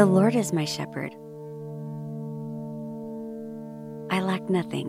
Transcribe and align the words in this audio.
The 0.00 0.06
Lord 0.06 0.34
is 0.34 0.54
my 0.54 0.64
shepherd. 0.64 1.14
I 4.10 4.22
lack 4.22 4.48
nothing. 4.48 4.88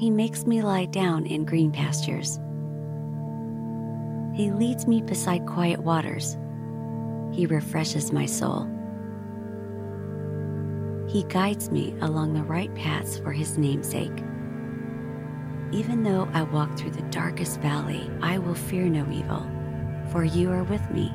He 0.00 0.10
makes 0.10 0.44
me 0.46 0.60
lie 0.60 0.86
down 0.86 1.26
in 1.26 1.44
green 1.44 1.70
pastures. 1.70 2.40
He 4.34 4.50
leads 4.50 4.88
me 4.88 5.00
beside 5.00 5.46
quiet 5.46 5.78
waters. 5.84 6.36
He 7.30 7.46
refreshes 7.46 8.10
my 8.10 8.26
soul. 8.26 8.66
He 11.08 11.22
guides 11.28 11.70
me 11.70 11.94
along 12.00 12.34
the 12.34 12.42
right 12.42 12.74
paths 12.74 13.16
for 13.16 13.30
his 13.30 13.58
namesake. 13.58 14.24
Even 15.70 16.02
though 16.02 16.28
I 16.32 16.42
walk 16.42 16.76
through 16.76 16.90
the 16.90 17.10
darkest 17.10 17.60
valley, 17.60 18.10
I 18.20 18.38
will 18.38 18.56
fear 18.56 18.86
no 18.86 19.08
evil, 19.08 19.48
for 20.10 20.24
you 20.24 20.50
are 20.50 20.64
with 20.64 20.90
me. 20.90 21.14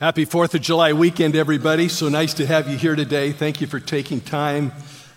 Happy 0.00 0.24
4th 0.24 0.54
of 0.54 0.60
July 0.60 0.92
weekend, 0.92 1.34
everybody. 1.34 1.88
So 1.88 2.08
nice 2.08 2.32
to 2.34 2.46
have 2.46 2.68
you 2.68 2.78
here 2.78 2.94
today. 2.94 3.32
Thank 3.32 3.60
you 3.60 3.66
for 3.66 3.80
taking 3.80 4.20
time 4.20 4.70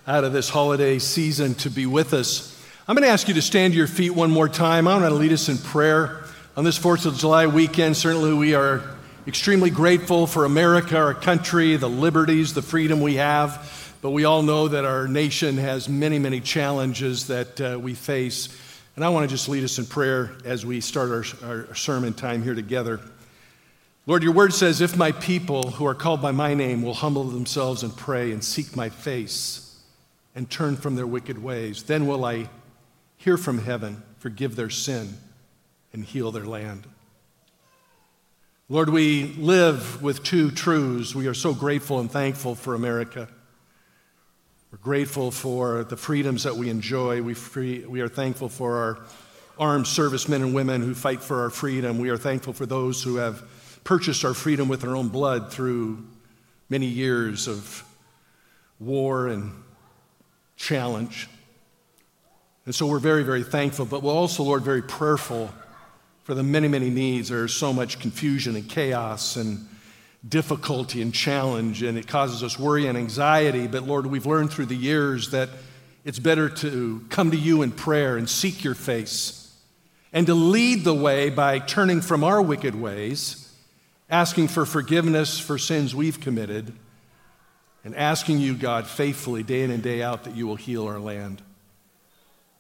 out 0.08 0.24
of 0.24 0.34
this 0.34 0.50
holiday 0.50 0.98
season 0.98 1.54
to 1.56 1.70
be 1.70 1.86
with 1.86 2.16
us. 2.16 2.60
I'm 2.88 2.96
going 2.96 3.06
to 3.06 3.14
ask 3.14 3.28
you 3.28 3.36
to 3.36 3.44
stand 3.44 3.74
to 3.74 3.78
your 3.78 3.86
feet 3.86 4.10
one 4.10 4.32
more 4.32 4.50
time. 4.50 4.88
I'm 4.88 5.02
going 5.02 5.12
to 5.12 5.16
lead 5.20 5.34
us 5.34 5.50
in 5.50 5.60
prayer. 5.60 6.24
On 6.58 6.64
this 6.64 6.80
4th 6.80 7.06
of 7.06 7.16
July 7.16 7.46
weekend, 7.46 7.96
certainly 7.96 8.34
we 8.34 8.56
are 8.56 8.82
extremely 9.28 9.70
grateful 9.70 10.26
for 10.26 10.46
America, 10.46 10.98
our 10.98 11.14
country, 11.14 11.76
the 11.76 11.88
liberties, 11.88 12.56
the 12.56 12.64
freedom 12.64 13.02
we 13.02 13.18
have. 13.18 13.96
But 14.02 14.10
we 14.10 14.26
all 14.26 14.42
know 14.42 14.68
that 14.68 14.84
our 14.84 15.08
nation 15.08 15.60
has 15.60 15.90
many, 15.90 16.18
many 16.18 16.42
challenges 16.42 17.28
that 17.28 17.62
uh, 17.62 17.78
we 17.80 17.94
face. 17.94 18.50
And 18.96 19.06
I 19.06 19.10
want 19.10 19.30
to 19.30 19.32
just 19.32 19.48
lead 19.48 19.64
us 19.64 19.78
in 19.78 19.86
prayer 19.86 20.32
as 20.44 20.66
we 20.66 20.82
start 20.82 21.12
our, 21.12 21.24
our 21.48 21.76
sermon 21.76 22.16
time 22.16 22.42
here 22.42 22.56
together. 22.56 23.00
Lord, 24.08 24.24
your 24.24 24.34
word 24.34 24.54
says, 24.54 24.82
If 24.82 24.98
my 24.98 25.12
people 25.12 25.72
who 25.72 25.86
are 25.86 25.94
called 25.94 26.22
by 26.22 26.32
my 26.32 26.56
name 26.56 26.82
will 26.82 26.96
humble 26.96 27.24
themselves 27.26 27.84
and 27.84 27.96
pray 27.96 28.32
and 28.32 28.44
seek 28.44 28.76
my 28.76 28.90
face 28.90 29.80
and 30.34 30.50
turn 30.50 30.76
from 30.76 30.96
their 30.96 31.06
wicked 31.06 31.42
ways, 31.42 31.84
then 31.84 32.08
will 32.08 32.26
I 32.26 32.50
hear 33.18 33.38
from 33.38 33.60
heaven, 33.60 34.02
forgive 34.18 34.56
their 34.56 34.72
sin, 34.72 35.18
and 35.94 36.04
heal 36.04 36.32
their 36.32 36.46
land. 36.46 36.88
Lord, 38.70 38.90
we 38.90 39.34
live 39.34 40.02
with 40.02 40.24
two 40.24 40.50
truths. 40.50 41.14
We 41.14 41.28
are 41.28 41.36
so 41.36 41.54
grateful 41.54 42.00
and 42.00 42.10
thankful 42.10 42.56
for 42.56 42.74
America. 42.74 43.28
We're 44.72 44.80
grateful 44.80 45.30
for 45.30 45.84
the 45.84 45.98
freedoms 45.98 46.44
that 46.44 46.56
we 46.56 46.70
enjoy. 46.70 47.22
We, 47.22 47.36
free, 47.36 47.86
we 47.86 48.02
are 48.02 48.08
thankful 48.08 48.50
for 48.50 48.78
our 48.78 49.00
armed 49.60 49.86
servicemen 49.86 50.42
and 50.42 50.56
women 50.56 50.82
who 50.82 50.96
fight 50.96 51.22
for 51.22 51.42
our 51.42 51.50
freedom. 51.52 52.00
We 52.00 52.10
are 52.10 52.18
thankful 52.18 52.54
for 52.54 52.66
those 52.66 53.04
who 53.04 53.18
have 53.18 53.44
purchased 53.84 54.24
our 54.26 54.34
freedom 54.34 54.68
with 54.68 54.82
their 54.82 54.96
own 54.96 55.10
blood 55.10 55.52
through 55.52 56.06
many 56.70 56.86
years 56.86 57.48
of 57.48 57.84
war 58.80 59.28
and 59.28 59.52
challenge. 60.56 61.28
And 62.66 62.76
so 62.76 62.86
we're 62.86 63.00
very, 63.00 63.24
very 63.24 63.44
thankful, 63.44 63.86
but 63.86 64.04
we're 64.04 64.14
also, 64.14 64.44
Lord, 64.44 64.64
very 64.64 64.84
prayerful 64.84 65.52
for 66.24 66.36
the 66.36 66.44
many, 66.44 66.68
many 66.68 66.90
needs. 66.90 67.30
There's 67.30 67.54
so 67.54 67.74
much 67.74 68.00
confusion 68.00 68.56
and 68.56 68.70
chaos 68.70 69.36
and 69.36 69.68
difficulty 70.28 71.02
and 71.02 71.14
challenge, 71.14 71.82
and 71.82 71.98
it 71.98 72.08
causes 72.08 72.44
us 72.44 72.60
worry 72.60 72.86
and 72.86 72.98
anxiety. 72.98 73.68
But 73.68 73.84
Lord, 73.84 74.06
we've 74.06 74.28
learned 74.28 74.52
through 74.52 74.68
the 74.68 74.76
years 74.76 75.32
that 75.32 75.50
it's 76.06 76.20
better 76.20 76.50
to 76.50 77.04
come 77.10 77.32
to 77.32 77.38
you 77.38 77.64
in 77.64 77.72
prayer 77.72 78.18
and 78.18 78.30
seek 78.30 78.64
your 78.64 78.76
face 78.76 79.56
and 80.14 80.28
to 80.28 80.34
lead 80.34 80.84
the 80.84 80.94
way 80.94 81.30
by 81.30 81.60
turning 81.60 82.02
from 82.02 82.24
our 82.24 82.42
wicked 82.42 82.76
ways, 82.76 83.41
asking 84.12 84.50
for 84.50 84.66
forgiveness 84.66 85.40
for 85.40 85.58
sins 85.58 85.96
we've 85.96 86.20
committed, 86.20 86.74
and 87.84 87.96
asking 87.96 88.40
you, 88.40 88.54
God, 88.54 88.86
faithfully, 88.86 89.42
day 89.42 89.64
in 89.64 89.72
and 89.72 89.82
day 89.82 90.04
out, 90.04 90.26
that 90.26 90.36
you 90.36 90.46
will 90.46 90.58
heal 90.58 90.86
our 90.86 91.00
land. 91.00 91.42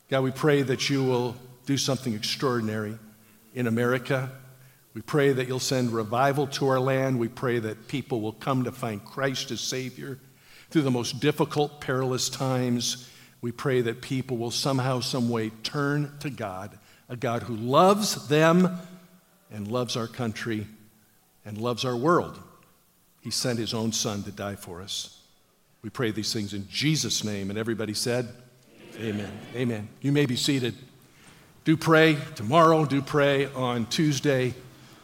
God, 0.09 0.23
we 0.23 0.31
pray 0.31 0.61
that 0.61 0.89
you 0.89 1.03
will 1.03 1.35
do 1.65 1.77
something 1.77 2.15
extraordinary 2.15 2.97
in 3.53 3.67
America. 3.67 4.31
We 4.93 5.01
pray 5.01 5.33
that 5.33 5.47
you'll 5.47 5.59
send 5.59 5.91
revival 5.91 6.47
to 6.47 6.69
our 6.69 6.79
land. 6.79 7.19
We 7.19 7.27
pray 7.27 7.59
that 7.59 7.87
people 7.87 8.21
will 8.21 8.33
come 8.33 8.63
to 8.63 8.71
find 8.71 9.03
Christ 9.03 9.51
as 9.51 9.59
Savior 9.61 10.17
through 10.69 10.81
the 10.81 10.91
most 10.91 11.19
difficult, 11.19 11.81
perilous 11.81 12.29
times. 12.29 13.09
We 13.41 13.51
pray 13.51 13.81
that 13.81 14.01
people 14.01 14.37
will 14.37 14.51
somehow, 14.51 15.01
some 15.01 15.29
way 15.29 15.49
turn 15.63 16.13
to 16.21 16.29
God, 16.29 16.79
a 17.09 17.15
God 17.17 17.43
who 17.43 17.55
loves 17.55 18.27
them 18.29 18.79
and 19.51 19.67
loves 19.67 19.97
our 19.97 20.07
country 20.07 20.65
and 21.45 21.57
loves 21.57 21.85
our 21.85 21.95
world. 21.95 22.39
He 23.21 23.31
sent 23.31 23.59
his 23.59 23.73
own 23.73 23.91
son 23.91 24.23
to 24.23 24.31
die 24.31 24.55
for 24.55 24.81
us. 24.81 25.21
We 25.81 25.89
pray 25.89 26.11
these 26.11 26.33
things 26.33 26.53
in 26.53 26.67
Jesus' 26.69 27.23
name. 27.23 27.49
And 27.49 27.57
everybody 27.57 27.93
said, 27.93 28.29
Amen. 28.99 29.31
Amen. 29.55 29.89
You 30.01 30.11
may 30.11 30.25
be 30.25 30.35
seated. 30.35 30.75
Do 31.63 31.77
pray 31.77 32.17
tomorrow, 32.35 32.85
do 32.85 33.01
pray 33.01 33.45
on 33.53 33.85
Tuesday. 33.85 34.53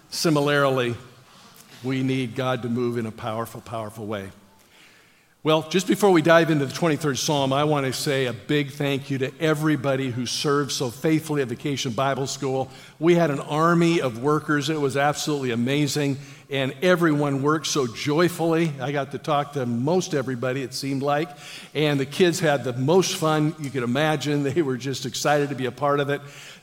Similarly, 0.09 0.96
we 1.84 2.03
need 2.03 2.36
God 2.36 2.64
to 2.64 2.69
move 2.69 2.98
in 2.98 3.06
a 3.06 3.12
powerful, 3.12 3.62
powerful 3.62 4.06
way. 4.08 4.30
Well, 5.47 5.62
just 5.69 5.88
before 5.88 6.12
we 6.12 6.22
dive 6.22 6.52
into 6.52 6.66
the 6.66 6.74
23rd 6.74 7.18
Psalm, 7.18 7.53
I 7.53 7.63
want 7.63 7.85
to 7.85 7.94
say 7.94 8.25
a 8.25 8.34
big 8.34 8.72
thank 8.72 9.09
you 9.09 9.18
to 9.19 9.31
everybody 9.40 10.12
who 10.12 10.25
served 10.25 10.74
so 10.74 10.90
faithfully 10.90 11.41
at 11.41 11.47
Vacation 11.47 11.94
Bible 11.94 12.28
School. 12.28 12.69
We 13.00 13.16
had 13.16 13.31
an 13.31 13.40
army 13.40 14.02
of 14.02 14.22
workers. 14.22 14.69
It 14.69 14.81
was 14.81 14.97
absolutely 14.97 15.52
amazing, 15.52 16.18
and 16.50 16.75
everyone 16.81 17.44
worked 17.44 17.68
so 17.68 17.88
joyfully. 17.88 18.74
I 18.81 18.91
got 18.91 19.13
to 19.13 19.19
talk 19.19 19.53
to 19.53 19.66
most 19.66 20.13
everybody, 20.13 20.63
it 20.63 20.74
seemed 20.74 21.02
like, 21.02 21.30
and 21.74 21.97
the 21.97 22.06
kids 22.06 22.41
had 22.41 22.66
the 22.66 22.74
most 22.74 23.16
fun 23.16 23.56
you 23.57 23.69
could 23.69 23.84
imagine. 23.84 24.44
They 24.53 24.62
were 24.62 24.75
just 24.75 25.06
excited 25.06 25.47
to 25.47 25.56
be 25.56 25.68
a 25.68 25.72
part 25.72 26.02
of 26.02 26.09
it. 26.09 26.19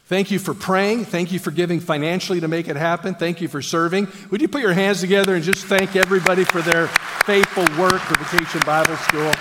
Thank 0.07 0.31
you 0.31 0.39
for 0.39 0.53
praying. 0.53 1.07
Thank 1.07 1.33
you 1.33 1.39
for 1.39 1.51
giving 1.51 1.81
financially 1.81 2.41
to 2.41 2.49
make 2.49 2.69
it 2.69 2.77
happen. 2.77 3.15
Thank 3.15 3.41
you 3.41 3.49
for 3.49 3.63
serving. 3.63 4.07
Would 4.31 4.43
you 4.43 4.49
put 4.49 4.61
your 4.61 4.75
hands 4.75 5.01
together 5.01 5.35
and 5.35 5.43
just 5.43 5.65
thank 5.65 5.97
everybody 5.97 6.45
for 6.45 6.61
their 6.61 6.89
faithful 7.25 7.65
work 7.79 8.03
for 8.03 8.19
Vacation 8.23 8.61
Bible 8.67 8.97
School? 8.97 9.33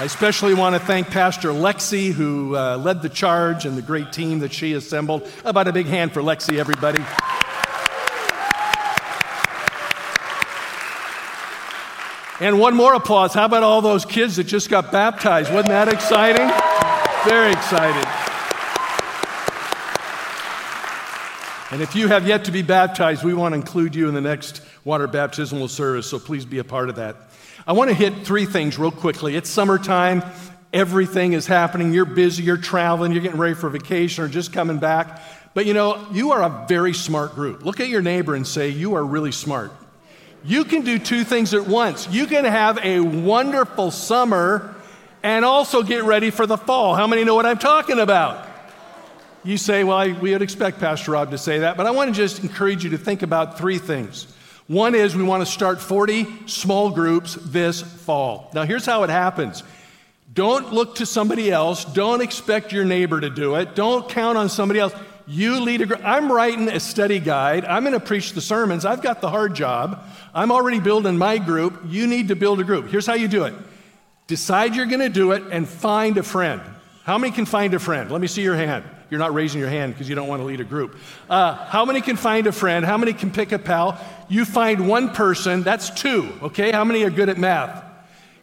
I 0.00 0.04
especially 0.04 0.52
want 0.52 0.74
to 0.74 0.78
thank 0.80 1.08
Pastor 1.08 1.48
Lexi, 1.48 2.12
who 2.12 2.54
uh, 2.54 2.76
led 2.76 3.00
the 3.00 3.08
charge 3.08 3.64
and 3.64 3.76
the 3.76 3.82
great 3.82 4.12
team 4.12 4.40
that 4.40 4.52
she 4.52 4.74
assembled. 4.74 5.28
About 5.46 5.66
a 5.66 5.72
big 5.72 5.86
hand 5.86 6.12
for 6.12 6.20
Lexi, 6.20 6.58
everybody? 6.58 7.02
And 12.38 12.60
one 12.60 12.74
more 12.74 12.94
applause. 12.94 13.32
How 13.32 13.46
about 13.46 13.62
all 13.62 13.80
those 13.80 14.04
kids 14.04 14.36
that 14.36 14.44
just 14.44 14.68
got 14.68 14.92
baptized? 14.92 15.50
Wasn't 15.50 15.68
that 15.68 15.88
exciting? 15.88 16.77
Very 17.28 17.52
excited. 17.52 18.08
And 21.70 21.82
if 21.82 21.94
you 21.94 22.08
have 22.08 22.26
yet 22.26 22.46
to 22.46 22.50
be 22.50 22.62
baptized, 22.62 23.22
we 23.22 23.34
want 23.34 23.52
to 23.52 23.56
include 23.56 23.94
you 23.94 24.08
in 24.08 24.14
the 24.14 24.22
next 24.22 24.62
water 24.82 25.06
baptismal 25.06 25.68
service, 25.68 26.06
so 26.08 26.18
please 26.18 26.46
be 26.46 26.56
a 26.58 26.64
part 26.64 26.88
of 26.88 26.96
that. 26.96 27.16
I 27.66 27.74
want 27.74 27.90
to 27.90 27.94
hit 27.94 28.24
three 28.24 28.46
things 28.46 28.78
real 28.78 28.90
quickly. 28.90 29.36
It's 29.36 29.50
summertime, 29.50 30.22
everything 30.72 31.34
is 31.34 31.46
happening. 31.46 31.92
You're 31.92 32.06
busy, 32.06 32.44
you're 32.44 32.56
traveling, 32.56 33.12
you're 33.12 33.20
getting 33.20 33.38
ready 33.38 33.52
for 33.52 33.68
vacation 33.68 34.24
or 34.24 34.28
just 34.28 34.54
coming 34.54 34.78
back. 34.78 35.20
But 35.52 35.66
you 35.66 35.74
know, 35.74 36.06
you 36.10 36.32
are 36.32 36.42
a 36.42 36.64
very 36.66 36.94
smart 36.94 37.34
group. 37.34 37.62
Look 37.62 37.78
at 37.78 37.88
your 37.88 38.00
neighbor 38.00 38.36
and 38.36 38.46
say, 38.46 38.70
You 38.70 38.94
are 38.94 39.04
really 39.04 39.32
smart. 39.32 39.70
You 40.44 40.64
can 40.64 40.80
do 40.80 40.98
two 40.98 41.24
things 41.24 41.52
at 41.52 41.66
once. 41.66 42.08
You 42.08 42.26
can 42.26 42.46
have 42.46 42.78
a 42.78 43.00
wonderful 43.00 43.90
summer 43.90 44.74
and 45.22 45.44
also 45.44 45.82
get 45.82 46.04
ready 46.04 46.30
for 46.30 46.46
the 46.46 46.56
fall. 46.56 46.94
How 46.94 47.06
many 47.06 47.24
know 47.24 47.34
what 47.34 47.46
I'm 47.46 47.58
talking 47.58 47.98
about? 47.98 48.46
You 49.44 49.56
say, 49.56 49.84
well, 49.84 49.96
I, 49.96 50.08
we 50.12 50.32
would 50.32 50.42
expect 50.42 50.80
Pastor 50.80 51.12
Rob 51.12 51.30
to 51.30 51.38
say 51.38 51.60
that, 51.60 51.76
but 51.76 51.86
I 51.86 51.90
want 51.90 52.14
to 52.14 52.16
just 52.16 52.42
encourage 52.42 52.84
you 52.84 52.90
to 52.90 52.98
think 52.98 53.22
about 53.22 53.58
three 53.58 53.78
things. 53.78 54.26
One 54.66 54.94
is 54.94 55.16
we 55.16 55.22
want 55.22 55.46
to 55.46 55.50
start 55.50 55.80
40 55.80 56.46
small 56.46 56.90
groups 56.90 57.34
this 57.40 57.80
fall. 57.80 58.50
Now, 58.52 58.64
here's 58.64 58.84
how 58.84 59.02
it 59.04 59.10
happens 59.10 59.62
Don't 60.32 60.72
look 60.72 60.96
to 60.96 61.06
somebody 61.06 61.50
else. 61.50 61.84
Don't 61.84 62.20
expect 62.20 62.72
your 62.72 62.84
neighbor 62.84 63.20
to 63.20 63.30
do 63.30 63.54
it. 63.54 63.74
Don't 63.74 64.08
count 64.08 64.36
on 64.36 64.48
somebody 64.48 64.80
else. 64.80 64.92
You 65.26 65.60
lead 65.60 65.82
a 65.82 65.86
group. 65.86 66.00
I'm 66.04 66.32
writing 66.32 66.68
a 66.68 66.80
study 66.80 67.18
guide. 67.18 67.64
I'm 67.64 67.82
going 67.82 67.92
to 67.92 68.00
preach 68.00 68.32
the 68.32 68.40
sermons. 68.40 68.86
I've 68.86 69.02
got 69.02 69.20
the 69.20 69.28
hard 69.28 69.54
job. 69.54 70.02
I'm 70.34 70.50
already 70.50 70.80
building 70.80 71.18
my 71.18 71.36
group. 71.36 71.80
You 71.86 72.06
need 72.06 72.28
to 72.28 72.36
build 72.36 72.60
a 72.60 72.64
group. 72.64 72.88
Here's 72.88 73.06
how 73.06 73.14
you 73.14 73.28
do 73.28 73.44
it 73.44 73.54
decide 74.28 74.76
you're 74.76 74.86
going 74.86 75.00
to 75.00 75.08
do 75.08 75.32
it 75.32 75.42
and 75.50 75.68
find 75.68 76.16
a 76.18 76.22
friend. 76.22 76.60
How 77.02 77.18
many 77.18 77.32
can 77.32 77.46
find 77.46 77.74
a 77.74 77.78
friend? 77.80 78.10
Let 78.10 78.20
me 78.20 78.28
see 78.28 78.42
your 78.42 78.54
hand. 78.54 78.84
You're 79.10 79.18
not 79.18 79.32
raising 79.32 79.58
your 79.58 79.70
hand 79.70 79.94
because 79.94 80.08
you 80.08 80.14
don't 80.14 80.28
want 80.28 80.40
to 80.40 80.44
lead 80.44 80.60
a 80.60 80.64
group. 80.64 80.96
Uh, 81.28 81.54
how 81.54 81.86
many 81.86 82.02
can 82.02 82.16
find 82.16 82.46
a 82.46 82.52
friend? 82.52 82.84
How 82.84 82.98
many 82.98 83.14
can 83.14 83.30
pick 83.30 83.52
a 83.52 83.58
pal? 83.58 83.98
You 84.28 84.44
find 84.44 84.86
one 84.86 85.14
person, 85.14 85.62
that's 85.62 85.88
two, 85.88 86.30
okay? 86.42 86.70
How 86.70 86.84
many 86.84 87.02
are 87.04 87.10
good 87.10 87.30
at 87.30 87.38
math? 87.38 87.84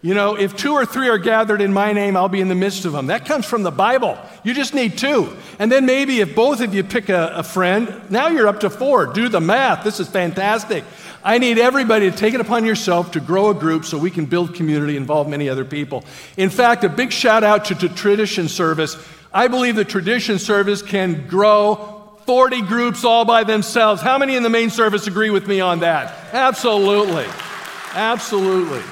You 0.02 0.14
know, 0.14 0.36
if 0.36 0.56
two 0.56 0.74
or 0.74 0.86
three 0.86 1.10
are 1.10 1.18
gathered 1.18 1.62
in 1.62 1.74
my 1.74 1.92
name, 1.92 2.16
I'll 2.16 2.30
be 2.30 2.42
in 2.42 2.48
the 2.48 2.54
midst 2.54 2.86
of 2.86 2.92
them. 2.92 3.08
That 3.08 3.26
comes 3.26 3.44
from 3.44 3.64
the 3.64 3.72
Bible. 3.72 4.20
You 4.44 4.54
just 4.54 4.76
need 4.76 5.00
two. 5.00 5.36
And 5.58 5.72
then 5.72 5.88
maybe 5.88 6.20
if 6.20 6.36
both 6.36 6.62
of 6.62 6.76
you 6.76 6.84
pick 6.84 7.10
a, 7.10 7.34
a, 7.38 7.42
friend, 7.42 8.02
now 8.12 8.28
you're 8.28 8.48
up 8.48 8.60
to 8.60 8.70
four. 8.70 9.08
Do 9.08 9.30
the 9.30 9.42
math. 9.42 9.84
This 9.84 10.00
is 10.00 10.08
fantastic. 10.08 10.84
I 11.26 11.40
need 11.40 11.58
everybody 11.58 12.12
to 12.12 12.16
take 12.16 12.36
it 12.36 12.40
upon 12.40 12.66
yourself 12.66 13.14
to 13.14 13.20
grow 13.20 13.50
a 13.50 13.56
group 13.56 13.84
so 13.84 13.98
we 13.98 14.12
can 14.12 14.28
build 14.28 14.54
community, 14.54 14.96
involve 14.96 15.28
many 15.28 15.50
other 15.50 15.66
people. 15.66 16.06
In 16.38 16.52
fact, 16.52 16.84
a 16.84 16.90
big 16.90 17.12
shout 17.12 17.44
out 17.44 17.66
to 17.66 17.74
the 17.74 17.90
tradition 17.90 18.48
service. 18.48 18.96
I 19.34 19.48
believe 19.48 19.76
the 19.76 19.84
tradition 19.84 20.38
service 20.38 20.84
can 20.84 21.28
grow 21.28 22.16
40 22.28 22.62
groups 22.62 23.04
all 23.04 23.26
by 23.26 23.44
themselves. 23.44 24.04
How 24.04 24.20
many 24.20 24.36
in 24.36 24.44
the 24.44 24.52
main 24.52 24.70
service 24.70 25.08
agree 25.08 25.32
with 25.32 25.48
me 25.48 25.62
on 25.62 25.80
that? 25.80 26.14
Absolutely. 26.32 27.26
Absolutely. 27.96 28.84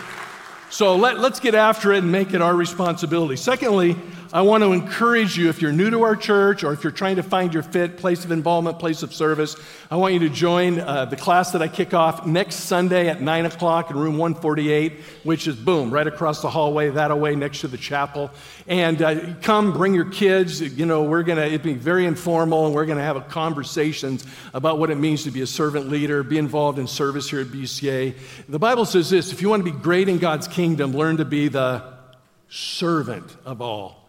So 0.72 0.96
let, 0.96 1.20
let's 1.20 1.40
get 1.40 1.54
after 1.54 1.94
it 1.94 2.00
and 2.00 2.12
make 2.12 2.34
it 2.34 2.42
our 2.42 2.56
responsibility. 2.56 3.36
Secondly, 3.36 3.96
I 4.34 4.42
want 4.42 4.64
to 4.64 4.74
encourage 4.74 5.38
you 5.38 5.50
if 5.50 5.62
you're 5.62 5.72
new 5.72 5.92
to 5.92 6.02
our 6.02 6.16
church 6.16 6.64
or 6.64 6.74
if 6.74 6.84
you're 6.84 6.90
trying 6.90 7.18
to 7.18 7.24
find 7.24 7.54
your 7.54 7.62
fit, 7.62 7.98
place 7.98 8.26
of 8.26 8.32
involvement, 8.32 8.80
place 8.80 9.04
of 9.04 9.14
service, 9.14 9.56
I 9.92 9.96
want 9.98 10.16
you 10.16 10.22
to 10.22 10.30
join 10.30 10.80
uh, 10.80 11.06
the 11.06 11.16
class 11.16 11.52
that 11.52 11.62
I 11.62 11.68
kick 11.68 11.94
off 11.94 12.26
next 12.26 12.56
Sunday 12.56 13.10
at 13.10 13.22
9 13.22 13.46
o'clock 13.46 13.92
in 13.92 13.96
room 13.96 14.18
148, 14.18 14.94
which 15.22 15.46
is 15.46 15.56
boom, 15.56 15.92
right 15.92 16.08
across 16.08 16.42
the 16.42 16.50
hallway, 16.50 16.90
that 16.90 17.12
away 17.12 17.36
next 17.36 17.62
to 17.62 17.68
the 17.68 17.78
chapel. 17.78 18.32
And 18.66 19.04
uh, 19.04 19.36
come, 19.44 19.72
bring 19.72 19.94
your 19.94 20.10
kids. 20.10 20.62
You 20.62 20.88
know, 20.88 21.04
we're 21.04 21.22
going 21.22 21.38
to, 21.38 21.46
it 21.46 21.62
be 21.62 21.76
very 21.76 22.08
informal 22.08 22.66
and 22.66 22.74
we're 22.74 22.88
going 22.88 22.98
to 22.98 23.04
have 23.04 23.28
conversations 23.30 24.26
about 24.56 24.80
what 24.80 24.90
it 24.90 24.96
means 24.96 25.26
to 25.26 25.32
be 25.32 25.42
a 25.42 25.48
servant 25.48 25.90
leader, 25.90 26.24
be 26.24 26.40
involved 26.40 26.80
in 26.80 26.88
service 26.88 27.30
here 27.30 27.42
at 27.42 27.48
BCA. 27.48 28.16
The 28.50 28.58
Bible 28.58 28.86
says 28.86 29.12
this 29.12 29.32
if 29.32 29.44
you 29.44 29.50
want 29.50 29.64
to 29.64 29.72
be 29.72 29.78
great 29.78 30.10
in 30.10 30.18
God's 30.18 30.48
kingdom, 30.48 30.94
learn 30.94 31.18
to 31.18 31.26
be 31.26 31.50
the 31.50 31.84
servant 32.50 33.38
of 33.46 33.62
all. 33.62 34.03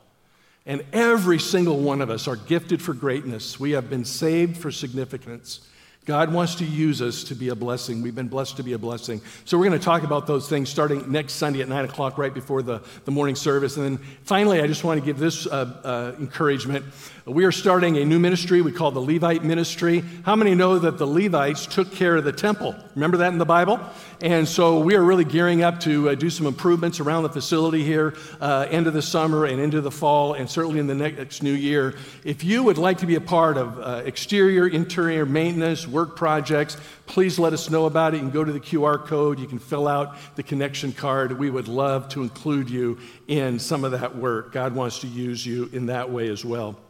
And 0.66 0.84
every 0.92 1.38
single 1.38 1.78
one 1.78 2.00
of 2.00 2.08
us 2.08 2.26
are 2.26 2.36
gifted 2.36 2.80
for 2.80 2.94
greatness. 2.94 3.60
We 3.60 3.72
have 3.72 3.90
been 3.90 4.04
saved 4.04 4.56
for 4.56 4.70
significance. 4.70 5.60
God 6.06 6.34
wants 6.34 6.56
to 6.56 6.66
use 6.66 7.00
us 7.00 7.24
to 7.24 7.34
be 7.34 7.48
a 7.48 7.54
blessing. 7.54 8.02
We've 8.02 8.14
been 8.14 8.28
blessed 8.28 8.58
to 8.58 8.62
be 8.62 8.74
a 8.74 8.78
blessing. 8.78 9.22
So, 9.46 9.56
we're 9.56 9.68
going 9.68 9.78
to 9.78 9.84
talk 9.84 10.02
about 10.02 10.26
those 10.26 10.50
things 10.50 10.68
starting 10.68 11.10
next 11.10 11.34
Sunday 11.34 11.62
at 11.62 11.68
9 11.68 11.86
o'clock, 11.86 12.18
right 12.18 12.32
before 12.32 12.60
the, 12.60 12.82
the 13.06 13.10
morning 13.10 13.34
service. 13.34 13.78
And 13.78 13.84
then 13.86 14.06
finally, 14.24 14.60
I 14.60 14.66
just 14.66 14.84
want 14.84 15.00
to 15.00 15.06
give 15.06 15.18
this 15.18 15.46
uh, 15.46 15.80
uh, 15.82 16.20
encouragement. 16.20 16.84
We 17.24 17.46
are 17.46 17.52
starting 17.52 17.96
a 17.96 18.04
new 18.04 18.18
ministry 18.18 18.60
we 18.60 18.70
call 18.70 18.90
the 18.90 19.00
Levite 19.00 19.44
Ministry. 19.44 20.04
How 20.24 20.36
many 20.36 20.54
know 20.54 20.78
that 20.78 20.98
the 20.98 21.06
Levites 21.06 21.64
took 21.64 21.90
care 21.90 22.16
of 22.16 22.24
the 22.24 22.32
temple? 22.32 22.74
Remember 22.94 23.16
that 23.18 23.32
in 23.32 23.38
the 23.38 23.46
Bible? 23.46 23.80
And 24.24 24.48
so 24.48 24.78
we 24.78 24.94
are 24.94 25.04
really 25.04 25.26
gearing 25.26 25.62
up 25.62 25.80
to 25.80 26.08
uh, 26.08 26.14
do 26.14 26.30
some 26.30 26.46
improvements 26.46 26.98
around 26.98 27.24
the 27.24 27.28
facility 27.28 27.84
here, 27.84 28.14
uh, 28.40 28.66
end 28.70 28.86
of 28.86 28.94
the 28.94 29.02
summer 29.02 29.44
and 29.44 29.60
into 29.60 29.82
the 29.82 29.90
fall, 29.90 30.32
and 30.32 30.48
certainly 30.48 30.80
in 30.80 30.86
the 30.86 30.94
next 30.94 31.42
new 31.42 31.52
year. 31.52 31.94
If 32.24 32.42
you 32.42 32.62
would 32.62 32.78
like 32.78 32.96
to 33.00 33.06
be 33.06 33.16
a 33.16 33.20
part 33.20 33.58
of 33.58 33.78
uh, 33.78 34.02
exterior, 34.06 34.66
interior 34.66 35.26
maintenance, 35.26 35.86
work 35.86 36.16
projects, 36.16 36.78
please 37.04 37.38
let 37.38 37.52
us 37.52 37.68
know 37.68 37.84
about 37.84 38.14
it. 38.14 38.16
You 38.16 38.22
can 38.22 38.30
go 38.30 38.44
to 38.44 38.50
the 38.50 38.60
QR 38.60 39.04
code, 39.04 39.38
you 39.38 39.46
can 39.46 39.58
fill 39.58 39.86
out 39.86 40.16
the 40.36 40.42
connection 40.42 40.94
card. 40.94 41.38
We 41.38 41.50
would 41.50 41.68
love 41.68 42.08
to 42.08 42.22
include 42.22 42.70
you 42.70 42.98
in 43.28 43.58
some 43.58 43.84
of 43.84 43.92
that 43.92 44.16
work. 44.16 44.52
God 44.52 44.74
wants 44.74 45.00
to 45.00 45.06
use 45.06 45.44
you 45.44 45.68
in 45.70 45.84
that 45.86 46.10
way 46.10 46.30
as 46.30 46.46
well. 46.46 46.80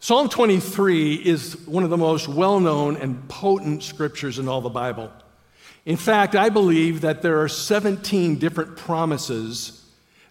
Psalm 0.00 0.28
23 0.28 1.14
is 1.14 1.66
one 1.66 1.82
of 1.82 1.88
the 1.88 1.96
most 1.96 2.28
well 2.28 2.60
known 2.60 2.98
and 2.98 3.26
potent 3.30 3.82
scriptures 3.82 4.38
in 4.38 4.48
all 4.48 4.60
the 4.60 4.68
Bible. 4.68 5.10
In 5.84 5.96
fact, 5.96 6.34
I 6.34 6.48
believe 6.48 7.00
that 7.02 7.22
there 7.22 7.40
are 7.42 7.48
17 7.48 8.38
different 8.38 8.76
promises 8.76 9.84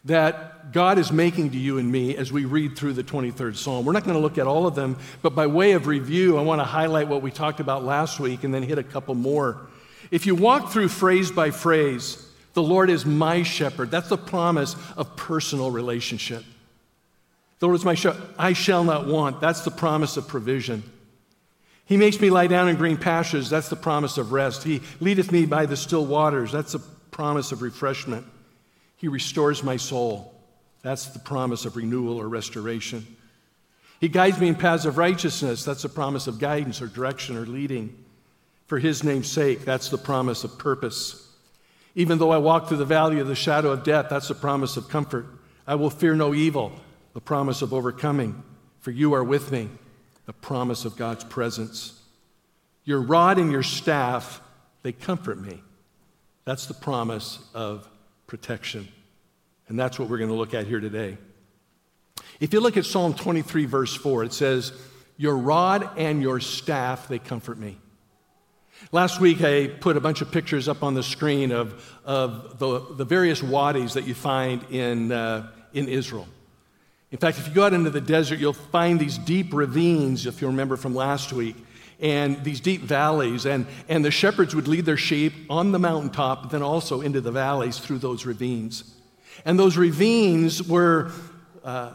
that 0.05 0.71
God 0.71 0.97
is 0.97 1.11
making 1.11 1.51
to 1.51 1.57
you 1.57 1.77
and 1.77 1.91
me 1.91 2.15
as 2.15 2.31
we 2.31 2.45
read 2.45 2.77
through 2.77 2.93
the 2.93 3.03
23rd 3.03 3.55
Psalm. 3.55 3.85
We're 3.85 3.93
not 3.93 4.03
going 4.03 4.15
to 4.15 4.21
look 4.21 4.37
at 4.37 4.47
all 4.47 4.67
of 4.67 4.75
them, 4.75 4.97
but 5.21 5.35
by 5.35 5.47
way 5.47 5.73
of 5.73 5.87
review, 5.87 6.37
I 6.37 6.41
want 6.41 6.59
to 6.59 6.65
highlight 6.65 7.07
what 7.07 7.21
we 7.21 7.31
talked 7.31 7.59
about 7.59 7.83
last 7.83 8.19
week 8.19 8.43
and 8.43 8.53
then 8.53 8.63
hit 8.63 8.77
a 8.77 8.83
couple 8.83 9.15
more. 9.15 9.67
If 10.11 10.25
you 10.25 10.35
walk 10.35 10.71
through 10.71 10.89
phrase 10.89 11.31
by 11.31 11.51
phrase, 11.51 12.23
the 12.53 12.63
Lord 12.63 12.89
is 12.89 13.05
my 13.05 13.43
shepherd, 13.43 13.91
that's 13.91 14.09
the 14.09 14.17
promise 14.17 14.75
of 14.95 15.15
personal 15.15 15.71
relationship. 15.71 16.43
The 17.59 17.65
Lord 17.65 17.79
is 17.79 17.85
my 17.85 17.95
shepherd, 17.95 18.23
I 18.37 18.53
shall 18.53 18.83
not 18.83 19.07
want. 19.07 19.41
That's 19.41 19.61
the 19.61 19.71
promise 19.71 20.15
of 20.15 20.27
provision. 20.27 20.83
He 21.87 21.97
makes 21.97 22.19
me 22.19 22.29
lie 22.29 22.47
down 22.47 22.67
in 22.67 22.75
green 22.75 22.97
pastures. 22.97 23.49
That's 23.49 23.69
the 23.69 23.75
promise 23.75 24.17
of 24.17 24.31
rest. 24.31 24.63
He 24.63 24.81
leadeth 24.99 25.31
me 25.31 25.45
by 25.45 25.65
the 25.65 25.77
still 25.77 26.05
waters. 26.05 26.51
That's 26.51 26.73
the 26.73 26.83
promise 27.11 27.51
of 27.51 27.61
refreshment. 27.61 28.25
He 28.97 29.07
restores 29.07 29.63
my 29.63 29.77
soul. 29.77 30.33
That's 30.81 31.07
the 31.07 31.19
promise 31.19 31.65
of 31.65 31.75
renewal 31.75 32.17
or 32.17 32.27
restoration. 32.27 33.07
He 34.01 34.09
guides 34.09 34.39
me 34.39 34.49
in 34.49 34.55
paths 34.55 34.85
of 34.85 34.97
righteousness. 34.97 35.63
That's 35.63 35.81
the 35.81 35.89
promise 35.89 36.27
of 36.27 36.39
guidance 36.39 36.81
or 36.81 36.87
direction 36.87 37.37
or 37.37 37.45
leading. 37.45 38.03
For 38.67 38.79
his 38.79 39.03
name's 39.03 39.31
sake, 39.31 39.63
that's 39.63 39.89
the 39.89 39.97
promise 39.97 40.43
of 40.43 40.57
purpose. 40.57 41.25
Even 41.95 42.19
though 42.19 42.31
I 42.31 42.37
walk 42.37 42.67
through 42.67 42.77
the 42.77 42.85
valley 42.85 43.19
of 43.19 43.27
the 43.27 43.33
shadow 43.35 43.71
of 43.71 43.83
death, 43.83 44.07
that's 44.09 44.27
the 44.27 44.35
promise 44.35 44.77
of 44.77 44.89
comfort. 44.89 45.25
I 45.65 45.75
will 45.75 45.89
fear 45.89 46.15
no 46.15 46.33
evil 46.33 46.73
the 47.13 47.21
promise 47.21 47.61
of 47.61 47.73
overcoming. 47.73 48.43
For 48.81 48.91
you 48.91 49.13
are 49.13 49.23
with 49.23 49.51
me, 49.51 49.69
the 50.27 50.33
promise 50.33 50.85
of 50.85 50.95
God's 50.95 51.23
presence. 51.23 51.99
Your 52.83 53.01
rod 53.01 53.39
and 53.39 53.51
your 53.51 53.63
staff, 53.63 54.41
they 54.83 54.91
comfort 54.91 55.39
me. 55.39 55.63
That's 56.45 56.67
the 56.67 56.73
promise 56.73 57.39
of 57.55 57.89
protection. 58.27 58.87
And 59.67 59.79
that's 59.79 59.97
what 59.97 60.09
we're 60.09 60.17
going 60.17 60.29
to 60.29 60.35
look 60.35 60.53
at 60.53 60.67
here 60.67 60.79
today. 60.79 61.17
If 62.39 62.53
you 62.53 62.59
look 62.59 62.77
at 62.77 62.85
Psalm 62.85 63.13
23, 63.13 63.65
verse 63.65 63.95
4, 63.95 64.25
it 64.25 64.33
says, 64.33 64.73
Your 65.17 65.37
rod 65.37 65.97
and 65.97 66.21
your 66.21 66.39
staff, 66.39 67.07
they 67.07 67.19
comfort 67.19 67.57
me. 67.57 67.77
Last 68.91 69.19
week, 69.19 69.41
I 69.41 69.67
put 69.67 69.97
a 69.97 70.01
bunch 70.01 70.21
of 70.21 70.31
pictures 70.31 70.67
up 70.67 70.83
on 70.83 70.93
the 70.93 71.03
screen 71.03 71.51
of, 71.51 71.97
of 72.05 72.59
the, 72.59 72.85
the 72.95 73.05
various 73.05 73.41
wadis 73.41 73.93
that 73.93 74.05
you 74.05 74.13
find 74.13 74.63
in, 74.69 75.11
uh, 75.11 75.51
in 75.73 75.87
Israel. 75.87 76.27
In 77.11 77.17
fact, 77.17 77.39
if 77.39 77.47
you 77.47 77.53
go 77.53 77.65
out 77.65 77.73
into 77.73 77.89
the 77.89 78.01
desert, 78.01 78.39
you'll 78.39 78.53
find 78.53 78.99
these 78.99 79.17
deep 79.17 79.53
ravines, 79.53 80.25
if 80.25 80.41
you 80.41 80.47
remember 80.47 80.75
from 80.75 80.93
last 80.93 81.31
week, 81.31 81.55
and 81.99 82.43
these 82.43 82.59
deep 82.59 82.81
valleys. 82.81 83.45
And, 83.45 83.65
and 83.87 84.03
the 84.03 84.11
shepherds 84.11 84.53
would 84.53 84.67
lead 84.67 84.85
their 84.85 84.97
sheep 84.97 85.33
on 85.49 85.71
the 85.71 85.79
mountaintop, 85.79 86.43
but 86.43 86.51
then 86.51 86.61
also 86.61 87.01
into 87.01 87.21
the 87.21 87.31
valleys 87.31 87.77
through 87.77 87.99
those 87.99 88.25
ravines. 88.25 88.93
And 89.45 89.57
those 89.57 89.77
ravines 89.77 90.61
were 90.61 91.11
uh, 91.63 91.93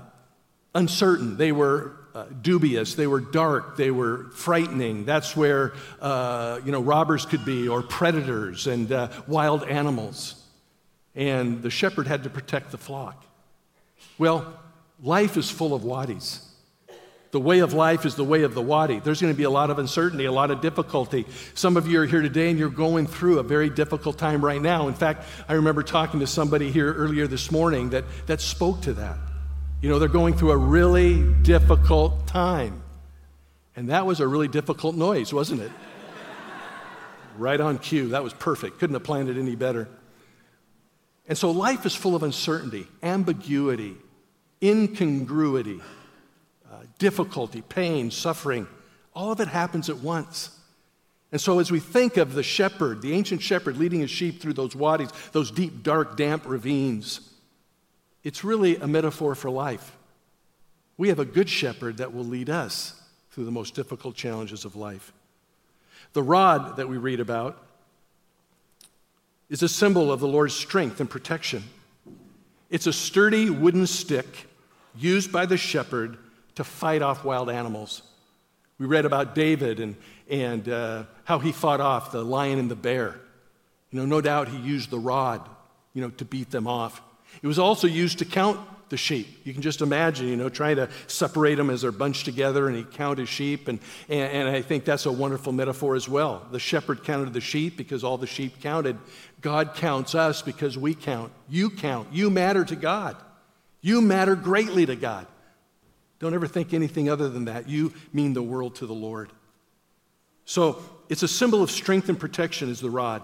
uncertain, 0.74 1.36
they 1.36 1.52
were 1.52 1.96
uh, 2.14 2.24
dubious, 2.40 2.94
they 2.94 3.06
were 3.06 3.20
dark, 3.20 3.76
they 3.76 3.90
were 3.90 4.30
frightening. 4.34 5.04
That's 5.04 5.36
where 5.36 5.74
uh, 6.00 6.60
you 6.64 6.72
know, 6.72 6.80
robbers 6.80 7.26
could 7.26 7.44
be, 7.44 7.68
or 7.68 7.82
predators 7.82 8.66
and 8.66 8.90
uh, 8.90 9.08
wild 9.26 9.64
animals. 9.64 10.42
And 11.14 11.62
the 11.62 11.70
shepherd 11.70 12.06
had 12.06 12.24
to 12.24 12.30
protect 12.30 12.70
the 12.70 12.78
flock. 12.78 13.22
Well, 14.18 14.58
Life 15.02 15.36
is 15.36 15.50
full 15.50 15.74
of 15.74 15.84
wadis. 15.84 16.48
The 17.32 17.40
way 17.40 17.60
of 17.60 17.72
life 17.72 18.04
is 18.04 18.14
the 18.14 18.24
way 18.24 18.42
of 18.42 18.54
the 18.54 18.60
wadi. 18.60 19.00
There's 19.00 19.20
going 19.20 19.32
to 19.32 19.36
be 19.36 19.44
a 19.44 19.50
lot 19.50 19.70
of 19.70 19.78
uncertainty, 19.78 20.26
a 20.26 20.32
lot 20.32 20.50
of 20.50 20.60
difficulty. 20.60 21.26
Some 21.54 21.78
of 21.78 21.88
you 21.88 22.02
are 22.02 22.06
here 22.06 22.20
today 22.20 22.50
and 22.50 22.58
you're 22.58 22.68
going 22.68 23.06
through 23.06 23.38
a 23.38 23.42
very 23.42 23.70
difficult 23.70 24.18
time 24.18 24.44
right 24.44 24.60
now. 24.60 24.86
In 24.86 24.94
fact, 24.94 25.24
I 25.48 25.54
remember 25.54 25.82
talking 25.82 26.20
to 26.20 26.26
somebody 26.26 26.70
here 26.70 26.92
earlier 26.92 27.26
this 27.26 27.50
morning 27.50 27.90
that, 27.90 28.04
that 28.26 28.42
spoke 28.42 28.82
to 28.82 28.92
that. 28.94 29.16
You 29.80 29.88
know, 29.88 29.98
they're 29.98 30.08
going 30.08 30.34
through 30.34 30.50
a 30.50 30.56
really 30.58 31.22
difficult 31.42 32.26
time. 32.26 32.82
And 33.74 33.88
that 33.88 34.04
was 34.04 34.20
a 34.20 34.28
really 34.28 34.48
difficult 34.48 34.94
noise, 34.94 35.32
wasn't 35.32 35.62
it? 35.62 35.72
right 37.38 37.60
on 37.60 37.78
cue. 37.78 38.08
That 38.08 38.22
was 38.22 38.34
perfect. 38.34 38.78
Couldn't 38.78 38.94
have 38.94 39.04
planned 39.04 39.30
it 39.30 39.38
any 39.38 39.56
better. 39.56 39.88
And 41.26 41.38
so 41.38 41.50
life 41.50 41.86
is 41.86 41.94
full 41.94 42.14
of 42.14 42.22
uncertainty, 42.22 42.86
ambiguity, 43.02 43.96
incongruity, 44.62 45.80
uh, 46.70 46.76
difficulty, 46.98 47.62
pain, 47.62 48.10
suffering. 48.10 48.66
All 49.14 49.32
of 49.32 49.40
it 49.40 49.48
happens 49.48 49.88
at 49.88 49.98
once. 49.98 50.58
And 51.32 51.40
so, 51.40 51.58
as 51.58 51.72
we 51.72 51.80
think 51.80 52.18
of 52.18 52.34
the 52.34 52.42
shepherd, 52.42 53.00
the 53.00 53.14
ancient 53.14 53.40
shepherd 53.40 53.78
leading 53.78 54.00
his 54.00 54.10
sheep 54.10 54.40
through 54.40 54.52
those 54.52 54.76
wadis, 54.76 55.10
those 55.32 55.50
deep, 55.50 55.82
dark, 55.82 56.16
damp 56.16 56.44
ravines, 56.46 57.20
it's 58.22 58.44
really 58.44 58.76
a 58.76 58.86
metaphor 58.86 59.34
for 59.34 59.50
life. 59.50 59.96
We 60.98 61.08
have 61.08 61.18
a 61.18 61.24
good 61.24 61.48
shepherd 61.48 61.96
that 61.96 62.14
will 62.14 62.24
lead 62.24 62.50
us 62.50 63.00
through 63.30 63.46
the 63.46 63.50
most 63.50 63.74
difficult 63.74 64.14
challenges 64.14 64.64
of 64.64 64.76
life. 64.76 65.12
The 66.12 66.22
rod 66.22 66.76
that 66.76 66.88
we 66.88 66.98
read 66.98 67.18
about 67.18 67.60
is 69.48 69.62
a 69.62 69.68
symbol 69.68 70.12
of 70.12 70.20
the 70.20 70.28
Lord's 70.28 70.54
strength 70.54 71.00
and 71.00 71.08
protection. 71.08 71.64
It's 72.68 72.86
a 72.86 72.92
sturdy 72.92 73.48
wooden 73.50 73.86
stick 73.86 74.46
used 74.94 75.32
by 75.32 75.46
the 75.46 75.56
shepherd 75.56 76.18
to 76.56 76.64
fight 76.64 77.02
off 77.02 77.24
wild 77.24 77.50
animals. 77.50 78.02
We 78.78 78.86
read 78.86 79.04
about 79.04 79.34
David 79.34 79.80
and, 79.80 79.96
and 80.28 80.68
uh, 80.68 81.04
how 81.24 81.38
he 81.38 81.52
fought 81.52 81.80
off 81.80 82.12
the 82.12 82.24
lion 82.24 82.58
and 82.58 82.70
the 82.70 82.76
bear. 82.76 83.20
You 83.90 84.00
know, 84.00 84.06
no 84.06 84.20
doubt 84.20 84.48
he 84.48 84.58
used 84.58 84.90
the 84.90 84.98
rod, 84.98 85.48
you 85.94 86.02
know, 86.02 86.10
to 86.10 86.24
beat 86.24 86.50
them 86.50 86.66
off. 86.66 87.00
It 87.42 87.46
was 87.46 87.58
also 87.58 87.86
used 87.86 88.18
to 88.18 88.24
count 88.24 88.58
the 88.88 88.96
sheep. 88.98 89.26
You 89.44 89.54
can 89.54 89.62
just 89.62 89.80
imagine, 89.80 90.28
you 90.28 90.36
know, 90.36 90.50
trying 90.50 90.76
to 90.76 90.88
separate 91.06 91.54
them 91.54 91.70
as 91.70 91.80
they're 91.80 91.92
bunched 91.92 92.26
together 92.26 92.68
and 92.68 92.76
he 92.76 92.84
counted 92.84 93.26
sheep. 93.26 93.68
And, 93.68 93.78
and, 94.08 94.30
and, 94.30 94.48
I 94.48 94.60
think 94.60 94.84
that's 94.84 95.06
a 95.06 95.12
wonderful 95.12 95.50
metaphor 95.50 95.94
as 95.96 96.10
well. 96.10 96.46
The 96.50 96.58
shepherd 96.58 97.02
counted 97.02 97.32
the 97.32 97.40
sheep 97.40 97.78
because 97.78 98.04
all 98.04 98.18
the 98.18 98.26
sheep 98.26 98.60
counted. 98.60 98.98
God 99.40 99.74
counts 99.74 100.14
us 100.14 100.42
because 100.42 100.76
we 100.76 100.94
count. 100.94 101.32
You 101.48 101.70
count. 101.70 102.12
You 102.12 102.28
matter 102.28 102.66
to 102.66 102.76
God. 102.76 103.16
You 103.82 104.00
matter 104.00 104.34
greatly 104.34 104.86
to 104.86 104.96
God. 104.96 105.26
Don't 106.20 106.34
ever 106.34 106.46
think 106.46 106.72
anything 106.72 107.10
other 107.10 107.28
than 107.28 107.46
that. 107.46 107.68
You 107.68 107.92
mean 108.12 108.32
the 108.32 108.42
world 108.42 108.76
to 108.76 108.86
the 108.86 108.94
Lord. 108.94 109.30
So 110.44 110.80
it's 111.08 111.22
a 111.22 111.28
symbol 111.28 111.62
of 111.62 111.70
strength 111.70 112.08
and 112.08 112.18
protection, 112.18 112.70
is 112.70 112.80
the 112.80 112.90
rod. 112.90 113.22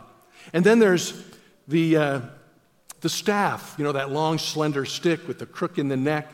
And 0.53 0.65
then 0.65 0.81
there's 0.81 1.23
the, 1.69 1.97
uh, 1.97 2.21
the 3.01 3.09
staff, 3.09 3.75
you 3.79 3.85
know, 3.85 3.93
that 3.93 4.11
long, 4.11 4.39
slender 4.39 4.85
stick 4.85 5.27
with 5.29 5.39
the 5.39 5.47
crook 5.47 5.79
in 5.79 5.89
the 5.89 5.97
neck. 5.97 6.29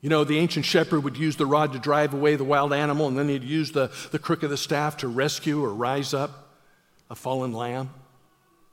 You 0.00 0.08
know, 0.10 0.24
the 0.24 0.38
ancient 0.38 0.64
shepherd 0.64 1.04
would 1.04 1.16
use 1.16 1.36
the 1.36 1.46
rod 1.46 1.72
to 1.72 1.78
drive 1.78 2.14
away 2.14 2.36
the 2.36 2.44
wild 2.44 2.72
animal, 2.72 3.08
and 3.08 3.18
then 3.18 3.28
he'd 3.28 3.44
use 3.44 3.72
the, 3.72 3.90
the 4.10 4.18
crook 4.18 4.42
of 4.42 4.50
the 4.50 4.56
staff 4.56 4.98
to 4.98 5.08
rescue 5.08 5.62
or 5.62 5.72
rise 5.72 6.14
up 6.14 6.56
a 7.10 7.14
fallen 7.14 7.52
lamb. 7.52 7.90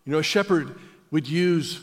You 0.06 0.14
know, 0.14 0.20
a 0.20 0.24
shepherd 0.24 0.76
would 1.12 1.28
use 1.28 1.82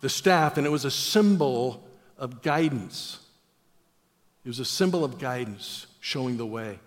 the 0.00 0.08
staff, 0.08 0.56
and 0.56 0.66
it 0.66 0.70
was 0.70 0.84
a 0.84 0.90
symbol 0.90 1.85
of 2.18 2.42
guidance. 2.42 3.18
It 4.44 4.48
was 4.48 4.60
a 4.60 4.64
symbol 4.64 5.04
of 5.04 5.18
guidance 5.18 5.86
showing 6.00 6.36
the 6.36 6.46
way. 6.46 6.78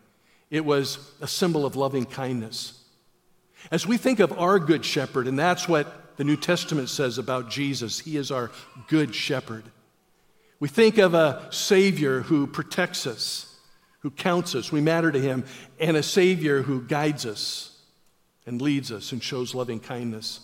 It 0.49 0.65
was 0.65 0.97
a 1.21 1.27
symbol 1.27 1.65
of 1.65 1.75
loving 1.75 2.05
kindness. 2.05 2.81
As 3.71 3.85
we 3.85 3.97
think 3.97 4.19
of 4.19 4.31
our 4.39 4.59
good 4.59 4.85
shepherd, 4.85 5.27
and 5.27 5.37
that's 5.37 5.67
what 5.67 6.17
the 6.17 6.23
New 6.23 6.37
Testament 6.37 6.89
says 6.89 7.17
about 7.17 7.49
Jesus, 7.49 7.99
he 7.99 8.17
is 8.17 8.31
our 8.31 8.51
good 8.87 9.13
shepherd. 9.13 9.65
We 10.59 10.67
think 10.67 10.97
of 10.97 11.13
a 11.13 11.47
Savior 11.51 12.21
who 12.21 12.47
protects 12.47 13.05
us, 13.05 13.55
who 13.99 14.11
counts 14.11 14.55
us, 14.55 14.71
we 14.71 14.81
matter 14.81 15.11
to 15.11 15.19
him, 15.19 15.45
and 15.79 15.95
a 15.95 16.03
Savior 16.03 16.61
who 16.61 16.81
guides 16.81 17.25
us 17.25 17.77
and 18.45 18.61
leads 18.61 18.91
us 18.91 19.11
and 19.11 19.21
shows 19.21 19.53
loving 19.53 19.79
kindness. 19.79 20.39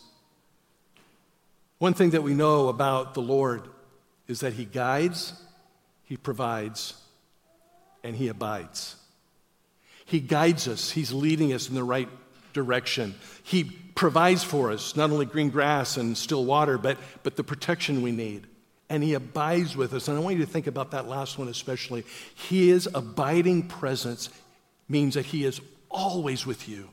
One 1.79 1.93
thing 1.93 2.11
that 2.11 2.23
we 2.23 2.33
know 2.33 2.69
about 2.69 3.13
the 3.13 3.21
Lord 3.21 3.63
is 4.27 4.39
that 4.39 4.53
he 4.53 4.65
guides, 4.65 5.33
he 6.03 6.17
provides, 6.17 6.95
and 8.03 8.15
he 8.15 8.27
abides. 8.27 8.95
He 10.05 10.19
guides 10.19 10.67
us, 10.67 10.91
he's 10.91 11.11
leading 11.11 11.53
us 11.53 11.69
in 11.69 11.75
the 11.75 11.83
right 11.83 12.09
direction. 12.53 13.15
He 13.43 13.65
provides 13.95 14.43
for 14.43 14.71
us 14.71 14.95
not 14.95 15.11
only 15.11 15.25
green 15.25 15.49
grass 15.49 15.97
and 15.97 16.17
still 16.17 16.45
water, 16.45 16.77
but, 16.77 16.97
but 17.23 17.35
the 17.35 17.43
protection 17.43 18.01
we 18.01 18.11
need. 18.11 18.47
And 18.89 19.03
He 19.03 19.13
abides 19.13 19.75
with 19.75 19.93
us. 19.93 20.07
And 20.07 20.17
I 20.17 20.21
want 20.21 20.37
you 20.37 20.45
to 20.45 20.51
think 20.51 20.67
about 20.67 20.91
that 20.91 21.07
last 21.07 21.37
one 21.37 21.47
especially. 21.47 22.03
His 22.35 22.87
abiding 22.93 23.67
presence 23.67 24.29
means 24.87 25.15
that 25.15 25.25
He 25.25 25.43
is 25.43 25.61
always 25.89 26.45
with 26.45 26.67
you. 26.67 26.89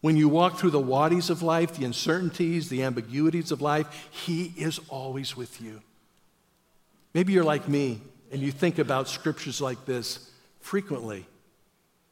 When 0.00 0.16
you 0.16 0.28
walk 0.28 0.58
through 0.58 0.70
the 0.70 0.80
wadis 0.80 1.30
of 1.30 1.42
life, 1.42 1.76
the 1.76 1.84
uncertainties, 1.84 2.68
the 2.68 2.82
ambiguities 2.82 3.52
of 3.52 3.60
life, 3.62 4.08
He 4.10 4.52
is 4.56 4.80
always 4.88 5.36
with 5.36 5.60
you. 5.60 5.80
Maybe 7.16 7.32
you're 7.32 7.44
like 7.44 7.66
me 7.66 8.02
and 8.30 8.42
you 8.42 8.52
think 8.52 8.78
about 8.78 9.08
scriptures 9.08 9.58
like 9.58 9.86
this 9.86 10.30
frequently 10.60 11.24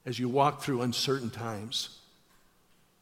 as 0.06 0.18
you 0.18 0.30
walk 0.30 0.62
through 0.62 0.80
uncertain 0.80 1.28
times. 1.28 2.00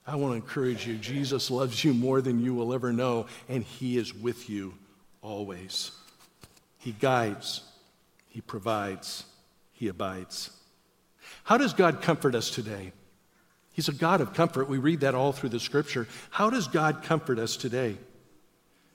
I 0.05 0.17
want 0.17 0.33
to 0.33 0.35
encourage 0.35 0.85
you 0.85 0.97
Jesus 0.97 1.49
loves 1.49 1.85
you 1.85 1.95
more 1.95 2.21
than 2.21 2.41
you 2.41 2.55
will 2.55 2.75
ever 2.75 2.93
know, 2.93 3.27
and 3.49 3.63
He 3.63 3.99
is 3.99 4.13
with 4.13 4.51
you 4.51 4.75
always. 5.23 5.93
He 6.77 6.91
guides, 6.91 7.63
He 8.31 8.41
provides, 8.41 9.25
He 9.73 9.87
abides. 9.87 10.51
How 11.45 11.57
does 11.57 11.73
God 11.73 12.03
comfort 12.03 12.35
us 12.35 12.51
today? 12.51 12.91
He's 13.75 13.89
a 13.89 13.93
God 13.93 14.21
of 14.21 14.35
comfort. 14.35 14.69
We 14.69 14.79
read 14.79 14.99
that 15.03 15.15
all 15.15 15.31
through 15.31 15.51
the 15.51 15.61
scripture. 15.61 16.09
How 16.31 16.51
does 16.51 16.67
God 16.67 17.05
comfort 17.05 17.39
us 17.39 17.57
today? 17.57 17.97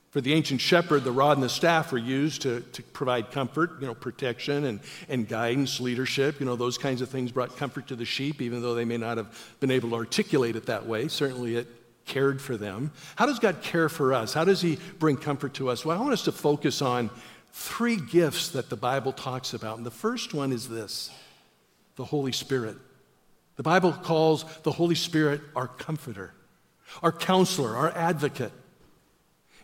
For 0.09 0.21
the 0.21 0.33
ancient 0.33 0.61
shepherd, 0.61 1.03
the 1.03 1.11
rod 1.11 1.37
and 1.37 1.43
the 1.43 1.49
staff 1.49 1.91
were 1.91 1.97
used 1.97 2.41
to, 2.43 2.61
to 2.61 2.81
provide 2.81 3.31
comfort, 3.31 3.81
you 3.81 3.87
know, 3.87 3.93
protection 3.93 4.63
and, 4.65 4.79
and 5.09 5.27
guidance, 5.27 5.81
leadership. 5.81 6.39
You 6.39 6.45
know, 6.45 6.55
those 6.55 6.77
kinds 6.77 7.01
of 7.01 7.09
things 7.09 7.31
brought 7.31 7.57
comfort 7.57 7.87
to 7.87 7.95
the 7.95 8.05
sheep, 8.05 8.41
even 8.41 8.61
though 8.61 8.73
they 8.73 8.85
may 8.85 8.97
not 8.97 9.17
have 9.17 9.27
been 9.59 9.69
able 9.69 9.89
to 9.89 9.95
articulate 9.95 10.55
it 10.55 10.67
that 10.67 10.85
way. 10.85 11.09
Certainly 11.09 11.57
it 11.57 11.67
cared 12.05 12.41
for 12.41 12.55
them. 12.55 12.91
How 13.17 13.25
does 13.25 13.37
God 13.37 13.61
care 13.61 13.89
for 13.89 14.13
us? 14.13 14.33
How 14.33 14.45
does 14.45 14.61
He 14.61 14.79
bring 14.97 15.17
comfort 15.17 15.53
to 15.55 15.69
us? 15.69 15.83
Well, 15.83 15.97
I 15.97 16.01
want 16.01 16.13
us 16.13 16.23
to 16.23 16.31
focus 16.31 16.81
on 16.81 17.09
three 17.51 17.97
gifts 17.97 18.49
that 18.49 18.69
the 18.69 18.77
Bible 18.77 19.11
talks 19.11 19.53
about. 19.53 19.77
And 19.77 19.85
the 19.85 19.91
first 19.91 20.33
one 20.33 20.51
is 20.53 20.69
this 20.69 21.11
the 21.97 22.05
Holy 22.05 22.31
Spirit. 22.31 22.77
The 23.57 23.63
Bible 23.63 23.91
calls 23.91 24.45
the 24.63 24.71
Holy 24.71 24.95
Spirit 24.95 25.41
our 25.55 25.67
comforter, 25.67 26.33
our 27.03 27.11
counselor, 27.11 27.75
our 27.75 27.91
advocate. 27.91 28.53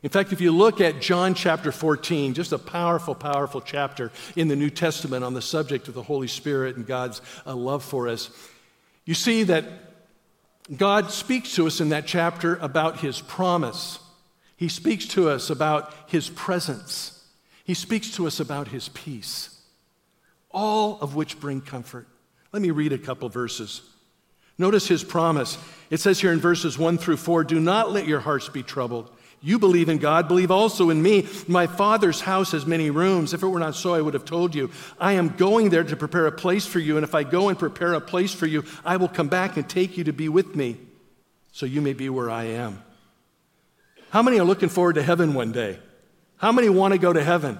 In 0.03 0.09
fact, 0.09 0.33
if 0.33 0.41
you 0.41 0.51
look 0.51 0.81
at 0.81 0.99
John 0.99 1.33
chapter 1.33 1.71
14, 1.71 2.33
just 2.33 2.51
a 2.51 2.57
powerful, 2.57 3.15
powerful 3.15 3.61
chapter 3.61 4.11
in 4.35 4.49
the 4.49 4.55
New 4.55 4.69
Testament 4.69 5.23
on 5.23 5.33
the 5.33 5.41
subject 5.41 5.87
of 5.87 5.93
the 5.93 6.03
Holy 6.03 6.27
Spirit 6.27 6.75
and 6.75 6.85
God's 6.85 7.21
uh, 7.45 7.55
love 7.55 7.83
for 7.83 8.09
us, 8.09 8.29
you 9.05 9.13
see 9.13 9.43
that 9.43 9.63
God 10.75 11.09
speaks 11.09 11.55
to 11.55 11.67
us 11.67 11.79
in 11.79 11.89
that 11.89 12.05
chapter 12.05 12.55
about 12.57 12.99
his 12.99 13.21
promise. 13.21 13.99
He 14.57 14.67
speaks 14.67 15.07
to 15.07 15.29
us 15.29 15.49
about 15.49 15.93
his 16.07 16.29
presence. 16.29 17.25
He 17.63 17.73
speaks 17.73 18.11
to 18.15 18.27
us 18.27 18.41
about 18.41 18.67
his 18.67 18.89
peace, 18.89 19.57
all 20.51 20.99
of 20.99 21.15
which 21.15 21.39
bring 21.39 21.61
comfort. 21.61 22.07
Let 22.51 22.61
me 22.61 22.71
read 22.71 22.91
a 22.91 22.97
couple 22.97 23.29
verses. 23.29 23.81
Notice 24.57 24.87
his 24.87 25.03
promise. 25.03 25.57
It 25.89 26.01
says 26.01 26.19
here 26.19 26.31
in 26.31 26.39
verses 26.39 26.77
1 26.77 26.97
through 26.97 27.17
4 27.17 27.45
Do 27.45 27.59
not 27.59 27.91
let 27.91 28.05
your 28.05 28.19
hearts 28.19 28.49
be 28.49 28.63
troubled. 28.63 29.09
You 29.45 29.59
believe 29.59 29.89
in 29.89 29.97
God, 29.97 30.29
believe 30.29 30.51
also 30.51 30.89
in 30.89 31.01
me. 31.01 31.27
My 31.49 31.67
Father's 31.67 32.21
house 32.21 32.53
has 32.53 32.65
many 32.65 32.89
rooms. 32.89 33.33
If 33.33 33.43
it 33.43 33.47
were 33.47 33.59
not 33.59 33.75
so, 33.75 33.93
I 33.93 33.99
would 33.99 34.13
have 34.13 34.23
told 34.23 34.55
you. 34.55 34.71
I 34.97 35.13
am 35.13 35.35
going 35.35 35.69
there 35.69 35.83
to 35.83 35.97
prepare 35.97 36.27
a 36.27 36.31
place 36.31 36.65
for 36.65 36.79
you, 36.79 36.95
and 36.95 37.03
if 37.03 37.13
I 37.13 37.23
go 37.23 37.49
and 37.49 37.59
prepare 37.59 37.93
a 37.93 37.99
place 37.99 38.33
for 38.33 38.45
you, 38.45 38.63
I 38.85 38.95
will 38.95 39.09
come 39.09 39.27
back 39.27 39.57
and 39.57 39.69
take 39.69 39.97
you 39.97 40.05
to 40.05 40.13
be 40.13 40.29
with 40.29 40.55
me, 40.55 40.77
so 41.51 41.65
you 41.65 41.81
may 41.81 41.91
be 41.91 42.07
where 42.07 42.31
I 42.31 42.45
am. 42.45 42.81
How 44.11 44.21
many 44.21 44.39
are 44.39 44.45
looking 44.45 44.69
forward 44.69 44.95
to 44.95 45.03
heaven 45.03 45.33
one 45.33 45.51
day? 45.51 45.77
How 46.37 46.53
many 46.53 46.69
want 46.69 46.93
to 46.93 46.97
go 46.97 47.11
to 47.11 47.21
heaven? 47.21 47.59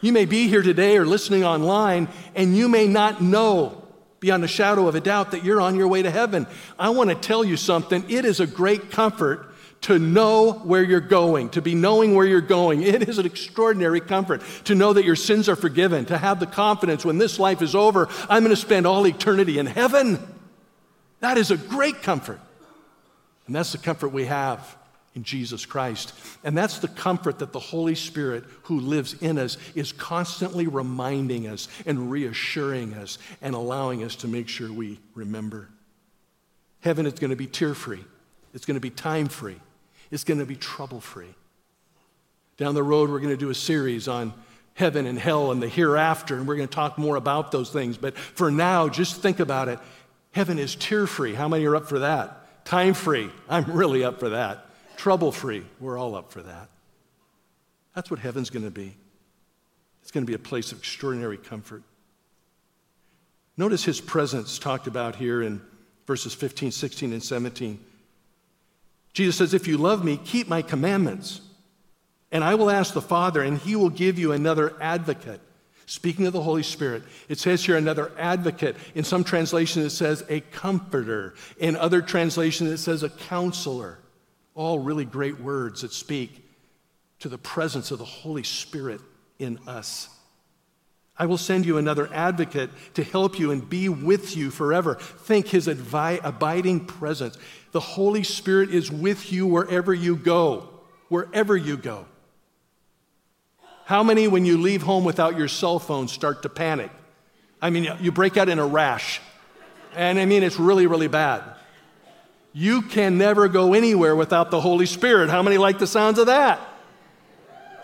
You 0.00 0.12
may 0.12 0.26
be 0.26 0.46
here 0.46 0.62
today 0.62 0.96
or 0.96 1.04
listening 1.04 1.44
online, 1.44 2.06
and 2.36 2.56
you 2.56 2.68
may 2.68 2.86
not 2.86 3.20
know 3.20 3.82
beyond 4.20 4.44
a 4.44 4.48
shadow 4.48 4.86
of 4.86 4.94
a 4.94 5.00
doubt 5.00 5.32
that 5.32 5.42
you're 5.42 5.60
on 5.60 5.74
your 5.74 5.88
way 5.88 6.02
to 6.02 6.10
heaven. 6.10 6.46
I 6.78 6.90
want 6.90 7.10
to 7.10 7.16
tell 7.16 7.42
you 7.42 7.56
something. 7.56 8.08
It 8.08 8.24
is 8.24 8.38
a 8.38 8.46
great 8.46 8.92
comfort 8.92 9.49
to 9.82 9.98
know 9.98 10.52
where 10.52 10.82
you're 10.82 11.00
going, 11.00 11.48
to 11.50 11.62
be 11.62 11.74
knowing 11.74 12.14
where 12.14 12.26
you're 12.26 12.40
going. 12.40 12.82
It 12.82 13.08
is 13.08 13.18
an 13.18 13.26
extraordinary 13.26 14.00
comfort 14.00 14.42
to 14.64 14.74
know 14.74 14.92
that 14.92 15.04
your 15.04 15.16
sins 15.16 15.48
are 15.48 15.56
forgiven, 15.56 16.04
to 16.06 16.18
have 16.18 16.38
the 16.38 16.46
confidence 16.46 17.04
when 17.04 17.18
this 17.18 17.38
life 17.38 17.62
is 17.62 17.74
over, 17.74 18.08
I'm 18.28 18.42
going 18.42 18.54
to 18.54 18.60
spend 18.60 18.86
all 18.86 19.06
eternity 19.06 19.58
in 19.58 19.66
heaven. 19.66 20.18
That 21.20 21.38
is 21.38 21.50
a 21.50 21.56
great 21.56 22.02
comfort. 22.02 22.40
And 23.46 23.56
that's 23.56 23.72
the 23.72 23.78
comfort 23.78 24.10
we 24.10 24.26
have 24.26 24.76
in 25.14 25.24
Jesus 25.24 25.66
Christ. 25.66 26.12
And 26.44 26.56
that's 26.56 26.78
the 26.78 26.88
comfort 26.88 27.40
that 27.40 27.52
the 27.52 27.58
Holy 27.58 27.94
Spirit 27.94 28.44
who 28.64 28.80
lives 28.80 29.14
in 29.14 29.38
us 29.38 29.56
is 29.74 29.92
constantly 29.92 30.66
reminding 30.66 31.46
us 31.46 31.68
and 31.84 32.10
reassuring 32.10 32.94
us 32.94 33.18
and 33.42 33.54
allowing 33.54 34.04
us 34.04 34.16
to 34.16 34.28
make 34.28 34.48
sure 34.48 34.72
we 34.72 35.00
remember. 35.14 35.68
Heaven 36.80 37.06
is 37.06 37.14
going 37.14 37.30
to 37.30 37.36
be 37.36 37.46
tear 37.46 37.74
free, 37.74 38.04
it's 38.54 38.66
going 38.66 38.76
to 38.76 38.80
be 38.80 38.90
time 38.90 39.28
free, 39.28 39.56
is 40.10 40.24
going 40.24 40.40
to 40.40 40.46
be 40.46 40.56
trouble 40.56 41.00
free. 41.00 41.34
Down 42.56 42.74
the 42.74 42.82
road, 42.82 43.10
we're 43.10 43.20
going 43.20 43.30
to 43.30 43.36
do 43.36 43.50
a 43.50 43.54
series 43.54 44.08
on 44.08 44.34
heaven 44.74 45.06
and 45.06 45.18
hell 45.18 45.50
and 45.50 45.62
the 45.62 45.68
hereafter, 45.68 46.36
and 46.36 46.46
we're 46.46 46.56
going 46.56 46.68
to 46.68 46.74
talk 46.74 46.98
more 46.98 47.16
about 47.16 47.52
those 47.52 47.70
things. 47.70 47.96
But 47.96 48.16
for 48.16 48.50
now, 48.50 48.88
just 48.88 49.20
think 49.22 49.40
about 49.40 49.68
it. 49.68 49.78
Heaven 50.32 50.58
is 50.58 50.74
tear 50.74 51.06
free. 51.06 51.34
How 51.34 51.48
many 51.48 51.64
are 51.66 51.76
up 51.76 51.88
for 51.88 52.00
that? 52.00 52.64
Time 52.64 52.94
free. 52.94 53.30
I'm 53.48 53.64
really 53.72 54.04
up 54.04 54.20
for 54.20 54.30
that. 54.30 54.66
Trouble 54.96 55.32
free. 55.32 55.64
We're 55.80 55.98
all 55.98 56.14
up 56.14 56.30
for 56.30 56.42
that. 56.42 56.68
That's 57.94 58.10
what 58.10 58.20
heaven's 58.20 58.50
going 58.50 58.64
to 58.64 58.70
be. 58.70 58.96
It's 60.02 60.10
going 60.10 60.24
to 60.24 60.30
be 60.30 60.34
a 60.34 60.38
place 60.38 60.72
of 60.72 60.78
extraordinary 60.78 61.36
comfort. 61.36 61.82
Notice 63.56 63.84
his 63.84 64.00
presence 64.00 64.58
talked 64.58 64.86
about 64.86 65.16
here 65.16 65.42
in 65.42 65.60
verses 66.06 66.32
15, 66.34 66.70
16, 66.70 67.12
and 67.12 67.22
17. 67.22 67.78
Jesus 69.12 69.36
says, 69.36 69.54
If 69.54 69.66
you 69.66 69.76
love 69.76 70.04
me, 70.04 70.16
keep 70.16 70.48
my 70.48 70.62
commandments. 70.62 71.40
And 72.32 72.44
I 72.44 72.54
will 72.54 72.70
ask 72.70 72.94
the 72.94 73.00
Father, 73.00 73.42
and 73.42 73.58
he 73.58 73.74
will 73.74 73.90
give 73.90 74.18
you 74.18 74.32
another 74.32 74.80
advocate. 74.80 75.40
Speaking 75.86 76.26
of 76.26 76.32
the 76.32 76.42
Holy 76.42 76.62
Spirit, 76.62 77.02
it 77.28 77.40
says 77.40 77.64
here 77.64 77.76
another 77.76 78.12
advocate. 78.16 78.76
In 78.94 79.02
some 79.02 79.24
translations, 79.24 79.86
it 79.86 79.90
says 79.90 80.22
a 80.28 80.40
comforter. 80.40 81.34
In 81.58 81.74
other 81.74 82.00
translations, 82.00 82.70
it 82.70 82.78
says 82.78 83.02
a 83.02 83.10
counselor. 83.10 83.98
All 84.54 84.78
really 84.78 85.04
great 85.04 85.40
words 85.40 85.82
that 85.82 85.92
speak 85.92 86.44
to 87.18 87.28
the 87.28 87.38
presence 87.38 87.90
of 87.90 87.98
the 87.98 88.04
Holy 88.04 88.44
Spirit 88.44 89.00
in 89.40 89.58
us. 89.66 90.08
I 91.20 91.26
will 91.26 91.36
send 91.36 91.66
you 91.66 91.76
another 91.76 92.08
advocate 92.14 92.70
to 92.94 93.04
help 93.04 93.38
you 93.38 93.50
and 93.50 93.68
be 93.68 93.90
with 93.90 94.38
you 94.38 94.50
forever. 94.50 94.94
Think 94.94 95.48
his 95.48 95.68
abiding 95.68 96.86
presence. 96.86 97.36
The 97.72 97.80
Holy 97.80 98.22
Spirit 98.22 98.70
is 98.70 98.90
with 98.90 99.30
you 99.30 99.46
wherever 99.46 99.92
you 99.92 100.16
go, 100.16 100.70
wherever 101.10 101.54
you 101.54 101.76
go. 101.76 102.06
How 103.84 104.02
many, 104.02 104.28
when 104.28 104.46
you 104.46 104.56
leave 104.56 104.80
home 104.80 105.04
without 105.04 105.36
your 105.36 105.46
cell 105.46 105.78
phone, 105.78 106.08
start 106.08 106.40
to 106.44 106.48
panic? 106.48 106.90
I 107.60 107.68
mean, 107.68 107.92
you 108.00 108.12
break 108.12 108.38
out 108.38 108.48
in 108.48 108.58
a 108.58 108.66
rash. 108.66 109.20
And 109.94 110.18
I 110.18 110.24
mean, 110.24 110.42
it's 110.42 110.58
really, 110.58 110.86
really 110.86 111.08
bad. 111.08 111.42
You 112.54 112.80
can 112.80 113.18
never 113.18 113.46
go 113.46 113.74
anywhere 113.74 114.16
without 114.16 114.50
the 114.50 114.62
Holy 114.62 114.86
Spirit. 114.86 115.28
How 115.28 115.42
many 115.42 115.58
like 115.58 115.78
the 115.78 115.86
sounds 115.86 116.18
of 116.18 116.28
that? 116.28 116.66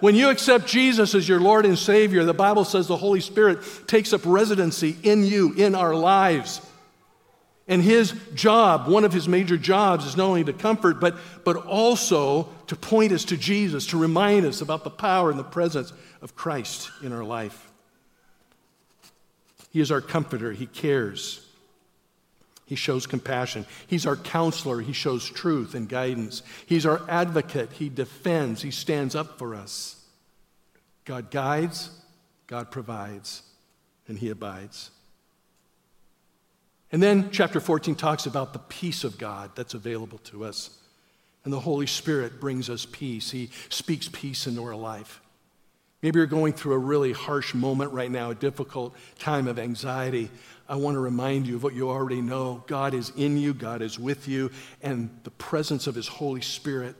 When 0.00 0.14
you 0.14 0.28
accept 0.28 0.66
Jesus 0.66 1.14
as 1.14 1.28
your 1.28 1.40
Lord 1.40 1.64
and 1.64 1.78
Savior, 1.78 2.24
the 2.24 2.34
Bible 2.34 2.64
says 2.64 2.86
the 2.86 2.96
Holy 2.96 3.20
Spirit 3.20 3.60
takes 3.86 4.12
up 4.12 4.20
residency 4.24 4.96
in 5.02 5.24
you, 5.24 5.54
in 5.54 5.74
our 5.74 5.94
lives. 5.94 6.60
And 7.68 7.82
his 7.82 8.12
job, 8.34 8.88
one 8.88 9.04
of 9.04 9.12
his 9.12 9.26
major 9.26 9.56
jobs, 9.56 10.04
is 10.04 10.16
not 10.16 10.26
only 10.26 10.44
to 10.44 10.52
comfort, 10.52 11.00
but, 11.00 11.16
but 11.44 11.56
also 11.56 12.48
to 12.68 12.76
point 12.76 13.12
us 13.12 13.24
to 13.26 13.36
Jesus, 13.36 13.86
to 13.88 13.98
remind 13.98 14.46
us 14.46 14.60
about 14.60 14.84
the 14.84 14.90
power 14.90 15.30
and 15.30 15.38
the 15.38 15.44
presence 15.44 15.92
of 16.22 16.36
Christ 16.36 16.90
in 17.02 17.12
our 17.12 17.24
life. 17.24 17.70
He 19.70 19.80
is 19.80 19.90
our 19.90 20.00
comforter, 20.00 20.52
he 20.52 20.66
cares. 20.66 21.45
He 22.66 22.74
shows 22.74 23.06
compassion. 23.06 23.64
He's 23.86 24.06
our 24.06 24.16
counselor. 24.16 24.80
He 24.80 24.92
shows 24.92 25.24
truth 25.24 25.74
and 25.74 25.88
guidance. 25.88 26.42
He's 26.66 26.84
our 26.84 27.00
advocate. 27.08 27.72
He 27.72 27.88
defends. 27.88 28.60
He 28.60 28.72
stands 28.72 29.14
up 29.14 29.38
for 29.38 29.54
us. 29.54 30.04
God 31.04 31.30
guides, 31.30 31.90
God 32.48 32.72
provides, 32.72 33.42
and 34.08 34.18
He 34.18 34.30
abides. 34.30 34.90
And 36.90 37.00
then 37.00 37.30
chapter 37.30 37.60
14 37.60 37.94
talks 37.94 38.26
about 38.26 38.52
the 38.52 38.58
peace 38.58 39.04
of 39.04 39.16
God 39.16 39.52
that's 39.54 39.74
available 39.74 40.18
to 40.18 40.44
us. 40.44 40.70
And 41.44 41.52
the 41.52 41.60
Holy 41.60 41.86
Spirit 41.86 42.40
brings 42.40 42.68
us 42.68 42.84
peace. 42.84 43.30
He 43.30 43.50
speaks 43.68 44.08
peace 44.12 44.48
into 44.48 44.64
our 44.64 44.74
life. 44.74 45.20
Maybe 46.02 46.18
you're 46.18 46.26
going 46.26 46.52
through 46.52 46.74
a 46.74 46.78
really 46.78 47.12
harsh 47.12 47.54
moment 47.54 47.92
right 47.92 48.10
now, 48.10 48.30
a 48.30 48.34
difficult 48.34 48.94
time 49.18 49.46
of 49.46 49.58
anxiety. 49.58 50.30
I 50.68 50.76
want 50.76 50.96
to 50.96 51.00
remind 51.00 51.46
you 51.46 51.56
of 51.56 51.62
what 51.62 51.74
you 51.74 51.90
already 51.90 52.20
know. 52.20 52.64
God 52.66 52.94
is 52.94 53.12
in 53.16 53.36
you, 53.36 53.54
God 53.54 53.82
is 53.82 53.98
with 53.98 54.26
you, 54.26 54.50
and 54.82 55.10
the 55.22 55.30
presence 55.30 55.86
of 55.86 55.94
His 55.94 56.08
Holy 56.08 56.40
Spirit 56.40 56.96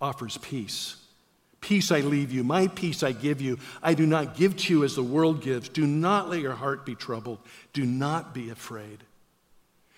offers 0.00 0.38
peace. 0.38 0.96
Peace 1.60 1.90
I 1.90 2.00
leave 2.00 2.30
you, 2.30 2.44
my 2.44 2.68
peace 2.68 3.02
I 3.02 3.12
give 3.12 3.40
you. 3.40 3.58
I 3.82 3.94
do 3.94 4.06
not 4.06 4.36
give 4.36 4.56
to 4.58 4.72
you 4.72 4.84
as 4.84 4.94
the 4.94 5.02
world 5.02 5.40
gives. 5.40 5.68
Do 5.68 5.86
not 5.86 6.28
let 6.28 6.40
your 6.40 6.54
heart 6.54 6.84
be 6.84 6.94
troubled. 6.94 7.38
Do 7.72 7.86
not 7.86 8.34
be 8.34 8.50
afraid. 8.50 8.98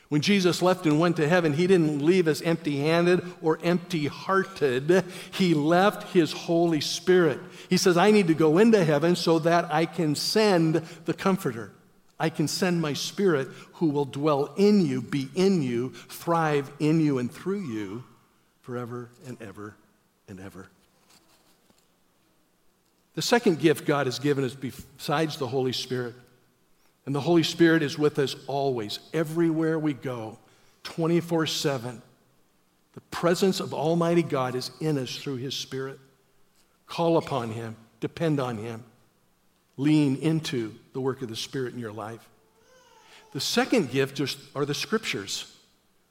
When 0.08 0.20
Jesus 0.20 0.62
left 0.62 0.86
and 0.86 1.00
went 1.00 1.16
to 1.16 1.28
heaven, 1.28 1.52
he 1.52 1.66
didn't 1.66 2.00
leave 2.00 2.28
us 2.28 2.40
empty 2.40 2.78
handed 2.78 3.24
or 3.42 3.58
empty 3.64 4.06
hearted. 4.06 5.04
He 5.32 5.54
left 5.54 6.12
his 6.12 6.30
Holy 6.30 6.80
Spirit. 6.80 7.40
He 7.68 7.76
says, 7.76 7.96
I 7.96 8.12
need 8.12 8.28
to 8.28 8.34
go 8.34 8.58
into 8.58 8.84
heaven 8.84 9.16
so 9.16 9.40
that 9.40 9.72
I 9.72 9.86
can 9.86 10.14
send 10.14 10.76
the 11.06 11.14
Comforter. 11.14 11.72
I 12.18 12.30
can 12.30 12.48
send 12.48 12.80
my 12.80 12.94
spirit 12.94 13.48
who 13.74 13.90
will 13.90 14.06
dwell 14.06 14.54
in 14.56 14.84
you, 14.84 15.02
be 15.02 15.28
in 15.34 15.62
you, 15.62 15.90
thrive 16.08 16.70
in 16.78 17.00
you 17.00 17.18
and 17.18 17.30
through 17.30 17.60
you 17.60 18.04
forever 18.62 19.10
and 19.26 19.40
ever 19.42 19.76
and 20.26 20.40
ever. 20.40 20.68
The 23.14 23.22
second 23.22 23.60
gift 23.60 23.86
God 23.86 24.06
has 24.06 24.18
given 24.18 24.44
us 24.44 24.54
besides 24.54 25.36
the 25.36 25.46
Holy 25.46 25.72
Spirit, 25.72 26.14
and 27.04 27.14
the 27.14 27.20
Holy 27.20 27.42
Spirit 27.42 27.82
is 27.82 27.98
with 27.98 28.18
us 28.18 28.34
always, 28.46 28.98
everywhere 29.12 29.78
we 29.78 29.92
go, 29.92 30.38
24 30.84 31.46
7. 31.46 32.02
The 32.94 33.00
presence 33.02 33.60
of 33.60 33.74
Almighty 33.74 34.22
God 34.22 34.54
is 34.54 34.70
in 34.80 34.98
us 34.98 35.16
through 35.16 35.36
His 35.36 35.54
Spirit. 35.54 35.98
Call 36.86 37.18
upon 37.18 37.50
Him, 37.50 37.76
depend 38.00 38.40
on 38.40 38.56
Him 38.56 38.84
lean 39.76 40.16
into 40.16 40.74
the 40.92 41.00
work 41.00 41.22
of 41.22 41.28
the 41.28 41.36
Spirit 41.36 41.74
in 41.74 41.80
your 41.80 41.92
life. 41.92 42.26
The 43.32 43.40
second 43.40 43.90
gift 43.90 44.20
are 44.54 44.64
the 44.64 44.74
scriptures. 44.74 45.52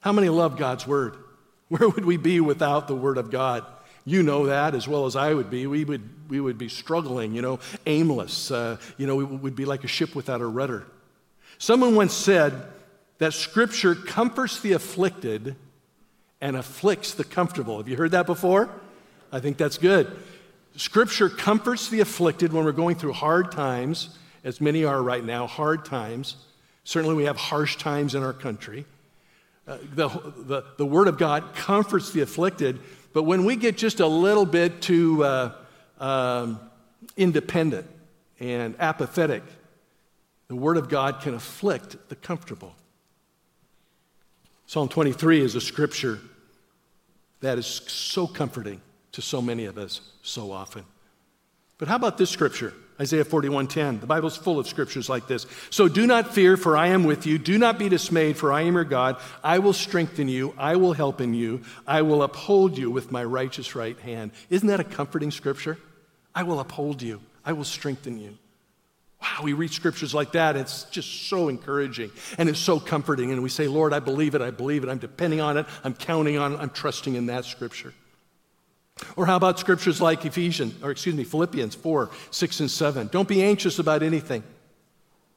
How 0.01 0.12
many 0.12 0.30
love 0.30 0.58
God's 0.58 0.86
word? 0.86 1.15
Where 1.69 1.89
would 1.89 2.06
we 2.06 2.17
be 2.17 2.39
without 2.39 2.88
the 2.88 2.95
word 2.95 3.17
of 3.17 3.32
God? 3.32 3.65
You 4.06 4.21
know 4.21 4.45
that 4.45 4.75
as 4.75 4.88
well 4.88 5.08
as 5.08 5.15
I 5.15 5.34
would 5.34 5.49
be. 5.49 5.65
We 5.65 5.84
would, 5.84 6.30
we 6.30 6.39
would 6.39 6.60
be 6.60 6.69
struggling, 6.69 7.34
you 7.34 7.41
know, 7.41 7.60
aimless. 7.88 8.51
Uh, 8.51 8.78
you 8.97 9.08
know, 9.08 9.15
we 9.15 9.23
would 9.23 9.56
be 9.56 9.65
like 9.65 9.84
a 9.84 9.88
ship 9.88 10.13
without 10.13 10.41
a 10.41 10.45
rudder. 10.45 10.86
Someone 11.58 11.95
once 11.95 12.13
said 12.13 12.54
that 13.17 13.34
scripture 13.34 13.95
comforts 13.95 14.60
the 14.60 14.73
afflicted 14.73 15.56
and 16.39 16.56
afflicts 16.56 17.15
the 17.15 17.23
comfortable. 17.23 17.78
Have 17.78 17.88
you 17.88 17.95
heard 17.95 18.12
that 18.12 18.28
before? 18.28 18.69
I 19.32 19.39
think 19.39 19.58
that's 19.58 19.80
good. 19.80 20.15
Scripture 20.78 21.30
comforts 21.30 21.90
the 21.90 22.02
afflicted 22.02 22.52
when 22.52 22.66
we're 22.66 22.74
going 22.74 22.96
through 22.96 23.14
hard 23.14 23.52
times, 23.52 24.10
as 24.44 24.60
many 24.60 24.84
are 24.84 25.02
right 25.02 25.24
now, 25.24 25.48
hard 25.48 25.86
times. 25.86 26.36
Certainly, 26.84 27.16
we 27.16 27.24
have 27.24 27.38
harsh 27.38 27.78
times 27.78 28.14
in 28.14 28.24
our 28.24 28.34
country. 28.34 28.86
Uh, 29.68 29.78
the, 29.94 30.08
the, 30.10 30.64
the 30.78 30.86
Word 30.86 31.08
of 31.08 31.18
God 31.18 31.56
comforts 31.56 32.12
the 32.12 32.22
afflicted, 32.22 32.80
but 33.14 33.24
when 33.24 33.46
we 33.46 33.56
get 33.56 33.78
just 33.78 34.00
a 34.00 34.08
little 34.08 34.46
bit 34.46 34.82
too 34.82 35.24
uh, 35.24 35.54
um, 36.00 36.60
independent 37.18 37.88
and 38.40 38.76
apathetic, 38.80 39.44
the 40.48 40.56
Word 40.56 40.78
of 40.78 40.90
God 40.90 41.22
can 41.22 41.34
afflict 41.34 42.10
the 42.10 42.16
comfortable. 42.16 42.76
Psalm 44.68 44.90
23 44.90 45.42
is 45.42 45.56
a 45.56 45.62
scripture 45.62 46.20
that 47.42 47.58
is 47.58 47.66
so 47.66 48.28
comforting 48.28 48.82
to 49.15 49.21
so 49.21 49.41
many 49.41 49.65
of 49.65 49.78
us 49.78 50.01
so 50.21 50.51
often. 50.51 50.84
But 51.78 51.88
how 51.88 51.95
about 51.95 52.17
this 52.17 52.30
scripture? 52.30 52.73
Isaiah 52.99 53.25
41:10. 53.25 53.99
The 53.99 54.08
Bible's 54.08 54.38
full 54.38 54.60
of 54.60 54.67
scriptures 54.67 55.10
like 55.10 55.28
this. 55.28 55.45
So 55.69 55.89
do 55.89 56.08
not 56.08 56.34
fear, 56.34 56.56
for 56.56 56.78
I 56.78 56.88
am 56.88 57.04
with 57.04 57.25
you. 57.25 57.38
Do 57.38 57.58
not 57.58 57.78
be 57.78 57.89
dismayed, 57.89 58.38
for 58.38 58.54
I 58.54 58.62
am 58.62 58.75
your 58.75 58.86
God. 58.86 59.17
I 59.43 59.60
will 59.60 59.73
strengthen 59.73 60.30
you. 60.30 60.54
I 60.58 60.78
will 60.78 60.93
help 60.93 61.19
in 61.19 61.34
you. 61.34 61.62
I 61.86 62.04
will 62.04 62.23
uphold 62.23 62.78
you 62.78 62.89
with 62.89 63.12
my 63.12 63.23
righteous 63.23 63.75
right 63.75 63.99
hand. 63.99 64.32
Isn't 64.49 64.67
that 64.67 64.80
a 64.80 64.86
comforting 64.86 65.32
scripture? 65.32 65.78
I 66.34 66.43
will 66.43 66.60
uphold 66.60 67.01
you. 67.01 67.21
I 67.43 67.54
will 67.54 67.65
strengthen 67.65 68.19
you. 68.19 68.38
Wow, 69.21 69.43
we 69.43 69.54
read 69.54 69.71
scriptures 69.71 70.13
like 70.13 70.34
that. 70.34 70.56
It's 70.56 70.84
just 70.86 71.30
so 71.30 71.49
encouraging 71.49 72.12
and 72.38 72.47
it's 72.47 72.60
so 72.60 72.80
comforting. 72.80 73.32
And 73.32 73.41
we 73.41 73.49
say, 73.49 73.67
Lord, 73.67 73.91
I 73.91 73.99
believe 73.99 74.36
it. 74.36 74.41
I 74.41 74.51
believe 74.51 74.84
it. 74.84 74.89
I'm 74.89 74.99
depending 74.99 75.41
on 75.41 75.58
it. 75.58 75.65
I'm 75.84 75.93
counting 75.93 76.38
on 76.38 76.54
it. 76.54 76.60
I'm 76.60 76.69
trusting 76.69 77.15
in 77.15 77.25
that 77.28 77.45
scripture. 77.45 77.93
Or 79.16 79.26
how 79.26 79.36
about 79.36 79.60
scriptures 79.60 80.02
like 80.02 80.26
Ephesians, 80.26 80.82
or 80.82 80.92
excuse 80.92 81.16
me, 81.16 81.24
Philippians 81.24 81.76
4, 81.76 82.10
6, 82.32 82.60
and 82.62 82.72
7? 82.72 83.08
Don't 83.08 83.28
be 83.28 83.44
anxious 83.44 83.78
about 83.80 84.04
anything, 84.04 84.44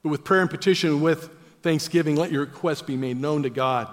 but 0.03 0.11
with 0.11 0.25
prayer 0.25 0.43
and 0.43 0.51
petition, 0.51 1.01
with 1.01 1.29
thanksgiving, 1.63 2.17
let 2.17 2.31
your 2.31 2.43
requests 2.43 2.83
be 2.83 2.97
made 2.97 3.21
known 3.21 3.43
to 3.43 3.51
God. 3.51 3.89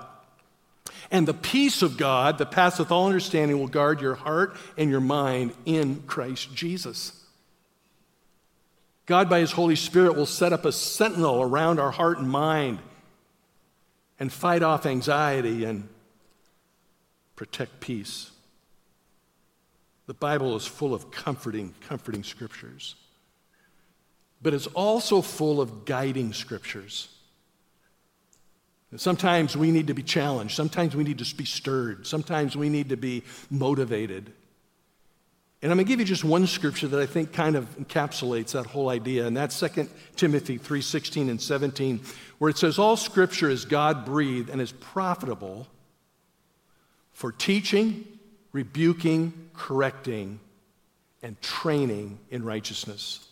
And 1.09 1.27
the 1.27 1.33
peace 1.33 1.81
of 1.81 1.97
God 1.97 2.37
that 2.37 2.51
passeth 2.51 2.91
all 2.91 3.07
understanding 3.07 3.59
will 3.59 3.67
guard 3.67 4.01
your 4.01 4.15
heart 4.15 4.55
and 4.77 4.89
your 4.89 4.99
mind 4.99 5.53
in 5.65 6.03
Christ 6.03 6.53
Jesus. 6.53 7.23
God, 9.05 9.29
by 9.29 9.39
His 9.39 9.51
Holy 9.51 9.75
Spirit, 9.75 10.15
will 10.15 10.25
set 10.25 10.53
up 10.53 10.65
a 10.65 10.71
sentinel 10.71 11.41
around 11.41 11.79
our 11.79 11.91
heart 11.91 12.17
and 12.17 12.29
mind 12.29 12.79
and 14.19 14.31
fight 14.31 14.63
off 14.63 14.85
anxiety 14.85 15.63
and 15.63 15.87
protect 17.35 17.79
peace. 17.79 18.31
The 20.07 20.13
Bible 20.13 20.55
is 20.55 20.65
full 20.65 20.93
of 20.93 21.11
comforting, 21.11 21.73
comforting 21.87 22.23
scriptures. 22.23 22.95
But 24.41 24.53
it's 24.53 24.67
also 24.67 25.21
full 25.21 25.59
of 25.59 25.85
guiding 25.85 26.33
scriptures. 26.33 27.09
Sometimes 28.97 29.57
we 29.57 29.71
need 29.71 29.87
to 29.87 29.93
be 29.93 30.03
challenged. 30.03 30.55
Sometimes 30.55 30.95
we 30.95 31.03
need 31.03 31.17
to 31.17 31.35
be 31.35 31.43
stirred. 31.43 32.07
Sometimes 32.07 32.55
we 32.55 32.69
need 32.69 32.89
to 32.89 32.97
be 32.97 33.23
motivated. 33.49 34.31
And 35.61 35.71
I'm 35.71 35.77
going 35.77 35.85
to 35.85 35.89
give 35.89 35.99
you 35.99 36.05
just 36.05 36.23
one 36.23 36.47
scripture 36.47 36.87
that 36.87 36.99
I 36.99 37.05
think 37.05 37.33
kind 37.33 37.55
of 37.55 37.65
encapsulates 37.77 38.51
that 38.51 38.67
whole 38.67 38.89
idea, 38.89 39.25
and 39.25 39.35
that's 39.35 39.59
2 39.59 39.89
Timothy 40.15 40.59
3:16 40.59 41.29
and 41.29 41.41
17, 41.41 42.01
where 42.37 42.49
it 42.49 42.57
says 42.57 42.77
all 42.77 42.95
scripture 42.95 43.49
is 43.49 43.65
God-breathed 43.65 44.49
and 44.49 44.61
is 44.61 44.71
profitable 44.71 45.67
for 47.13 47.31
teaching, 47.31 48.05
rebuking, 48.55 49.33
correcting, 49.53 50.39
and 51.21 51.39
training 51.41 52.17
in 52.31 52.41
righteousness, 52.45 53.27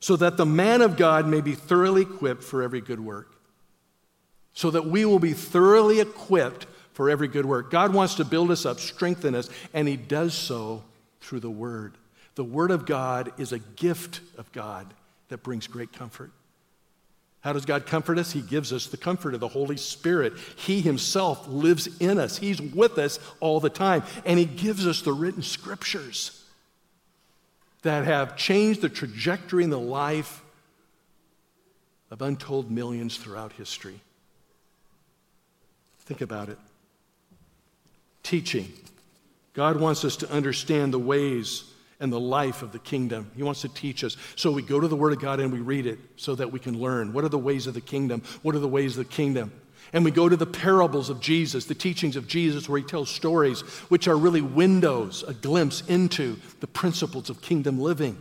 so 0.00 0.16
that 0.16 0.36
the 0.36 0.44
man 0.44 0.82
of 0.82 0.96
God 0.96 1.28
may 1.28 1.40
be 1.40 1.54
thoroughly 1.54 2.02
equipped 2.02 2.42
for 2.42 2.60
every 2.60 2.80
good 2.80 2.98
work. 2.98 3.28
So 4.52 4.72
that 4.72 4.84
we 4.84 5.04
will 5.04 5.20
be 5.20 5.32
thoroughly 5.32 6.00
equipped 6.00 6.66
for 6.92 7.08
every 7.08 7.28
good 7.28 7.46
work. 7.46 7.70
God 7.70 7.94
wants 7.94 8.16
to 8.16 8.24
build 8.24 8.50
us 8.50 8.66
up, 8.66 8.80
strengthen 8.80 9.36
us, 9.36 9.48
and 9.72 9.86
He 9.86 9.96
does 9.96 10.34
so 10.34 10.82
through 11.20 11.40
the 11.40 11.48
Word. 11.48 11.94
The 12.34 12.44
Word 12.44 12.72
of 12.72 12.84
God 12.84 13.32
is 13.38 13.52
a 13.52 13.60
gift 13.60 14.20
of 14.36 14.50
God 14.50 14.92
that 15.28 15.44
brings 15.44 15.68
great 15.68 15.92
comfort. 15.92 16.32
How 17.42 17.52
does 17.52 17.66
God 17.66 17.86
comfort 17.86 18.18
us? 18.18 18.32
He 18.32 18.40
gives 18.40 18.72
us 18.72 18.86
the 18.86 18.96
comfort 18.96 19.34
of 19.34 19.40
the 19.40 19.48
Holy 19.48 19.76
Spirit. 19.76 20.34
He 20.56 20.80
Himself 20.80 21.46
lives 21.48 21.88
in 22.00 22.18
us, 22.18 22.38
He's 22.38 22.62
with 22.62 22.98
us 22.98 23.18
all 23.40 23.60
the 23.60 23.70
time. 23.70 24.04
And 24.24 24.38
He 24.38 24.44
gives 24.44 24.86
us 24.86 25.02
the 25.02 25.12
written 25.12 25.42
scriptures 25.42 26.44
that 27.82 28.04
have 28.04 28.36
changed 28.36 28.80
the 28.80 28.88
trajectory 28.88 29.64
in 29.64 29.70
the 29.70 29.78
life 29.78 30.42
of 32.12 32.22
untold 32.22 32.70
millions 32.70 33.16
throughout 33.16 33.52
history. 33.54 34.00
Think 36.00 36.20
about 36.20 36.48
it. 36.48 36.58
Teaching. 38.22 38.72
God 39.54 39.80
wants 39.80 40.04
us 40.04 40.16
to 40.16 40.30
understand 40.30 40.94
the 40.94 40.98
ways 40.98 41.64
and 42.02 42.12
the 42.12 42.20
life 42.20 42.62
of 42.62 42.72
the 42.72 42.80
kingdom. 42.80 43.30
He 43.36 43.44
wants 43.44 43.62
to 43.62 43.68
teach 43.68 44.02
us. 44.02 44.16
So 44.34 44.50
we 44.50 44.60
go 44.60 44.80
to 44.80 44.88
the 44.88 44.96
Word 44.96 45.12
of 45.12 45.20
God 45.20 45.38
and 45.38 45.52
we 45.52 45.60
read 45.60 45.86
it 45.86 46.00
so 46.16 46.34
that 46.34 46.50
we 46.50 46.58
can 46.58 46.78
learn. 46.78 47.12
What 47.12 47.24
are 47.24 47.28
the 47.28 47.38
ways 47.38 47.68
of 47.68 47.74
the 47.74 47.80
kingdom? 47.80 48.22
What 48.42 48.56
are 48.56 48.58
the 48.58 48.68
ways 48.68 48.98
of 48.98 49.08
the 49.08 49.14
kingdom? 49.14 49.52
And 49.92 50.04
we 50.04 50.10
go 50.10 50.28
to 50.28 50.36
the 50.36 50.46
parables 50.46 51.10
of 51.10 51.20
Jesus, 51.20 51.66
the 51.66 51.74
teachings 51.74 52.16
of 52.16 52.26
Jesus, 52.26 52.68
where 52.68 52.80
he 52.80 52.84
tells 52.84 53.08
stories 53.08 53.60
which 53.88 54.08
are 54.08 54.16
really 54.16 54.40
windows, 54.40 55.22
a 55.26 55.32
glimpse 55.32 55.82
into 55.82 56.38
the 56.58 56.66
principles 56.66 57.30
of 57.30 57.40
kingdom 57.40 57.78
living. 57.78 58.18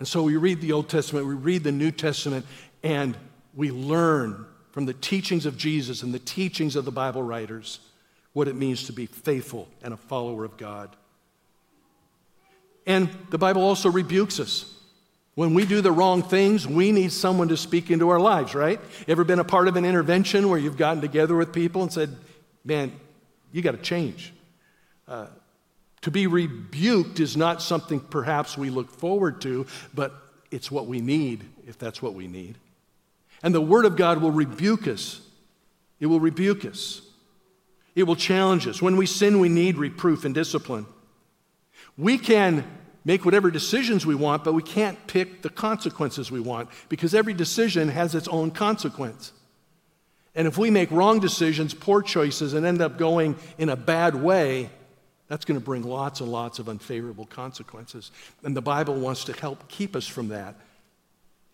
And 0.00 0.08
so 0.08 0.22
we 0.22 0.36
read 0.36 0.60
the 0.60 0.72
Old 0.72 0.88
Testament, 0.88 1.26
we 1.26 1.34
read 1.34 1.62
the 1.62 1.72
New 1.72 1.92
Testament, 1.92 2.44
and 2.82 3.16
we 3.54 3.70
learn 3.70 4.46
from 4.72 4.86
the 4.86 4.94
teachings 4.94 5.46
of 5.46 5.56
Jesus 5.56 6.02
and 6.02 6.12
the 6.12 6.18
teachings 6.18 6.74
of 6.74 6.84
the 6.84 6.92
Bible 6.92 7.22
writers 7.22 7.78
what 8.32 8.48
it 8.48 8.56
means 8.56 8.84
to 8.84 8.92
be 8.92 9.06
faithful 9.06 9.68
and 9.82 9.94
a 9.94 9.96
follower 9.96 10.44
of 10.44 10.56
God. 10.56 10.96
And 12.86 13.08
the 13.30 13.38
Bible 13.38 13.62
also 13.62 13.90
rebukes 13.90 14.40
us. 14.40 14.74
When 15.34 15.54
we 15.54 15.64
do 15.64 15.80
the 15.80 15.92
wrong 15.92 16.22
things, 16.22 16.66
we 16.66 16.92
need 16.92 17.12
someone 17.12 17.48
to 17.48 17.56
speak 17.56 17.90
into 17.90 18.08
our 18.10 18.20
lives, 18.20 18.54
right? 18.54 18.80
Ever 19.06 19.24
been 19.24 19.38
a 19.38 19.44
part 19.44 19.68
of 19.68 19.76
an 19.76 19.84
intervention 19.84 20.48
where 20.48 20.58
you've 20.58 20.76
gotten 20.76 21.00
together 21.00 21.36
with 21.36 21.52
people 21.52 21.82
and 21.82 21.92
said, 21.92 22.14
man, 22.64 22.92
you 23.52 23.62
got 23.62 23.72
to 23.72 23.78
change? 23.78 24.32
Uh, 25.06 25.26
to 26.02 26.10
be 26.10 26.26
rebuked 26.26 27.20
is 27.20 27.36
not 27.36 27.62
something 27.62 28.00
perhaps 28.00 28.58
we 28.58 28.70
look 28.70 28.90
forward 28.90 29.40
to, 29.42 29.66
but 29.94 30.12
it's 30.50 30.70
what 30.70 30.86
we 30.86 31.00
need 31.00 31.44
if 31.66 31.78
that's 31.78 32.02
what 32.02 32.14
we 32.14 32.26
need. 32.26 32.56
And 33.42 33.54
the 33.54 33.60
Word 33.60 33.84
of 33.84 33.96
God 33.96 34.18
will 34.20 34.30
rebuke 34.30 34.88
us. 34.88 35.20
It 36.00 36.06
will 36.06 36.20
rebuke 36.20 36.64
us. 36.64 37.02
It 37.94 38.04
will 38.04 38.16
challenge 38.16 38.66
us. 38.66 38.80
When 38.80 38.96
we 38.96 39.06
sin, 39.06 39.40
we 39.40 39.48
need 39.48 39.76
reproof 39.76 40.24
and 40.24 40.34
discipline. 40.34 40.86
We 42.00 42.16
can 42.16 42.64
make 43.04 43.26
whatever 43.26 43.50
decisions 43.50 44.06
we 44.06 44.14
want, 44.14 44.42
but 44.42 44.54
we 44.54 44.62
can't 44.62 45.06
pick 45.06 45.42
the 45.42 45.50
consequences 45.50 46.30
we 46.30 46.40
want 46.40 46.70
because 46.88 47.14
every 47.14 47.34
decision 47.34 47.88
has 47.88 48.14
its 48.14 48.26
own 48.26 48.52
consequence. 48.52 49.32
And 50.34 50.48
if 50.48 50.56
we 50.56 50.70
make 50.70 50.90
wrong 50.90 51.20
decisions, 51.20 51.74
poor 51.74 52.00
choices, 52.00 52.54
and 52.54 52.64
end 52.64 52.80
up 52.80 52.96
going 52.96 53.36
in 53.58 53.68
a 53.68 53.76
bad 53.76 54.14
way, 54.14 54.70
that's 55.28 55.44
going 55.44 55.60
to 55.60 55.64
bring 55.64 55.82
lots 55.82 56.20
and 56.20 56.32
lots 56.32 56.58
of 56.58 56.70
unfavorable 56.70 57.26
consequences. 57.26 58.10
And 58.42 58.56
the 58.56 58.62
Bible 58.62 58.94
wants 58.94 59.24
to 59.24 59.34
help 59.34 59.68
keep 59.68 59.94
us 59.94 60.06
from 60.06 60.28
that 60.28 60.54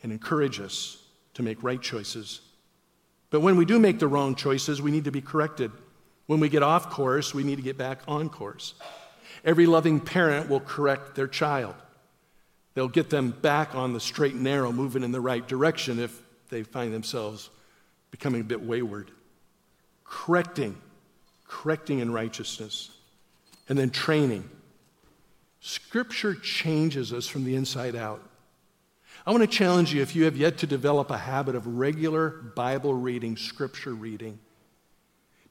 and 0.04 0.12
encourage 0.12 0.60
us 0.60 1.02
to 1.34 1.42
make 1.42 1.60
right 1.64 1.82
choices. 1.82 2.40
But 3.30 3.40
when 3.40 3.56
we 3.56 3.64
do 3.64 3.80
make 3.80 3.98
the 3.98 4.06
wrong 4.06 4.36
choices, 4.36 4.80
we 4.80 4.92
need 4.92 5.04
to 5.04 5.10
be 5.10 5.20
corrected. 5.20 5.72
When 6.26 6.38
we 6.38 6.48
get 6.48 6.62
off 6.62 6.88
course, 6.90 7.34
we 7.34 7.42
need 7.42 7.56
to 7.56 7.62
get 7.62 7.76
back 7.76 8.02
on 8.06 8.28
course. 8.28 8.74
Every 9.46 9.66
loving 9.66 10.00
parent 10.00 10.50
will 10.50 10.60
correct 10.60 11.14
their 11.14 11.28
child. 11.28 11.76
They'll 12.74 12.88
get 12.88 13.08
them 13.08 13.30
back 13.30 13.76
on 13.76 13.92
the 13.92 14.00
straight 14.00 14.34
and 14.34 14.42
narrow, 14.42 14.72
moving 14.72 15.04
in 15.04 15.12
the 15.12 15.20
right 15.20 15.46
direction 15.46 16.00
if 16.00 16.20
they 16.50 16.64
find 16.64 16.92
themselves 16.92 17.48
becoming 18.10 18.40
a 18.40 18.44
bit 18.44 18.60
wayward. 18.60 19.12
Correcting, 20.04 20.76
correcting 21.46 22.00
in 22.00 22.12
righteousness, 22.12 22.90
and 23.68 23.78
then 23.78 23.90
training. 23.90 24.50
Scripture 25.60 26.34
changes 26.34 27.12
us 27.12 27.28
from 27.28 27.44
the 27.44 27.54
inside 27.54 27.94
out. 27.94 28.22
I 29.26 29.30
want 29.30 29.42
to 29.42 29.48
challenge 29.48 29.94
you 29.94 30.02
if 30.02 30.14
you 30.14 30.24
have 30.24 30.36
yet 30.36 30.58
to 30.58 30.66
develop 30.66 31.10
a 31.10 31.18
habit 31.18 31.54
of 31.54 31.66
regular 31.66 32.30
Bible 32.30 32.94
reading, 32.94 33.36
Scripture 33.36 33.94
reading, 33.94 34.38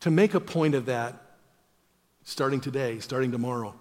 to 0.02 0.12
make 0.12 0.34
a 0.34 0.40
point 0.40 0.76
of 0.76 0.86
that 0.86 1.16
starting 2.24 2.60
today, 2.60 3.00
starting 3.00 3.32
tomorrow. 3.32 3.74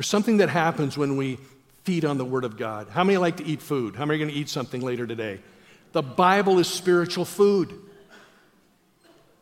There's 0.00 0.08
something 0.08 0.38
that 0.38 0.48
happens 0.48 0.96
when 0.96 1.18
we 1.18 1.36
feed 1.84 2.06
on 2.06 2.16
the 2.16 2.24
Word 2.24 2.44
of 2.44 2.56
God. 2.56 2.88
How 2.88 3.04
many 3.04 3.18
like 3.18 3.36
to 3.36 3.44
eat 3.44 3.60
food? 3.60 3.96
How 3.96 4.06
many 4.06 4.16
are 4.16 4.24
going 4.24 4.34
to 4.34 4.40
eat 4.40 4.48
something 4.48 4.80
later 4.80 5.06
today? 5.06 5.40
The 5.92 6.00
Bible 6.00 6.58
is 6.58 6.68
spiritual 6.68 7.26
food. 7.26 7.78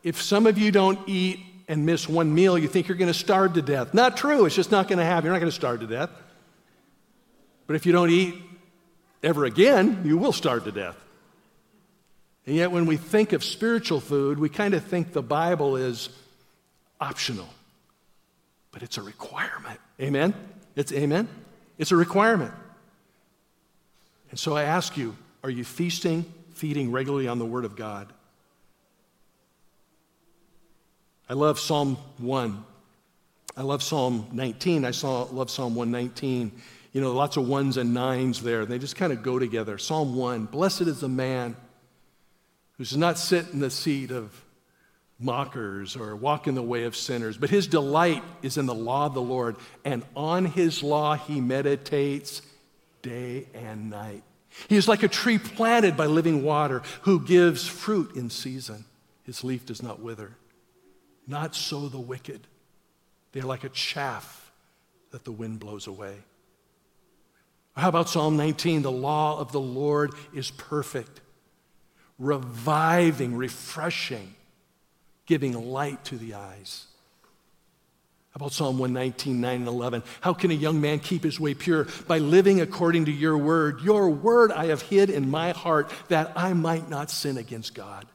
If 0.03 0.21
some 0.21 0.49
of 0.49 0.59
you 0.59 0.73
don't 0.73 0.99
eat 1.09 1.39
and 1.69 1.87
miss 1.87 2.09
one 2.09 2.35
meal, 2.35 2.59
you 2.59 2.67
think 2.67 2.89
you're 2.89 2.97
going 2.97 3.07
to 3.07 3.17
starve 3.17 3.53
to 3.53 3.63
death. 3.63 3.95
Not 3.95 4.17
true. 4.17 4.47
It's 4.47 4.57
just 4.57 4.73
not 4.73 4.89
going 4.89 4.99
to 4.99 5.05
happen. 5.05 5.27
You're 5.27 5.33
not 5.33 5.39
going 5.39 5.53
to 5.53 5.55
starve 5.55 5.79
to 5.79 5.87
death. 5.87 6.11
But 7.69 7.77
if 7.77 7.87
you 7.87 7.93
don't 7.93 8.11
eat 8.11 8.35
ever 9.23 9.45
again, 9.45 10.03
you 10.05 10.19
will 10.19 10.33
starve 10.33 10.65
to 10.65 10.73
death. 10.73 10.97
And 12.47 12.57
yet, 12.57 12.73
when 12.73 12.87
we 12.87 12.97
think 12.97 13.33
of 13.33 13.45
spiritual 13.45 14.01
food, 14.01 14.41
we 14.41 14.49
kind 14.49 14.75
of 14.75 14.83
think 14.83 15.13
the 15.13 15.23
Bible 15.23 15.77
is 15.77 16.09
optional, 17.01 17.49
but 18.79 18.85
it's 18.85 18.97
a 18.97 19.03
requirement. 19.03 19.81
Amen? 20.01 20.33
It's 20.77 20.93
amen? 20.93 21.27
It's 21.79 21.91
a 21.91 21.97
requirement. 21.97 22.55
And 24.31 24.39
so 24.39 24.55
I 24.55 24.63
ask 24.63 24.97
you 24.97 25.17
are 25.43 25.51
you 25.51 25.65
feasting, 25.65 26.25
feeding 26.55 26.93
regularly 26.93 27.27
on 27.27 27.41
the 27.41 27.45
Word 27.45 27.65
of 27.65 27.75
God? 27.75 28.13
I 31.29 31.35
love 31.35 31.59
Psalm 31.59 31.97
1. 32.19 32.65
I 33.57 33.63
love 33.63 33.83
Psalm 33.83 34.29
19. 34.31 34.85
I 34.85 34.93
saw, 34.93 35.23
love 35.25 35.51
Psalm 35.51 35.75
119. 35.75 36.53
You 36.93 37.01
know, 37.01 37.11
lots 37.11 37.37
of 37.37 37.49
ones 37.49 37.79
and 37.79 37.93
nines 37.93 38.45
there. 38.45 38.65
They 38.65 38.79
just 38.79 38.95
kind 38.95 39.13
of 39.13 39.25
go 39.25 39.41
together. 39.41 39.77
Psalm 39.79 40.15
1 40.15 40.45
Blessed 40.45 40.83
is 40.83 41.01
the 41.01 41.09
man 41.09 41.57
who 42.77 42.85
does 42.85 42.97
not 42.97 43.19
sit 43.19 43.49
in 43.53 43.59
the 43.59 43.71
seat 43.71 44.13
of 44.13 44.41
mockers 45.19 45.97
or 45.97 46.15
walk 46.15 46.47
in 46.47 46.55
the 46.55 46.63
way 46.63 46.85
of 46.85 46.97
sinners. 46.97 47.37
But 47.37 47.51
his 47.51 47.67
delight 47.67 48.23
is 48.43 48.57
in 48.57 48.67
the 48.67 48.75
law 48.75 49.07
of 49.07 49.15
the 49.15 49.23
Lord, 49.23 49.57
and 49.85 50.05
on 50.15 50.45
his 50.45 50.83
law 50.83 51.17
he 51.17 51.41
meditates 51.41 52.43
day 53.03 53.47
and 53.55 53.91
night. 53.91 54.23
He 54.69 54.77
is 54.77 54.89
like 54.89 55.03
a 55.03 55.09
tree 55.09 55.39
planted 55.39 55.97
by 55.97 56.07
living 56.07 56.43
water 56.43 56.83
who 57.03 57.21
gives 57.21 57.67
fruit 57.67 58.17
in 58.17 58.31
season. 58.31 58.85
His 59.25 59.45
leaf 59.45 59.67
does 59.67 59.83
not 59.83 60.01
wither. 60.01 60.37
Not 61.27 61.55
so 61.55 61.89
the 61.89 62.01
wicked. 62.01 62.47
They 63.33 63.41
are 63.41 63.47
like 63.47 63.65
a 63.65 63.69
chaff 63.69 64.51
that 65.11 65.25
the 65.25 65.33
wind 65.33 65.61
blows 65.61 65.87
away. 65.87 66.17
How 67.77 67.89
about 67.89 68.09
Psalm 68.09 68.37
19? 68.37 68.83
The 68.83 68.91
law 68.91 69.39
of 69.39 69.53
the 69.53 69.61
Lord 69.61 70.13
is 70.35 70.51
perfect, 70.51 71.21
reviving, 72.19 73.37
refreshing 73.37 74.35
giving 75.29 75.53
light 75.53 76.03
to 76.07 76.17
the 76.17 76.35
eyes. 76.35 76.87
How 78.31 78.39
about 78.39 78.53
Psalm 78.53 78.79
119, 78.79 79.41
9 79.41 79.57
and 79.57 79.69
11? 79.69 80.03
How 80.23 80.33
can 80.33 80.51
a 80.51 80.55
young 80.55 80.81
man 80.81 80.99
keep 80.99 81.23
his 81.23 81.39
way 81.39 81.55
pure? 81.55 81.87
By 82.07 82.19
living 82.19 82.61
according 82.61 83.05
to 83.05 83.13
your 83.13 83.37
word. 83.37 83.83
Your 83.83 84.09
word 84.11 84.51
I 84.51 84.67
have 84.67 84.83
hid 84.83 85.11
in 85.11 85.31
my 85.31 85.53
heart 85.53 85.93
that 86.09 86.33
I 86.35 86.55
might 86.55 86.89
not 86.89 87.11
sin 87.11 87.37
against 87.37 87.75
God. 87.75 88.07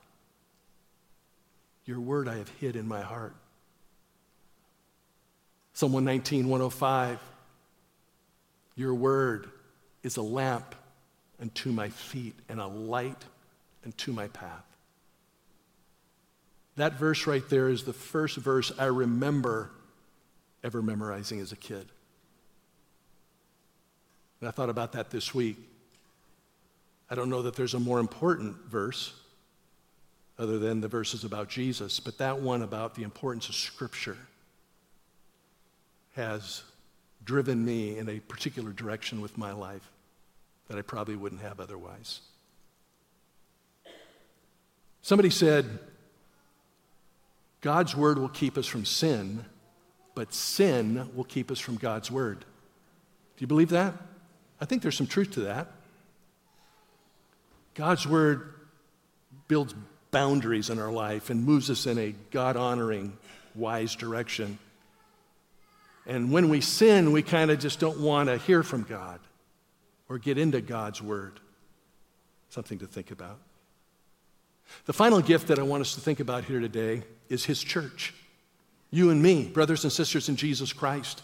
Your 1.86 1.99
word 1.99 2.28
I 2.28 2.38
have 2.38 2.49
hid 2.60 2.76
in 2.76 2.88
my 2.88 3.02
heart. 3.02 3.36
Psalm 5.73 5.93
119, 5.93 6.49
105. 6.49 7.19
Your 8.76 8.95
word 8.95 9.49
is 10.02 10.17
a 10.17 10.21
lamp 10.23 10.73
unto 11.39 11.71
my 11.71 11.89
feet 11.89 12.36
and 12.49 12.60
a 12.60 12.67
light 12.67 13.23
unto 13.86 14.12
my 14.13 14.30
path. 14.30 14.73
That 16.76 16.94
verse 16.94 17.28
right 17.28 17.48
there 17.50 17.70
is 17.70 17.84
the 17.84 17.94
first 17.94 18.38
verse 18.38 18.72
I 18.78 18.86
remember 18.86 19.72
ever 20.64 20.82
memorizing 20.82 21.40
as 21.40 21.52
a 21.52 21.56
kid. 21.56 21.88
And 24.40 24.48
I 24.48 24.52
thought 24.52 24.70
about 24.70 24.94
that 24.94 25.12
this 25.12 25.34
week. 25.34 25.58
I 27.10 27.16
don't 27.16 27.30
know 27.30 27.44
that 27.44 27.56
there's 27.56 27.76
a 27.76 27.80
more 27.80 28.00
important 28.00 28.56
verse 28.66 29.14
other 30.40 30.58
than 30.58 30.82
the 30.82 30.88
verses 30.88 31.24
about 31.24 31.48
Jesus, 31.48 32.00
but 32.00 32.18
that 32.18 32.40
one 32.40 32.64
about 32.64 32.96
the 32.96 33.04
importance 33.04 33.50
of 33.50 33.56
Scripture 33.56 34.18
has 36.16 36.64
driven 37.24 37.64
me 37.64 37.98
in 37.98 38.10
a 38.10 38.20
particular 38.20 38.72
direction 38.72 39.22
with 39.22 39.38
my 39.38 39.52
life 39.52 39.88
that 40.68 40.78
I 40.78 40.82
probably 40.82 41.16
wouldn't 41.16 41.42
have 41.42 41.60
otherwise. 41.60 42.22
Somebody 45.02 45.30
said, 45.30 45.80
God's 47.63 47.95
word 47.95 48.19
will 48.19 48.28
keep 48.28 48.58
us 48.58 48.67
from 48.67 48.84
sin, 48.84 49.45
but 50.15 50.34
sin 50.34 51.10
will 51.15 51.23
keep 51.23 51.49
us 51.49 51.60
from 51.60 51.78
God's 51.78 52.12
word. 52.12 52.39
Do 52.41 52.45
you 53.38 53.47
believe 53.47 53.69
that? 53.69 53.93
I 54.60 54.65
think 54.65 54.82
there's 54.82 54.97
some 54.97 55.08
truth 55.08 55.32
to 55.32 55.41
that. 55.41 55.71
God's 57.73 58.06
word 58.06 58.54
builds 59.47 59.73
boundaries 60.12 60.69
in 60.69 60.78
our 60.78 60.91
life 60.91 61.30
and 61.30 61.45
moves 61.45 61.69
us 61.69 61.86
in 61.86 61.97
a 61.97 62.13
God 62.32 62.58
honoring, 62.58 63.17
wise 63.56 63.95
direction. 63.95 64.60
And 66.06 66.34
when 66.34 66.49
we 66.49 66.60
sin, 66.60 67.13
we 67.13 67.21
kind 67.21 67.49
of 67.49 67.60
just 67.60 67.80
don't 67.80 68.02
want 68.02 68.28
to 68.28 68.38
hear 68.38 68.62
from 68.62 68.84
God 68.84 69.21
or 70.10 70.17
get 70.17 70.38
into 70.38 70.60
God's 70.60 71.02
word. 71.02 71.39
Something 72.49 72.80
to 72.80 72.88
think 72.88 73.10
about. 73.10 73.39
The 74.86 74.94
final 74.94 75.22
gift 75.22 75.48
that 75.48 75.60
I 75.60 75.64
want 75.64 75.82
us 75.82 75.96
to 75.96 76.02
think 76.02 76.20
about 76.20 76.46
here 76.46 76.60
today 76.60 77.04
is 77.30 77.46
His 77.46 77.62
church. 77.64 78.14
You 78.92 79.10
and 79.10 79.22
me, 79.22 79.48
brothers 79.48 79.84
and 79.84 79.92
sisters 79.92 80.30
in 80.30 80.36
Jesus 80.36 80.74
Christ. 80.74 81.24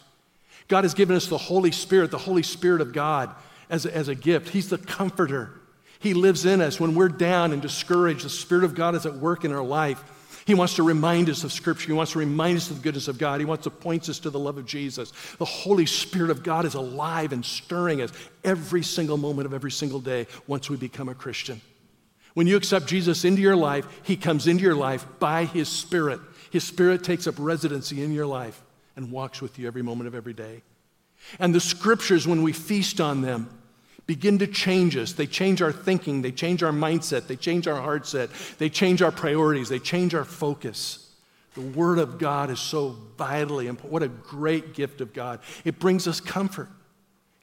God 0.67 0.83
has 0.83 0.93
given 0.93 1.15
us 1.15 1.27
the 1.27 1.37
Holy 1.37 1.71
Spirit, 1.71 2.11
the 2.11 2.17
Holy 2.17 2.43
Spirit 2.43 2.81
of 2.81 2.93
God, 2.93 3.33
as 3.69 3.85
a, 3.85 3.95
as 3.95 4.07
a 4.07 4.15
gift. 4.15 4.49
He's 4.49 4.69
the 4.69 4.77
comforter. 4.77 5.51
He 5.99 6.13
lives 6.13 6.45
in 6.45 6.61
us. 6.61 6.79
When 6.79 6.95
we're 6.95 7.09
down 7.09 7.51
and 7.51 7.61
discouraged, 7.61 8.23
the 8.23 8.29
Spirit 8.29 8.63
of 8.63 8.75
God 8.75 8.95
is 8.95 9.05
at 9.05 9.15
work 9.15 9.43
in 9.45 9.51
our 9.51 9.63
life. 9.63 10.03
He 10.45 10.55
wants 10.55 10.75
to 10.75 10.83
remind 10.83 11.29
us 11.29 11.43
of 11.43 11.51
Scripture. 11.51 11.87
He 11.87 11.93
wants 11.93 12.13
to 12.13 12.19
remind 12.19 12.57
us 12.57 12.71
of 12.71 12.77
the 12.77 12.81
goodness 12.81 13.07
of 13.07 13.17
God. 13.17 13.39
He 13.39 13.45
wants 13.45 13.65
to 13.65 13.69
point 13.69 14.09
us 14.09 14.17
to 14.19 14.29
the 14.29 14.39
love 14.39 14.57
of 14.57 14.65
Jesus. 14.65 15.11
The 15.37 15.45
Holy 15.45 15.85
Spirit 15.85 16.31
of 16.31 16.41
God 16.41 16.65
is 16.65 16.73
alive 16.73 17.33
and 17.33 17.45
stirring 17.45 18.01
us 18.01 18.11
every 18.43 18.81
single 18.81 19.17
moment 19.17 19.45
of 19.45 19.53
every 19.53 19.71
single 19.71 19.99
day 19.99 20.25
once 20.47 20.69
we 20.69 20.77
become 20.77 21.09
a 21.09 21.13
Christian. 21.13 21.61
When 22.33 22.47
you 22.47 22.57
accept 22.57 22.87
Jesus 22.87 23.25
into 23.25 23.41
your 23.41 23.55
life, 23.55 23.85
He 24.03 24.15
comes 24.15 24.47
into 24.47 24.63
your 24.63 24.75
life 24.75 25.05
by 25.19 25.45
His 25.45 25.67
Spirit. 25.67 26.19
His 26.51 26.63
Spirit 26.63 27.03
takes 27.03 27.27
up 27.27 27.35
residency 27.37 28.03
in 28.03 28.11
your 28.11 28.25
life 28.25 28.61
and 28.95 29.11
walks 29.11 29.41
with 29.41 29.59
you 29.59 29.67
every 29.67 29.81
moment 29.81 30.07
of 30.07 30.15
every 30.15 30.33
day. 30.33 30.61
And 31.39 31.53
the 31.53 31.59
Scriptures, 31.59 32.27
when 32.27 32.41
we 32.41 32.53
feast 32.53 33.01
on 33.01 33.21
them, 33.21 33.49
begin 34.05 34.39
to 34.39 34.47
change 34.47 34.97
us. 34.97 35.13
They 35.13 35.27
change 35.27 35.61
our 35.61 35.71
thinking, 35.71 36.21
they 36.21 36.31
change 36.31 36.63
our 36.63 36.71
mindset, 36.71 37.27
they 37.27 37.35
change 37.35 37.67
our 37.67 37.79
heart 37.79 38.07
set, 38.07 38.29
they 38.57 38.69
change 38.69 39.01
our 39.01 39.11
priorities, 39.11 39.69
they 39.69 39.79
change 39.79 40.15
our 40.15 40.25
focus. 40.25 41.13
The 41.53 41.61
Word 41.61 41.99
of 41.99 42.17
God 42.17 42.49
is 42.49 42.59
so 42.59 42.95
vitally 43.17 43.67
important. 43.67 43.91
What 43.91 44.03
a 44.03 44.07
great 44.07 44.73
gift 44.73 45.01
of 45.01 45.13
God. 45.13 45.39
It 45.65 45.77
brings 45.77 46.07
us 46.07 46.19
comfort. 46.19 46.69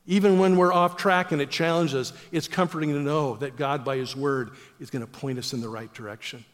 Even 0.07 0.39
when 0.39 0.57
we're 0.57 0.73
off 0.73 0.97
track 0.97 1.33
and 1.33 1.43
it 1.43 1.51
challenges 1.51 2.13
us, 2.13 2.19
it's 2.31 2.49
comforting 2.49 2.91
to 2.93 3.01
know 3.01 3.37
that 3.37 3.57
God, 3.57 3.85
by 3.85 3.97
His 3.97 4.15
Word, 4.15 4.51
is 4.79 4.91
going 4.91 5.05
to 5.05 5.11
point 5.11 5.39
us 5.39 5.53
in 5.53 5.61
the 5.61 5.69
right 5.69 5.93
direction. 5.93 6.45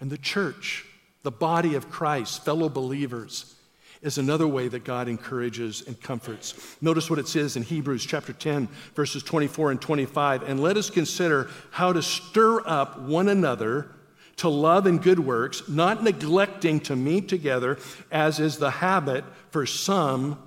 And 0.00 0.10
the 0.10 0.18
church, 0.18 0.84
the 1.22 1.30
body 1.30 1.74
of 1.74 1.90
Christ, 1.90 2.44
fellow 2.44 2.68
believers, 2.68 3.54
is 4.02 4.18
another 4.18 4.46
way 4.46 4.68
that 4.68 4.84
God 4.84 5.08
encourages 5.08 5.82
and 5.86 6.00
comforts. 6.00 6.76
Notice 6.82 7.08
what 7.08 7.18
it 7.18 7.26
says 7.26 7.56
in 7.56 7.62
Hebrews 7.62 8.04
chapter 8.04 8.32
10, 8.32 8.68
verses 8.94 9.22
24 9.22 9.70
and 9.70 9.80
25. 9.80 10.42
And 10.42 10.60
let 10.60 10.76
us 10.76 10.90
consider 10.90 11.48
how 11.70 11.92
to 11.92 12.02
stir 12.02 12.60
up 12.66 13.00
one 13.00 13.28
another 13.28 13.90
to 14.36 14.48
love 14.50 14.86
and 14.86 15.02
good 15.02 15.18
works, 15.18 15.66
not 15.66 16.04
neglecting 16.04 16.78
to 16.80 16.94
meet 16.94 17.28
together, 17.28 17.78
as 18.12 18.38
is 18.38 18.58
the 18.58 18.70
habit 18.70 19.24
for 19.50 19.64
some, 19.64 20.38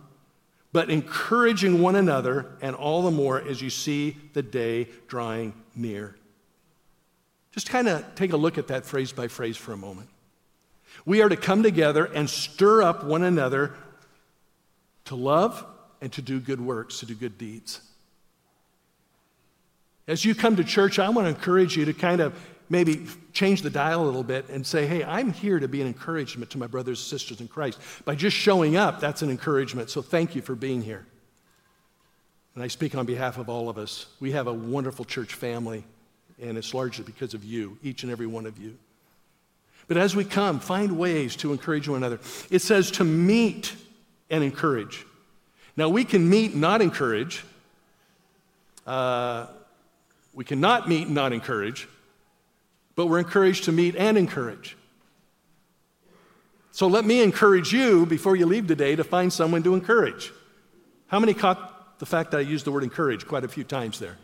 but 0.71 0.89
encouraging 0.89 1.81
one 1.81 1.95
another, 1.95 2.57
and 2.61 2.75
all 2.75 3.01
the 3.01 3.11
more 3.11 3.41
as 3.41 3.61
you 3.61 3.69
see 3.69 4.15
the 4.33 4.43
day 4.43 4.87
drawing 5.07 5.53
near. 5.75 6.15
Just 7.51 7.69
kind 7.69 7.87
of 7.87 8.05
take 8.15 8.33
a 8.33 8.37
look 8.37 8.57
at 8.57 8.67
that 8.67 8.85
phrase 8.85 9.11
by 9.11 9.27
phrase 9.27 9.57
for 9.57 9.73
a 9.73 9.77
moment. 9.77 10.09
We 11.05 11.21
are 11.21 11.29
to 11.29 11.37
come 11.37 11.63
together 11.63 12.05
and 12.05 12.29
stir 12.29 12.83
up 12.83 13.03
one 13.03 13.23
another 13.23 13.73
to 15.05 15.15
love 15.15 15.65
and 16.01 16.11
to 16.13 16.21
do 16.21 16.39
good 16.39 16.61
works, 16.61 16.99
to 16.99 17.05
do 17.05 17.15
good 17.15 17.37
deeds. 17.37 17.81
As 20.07 20.25
you 20.25 20.35
come 20.35 20.55
to 20.55 20.63
church, 20.63 20.99
I 20.99 21.09
want 21.09 21.25
to 21.25 21.29
encourage 21.29 21.75
you 21.77 21.85
to 21.85 21.93
kind 21.93 22.21
of 22.21 22.33
maybe 22.69 23.05
change 23.33 23.61
the 23.61 23.69
dial 23.69 24.03
a 24.03 24.05
little 24.05 24.23
bit 24.23 24.49
and 24.49 24.65
say, 24.65 24.85
hey, 24.85 25.03
I'm 25.03 25.31
here 25.31 25.59
to 25.59 25.67
be 25.67 25.81
an 25.81 25.87
encouragement 25.87 26.51
to 26.51 26.57
my 26.57 26.67
brothers 26.67 26.99
and 26.99 27.07
sisters 27.07 27.41
in 27.41 27.47
Christ. 27.47 27.79
By 28.05 28.15
just 28.15 28.35
showing 28.35 28.75
up, 28.75 28.99
that's 28.99 29.21
an 29.21 29.29
encouragement. 29.29 29.89
So 29.89 30.01
thank 30.01 30.35
you 30.35 30.41
for 30.41 30.55
being 30.55 30.81
here. 30.81 31.05
And 32.55 32.63
I 32.63 32.67
speak 32.67 32.95
on 32.95 33.05
behalf 33.05 33.37
of 33.37 33.49
all 33.49 33.69
of 33.69 33.77
us. 33.77 34.07
We 34.19 34.31
have 34.31 34.47
a 34.47 34.53
wonderful 34.53 35.05
church 35.05 35.33
family, 35.33 35.83
and 36.41 36.57
it's 36.57 36.73
largely 36.73 37.05
because 37.05 37.33
of 37.33 37.43
you, 37.43 37.77
each 37.83 38.03
and 38.03 38.11
every 38.11 38.27
one 38.27 38.45
of 38.45 38.57
you. 38.57 38.77
But 39.87 39.97
as 39.97 40.15
we 40.15 40.23
come, 40.23 40.59
find 40.59 40.97
ways 40.97 41.35
to 41.37 41.51
encourage 41.51 41.87
one 41.87 41.97
another. 41.97 42.19
It 42.51 42.61
says 42.61 42.91
to 42.91 43.03
meet 43.03 43.73
and 44.29 44.43
encourage. 44.43 45.05
Now, 45.75 45.89
we 45.89 46.03
can 46.03 46.29
meet 46.29 46.55
not 46.55 46.81
encourage. 46.81 47.43
Uh, 48.85 49.47
we 50.33 50.43
cannot 50.43 50.87
meet 50.87 51.09
not 51.09 51.33
encourage, 51.33 51.87
but 52.99 53.05
we're 53.05 53.19
encouraged 53.19 53.63
to 53.63 53.71
meet 53.71 53.95
and 53.95 54.17
encourage. 54.17 54.75
So 56.71 56.85
let 56.85 57.05
me 57.05 57.23
encourage 57.23 57.71
you 57.71 58.05
before 58.05 58.35
you 58.35 58.45
leave 58.45 58.67
today 58.67 58.97
to 58.97 59.05
find 59.05 59.31
someone 59.31 59.63
to 59.63 59.73
encourage. 59.73 60.33
How 61.07 61.17
many 61.17 61.33
caught 61.33 61.97
the 61.99 62.05
fact 62.05 62.31
that 62.31 62.39
I 62.39 62.41
used 62.41 62.65
the 62.65 62.73
word 62.73 62.83
encourage 62.83 63.25
quite 63.25 63.45
a 63.45 63.47
few 63.47 63.63
times 63.63 63.99
there? 63.99 64.17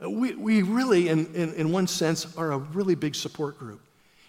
We, 0.00 0.34
we 0.34 0.60
really, 0.60 1.08
in, 1.08 1.34
in, 1.34 1.54
in 1.54 1.72
one 1.72 1.86
sense, 1.86 2.36
are 2.36 2.52
a 2.52 2.58
really 2.58 2.94
big 2.94 3.14
support 3.14 3.58
group, 3.58 3.80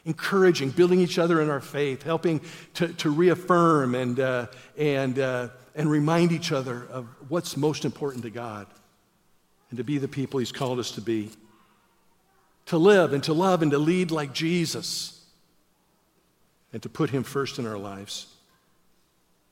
encouraging, 0.05 0.69
building 0.69 1.01
each 1.01 1.19
other 1.19 1.41
in 1.41 1.49
our 1.49 1.59
faith, 1.59 2.01
helping 2.01 2.39
to, 2.75 2.87
to 2.93 3.09
reaffirm 3.09 3.93
and, 3.93 4.21
uh, 4.21 4.47
and, 4.77 5.19
uh, 5.19 5.49
and 5.75 5.91
remind 5.91 6.31
each 6.31 6.53
other 6.53 6.87
of 6.89 7.09
what's 7.27 7.57
most 7.57 7.83
important 7.83 8.23
to 8.23 8.29
God 8.29 8.67
and 9.71 9.77
to 9.77 9.83
be 9.83 9.97
the 9.97 10.07
people 10.07 10.39
He's 10.39 10.51
called 10.51 10.79
us 10.79 10.91
to 10.91 11.01
be. 11.01 11.31
To 12.71 12.77
live 12.77 13.11
and 13.11 13.21
to 13.25 13.33
love 13.33 13.61
and 13.61 13.71
to 13.71 13.77
lead 13.77 14.11
like 14.11 14.31
Jesus 14.31 15.21
and 16.71 16.81
to 16.83 16.87
put 16.87 17.09
Him 17.09 17.23
first 17.23 17.59
in 17.59 17.67
our 17.67 17.77
lives. 17.77 18.27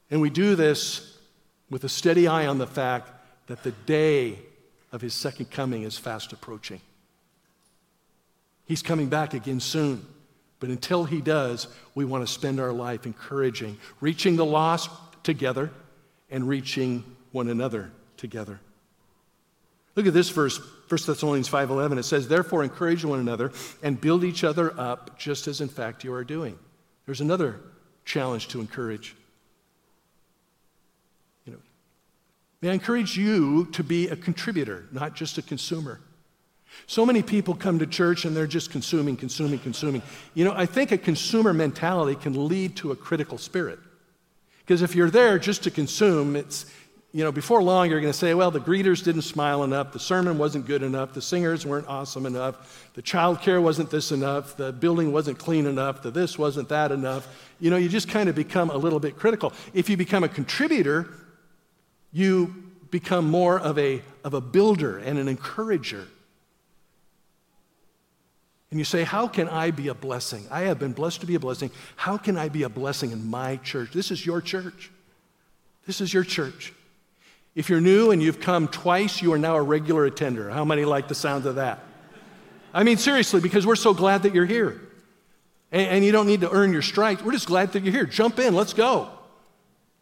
And 0.10 0.22
we 0.22 0.30
do 0.30 0.56
this 0.56 1.18
with 1.70 1.84
a 1.84 1.90
steady 1.90 2.30
eye 2.30 2.48
on 2.48 2.60
the 2.60 2.66
fact 2.66 3.12
that 3.48 3.64
the 3.64 3.72
day 3.72 4.40
of 4.94 5.02
his 5.02 5.14
second 5.14 5.52
coming 5.52 5.84
is 5.84 5.98
fast 5.98 6.32
approaching. 6.32 6.80
He's 8.64 8.82
coming 8.82 9.10
back 9.10 9.34
again 9.34 9.60
soon. 9.60 10.06
But 10.62 10.70
until 10.70 11.04
he 11.04 11.20
does, 11.20 11.68
we 11.96 12.06
want 12.06 12.26
to 12.26 12.34
spend 12.34 12.62
our 12.62 12.72
life 12.72 13.06
encouraging, 13.06 13.80
reaching 14.00 14.38
the 14.38 14.46
lost 14.46 14.90
together 15.24 15.72
and 16.32 16.48
reaching 16.48 17.04
one 17.34 17.50
another 17.50 17.92
together. 18.16 18.62
Look 19.98 20.08
at 20.08 20.14
this 20.14 20.30
verse, 20.30 20.62
1 20.90 21.06
Thessalonians 21.06 21.48
5:11. 21.48 22.00
It 22.00 22.04
says, 22.04 22.28
"Therefore 22.28 22.64
encourage 22.64 23.06
one 23.06 23.20
another 23.20 23.52
and 23.84 24.02
build 24.02 24.24
each 24.24 24.44
other 24.44 24.78
up, 24.80 25.20
just 25.20 25.48
as 25.48 25.62
in 25.62 25.70
fact 25.70 26.04
you 26.04 26.12
are 26.14 26.24
doing." 26.24 26.58
There's 27.06 27.22
another 27.22 27.62
challenge 28.06 28.48
to 28.50 28.60
encourage. 28.60 29.16
You 31.46 31.54
know, 31.54 31.60
may 32.62 32.72
I 32.72 32.74
encourage 32.74 33.18
you 33.18 33.68
to 33.74 33.84
be 33.84 34.08
a 34.08 34.16
contributor, 34.16 34.88
not 34.92 35.16
just 35.16 35.38
a 35.38 35.44
consumer. 35.44 36.02
So 36.88 37.06
many 37.06 37.22
people 37.22 37.56
come 37.56 37.80
to 37.80 37.86
church 37.86 38.26
and 38.26 38.36
they're 38.36 38.48
just 38.48 38.72
consuming, 38.72 39.16
consuming, 39.16 39.60
consuming. 39.60 40.02
You 40.34 40.46
know, 40.46 40.54
I 40.56 40.66
think 40.66 40.92
a 40.92 40.98
consumer 40.98 41.54
mentality 41.54 42.20
can 42.20 42.48
lead 42.48 42.76
to 42.78 42.92
a 42.92 42.96
critical 42.96 43.38
spirit. 43.38 43.80
Because 44.60 44.82
if 44.84 44.96
you're 44.96 45.10
there 45.10 45.40
just 45.40 45.64
to 45.64 45.72
consume, 45.72 46.36
it's, 46.36 46.68
you 47.12 47.24
know, 47.24 47.32
before 47.32 47.64
long 47.64 47.90
you're 47.90 48.02
going 48.02 48.14
to 48.14 48.18
say, 48.18 48.36
well, 48.36 48.52
the 48.52 48.60
greeters 48.60 49.04
didn't 49.04 49.24
smile 49.24 49.64
enough, 49.64 49.92
the 49.92 50.00
sermon 50.00 50.38
wasn't 50.38 50.68
good 50.68 50.84
enough, 50.84 51.14
the 51.14 51.22
singers 51.22 51.66
weren't 51.66 51.88
awesome 51.88 52.28
enough, 52.28 52.88
the 52.94 53.02
child 53.02 53.42
care 53.42 53.60
wasn't 53.60 53.90
this 53.90 54.12
enough, 54.12 54.56
the 54.58 54.72
building 54.72 55.12
wasn't 55.12 55.40
clean 55.40 55.66
enough, 55.66 56.04
the 56.04 56.12
this 56.12 56.38
wasn't 56.38 56.70
that 56.70 56.92
enough. 56.92 57.28
You 57.60 57.72
know, 57.72 57.78
you 57.78 57.90
just 57.90 58.10
kind 58.10 58.30
of 58.30 58.36
become 58.36 58.70
a 58.70 58.78
little 58.78 59.00
bit 59.00 59.18
critical. 59.18 59.54
If 59.74 59.90
you 59.90 59.98
become 59.98 60.24
a 60.24 60.30
contributor, 60.30 61.10
you 62.12 62.54
become 62.92 63.28
more 63.28 63.60
of 63.60 63.80
a, 63.80 64.04
of 64.24 64.36
a 64.36 64.42
builder 64.42 65.00
and 65.00 65.18
an 65.18 65.28
encourager. 65.28 66.08
And 68.70 68.80
you 68.80 68.86
say, 68.86 69.04
How 69.04 69.28
can 69.28 69.50
I 69.50 69.72
be 69.72 69.88
a 69.88 69.96
blessing? 69.96 70.46
I 70.52 70.62
have 70.62 70.78
been 70.78 70.94
blessed 70.94 71.22
to 71.22 71.26
be 71.26 71.34
a 71.34 71.40
blessing. 71.40 71.72
How 71.96 72.18
can 72.18 72.38
I 72.38 72.50
be 72.50 72.64
a 72.64 72.70
blessing 72.70 73.12
in 73.12 73.28
my 73.28 73.58
church? 73.58 73.92
This 73.94 74.12
is 74.12 74.24
your 74.24 74.42
church. 74.42 74.92
This 75.88 76.02
is 76.02 76.14
your 76.14 76.24
church. 76.24 76.74
If 77.56 77.70
you're 77.70 77.82
new 77.82 78.12
and 78.12 78.22
you've 78.22 78.40
come 78.40 78.68
twice, 78.68 79.22
you 79.22 79.34
are 79.34 79.38
now 79.38 79.56
a 79.56 79.62
regular 79.62 80.06
attender. 80.06 80.50
How 80.50 80.66
many 80.66 80.86
like 80.86 81.08
the 81.08 81.16
sound 81.16 81.46
of 81.46 81.56
that? 81.56 81.80
I 82.74 82.84
mean, 82.84 82.98
seriously, 82.98 83.42
because 83.42 83.66
we're 83.66 83.76
so 83.76 83.94
glad 83.94 84.24
that 84.24 84.36
you're 84.36 84.46
here. 84.46 84.80
And, 85.72 85.88
and 85.88 86.06
you 86.06 86.12
don't 86.12 86.28
need 86.28 86.42
to 86.42 86.52
earn 86.52 86.72
your 86.72 86.82
stripes. 86.82 87.24
We're 87.24 87.32
just 87.32 87.48
glad 87.48 87.74
that 87.74 87.84
you're 87.84 87.94
here. 87.94 88.06
Jump 88.06 88.40
in, 88.40 88.54
let's 88.54 88.74
go. 88.74 89.10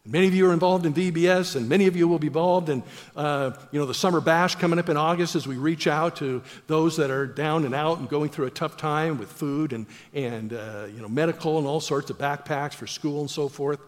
Many 0.10 0.28
of 0.28 0.34
you 0.34 0.50
are 0.50 0.54
involved 0.54 0.86
in 0.86 0.94
VBS, 0.94 1.58
and 1.58 1.68
many 1.68 1.88
of 1.88 1.98
you 1.98 2.08
will 2.08 2.18
be 2.18 2.28
involved 2.28 2.70
in, 2.70 2.82
uh, 3.18 3.52
you 3.74 3.80
know, 3.80 3.86
the 3.86 3.94
summer 3.94 4.22
bash 4.22 4.56
coming 4.56 4.80
up 4.80 4.88
in 4.88 4.96
August 4.96 5.36
as 5.36 5.46
we 5.46 5.58
reach 5.58 5.86
out 5.86 6.16
to 6.18 6.42
those 6.68 6.96
that 6.96 7.12
are 7.12 7.28
down 7.28 7.66
and 7.66 7.76
out 7.76 8.00
and 8.00 8.08
going 8.08 8.30
through 8.30 8.46
a 8.46 8.50
tough 8.50 8.78
time 8.78 9.18
with 9.18 9.30
food 9.30 9.74
and, 9.74 9.86
and 10.14 10.54
uh, 10.54 10.88
you 10.96 11.02
know, 11.02 11.10
medical 11.10 11.58
and 11.58 11.68
all 11.68 11.82
sorts 11.82 12.10
of 12.10 12.18
backpacks 12.18 12.74
for 12.74 12.88
school 12.88 13.20
and 13.20 13.30
so 13.30 13.50
forth. 13.50 13.82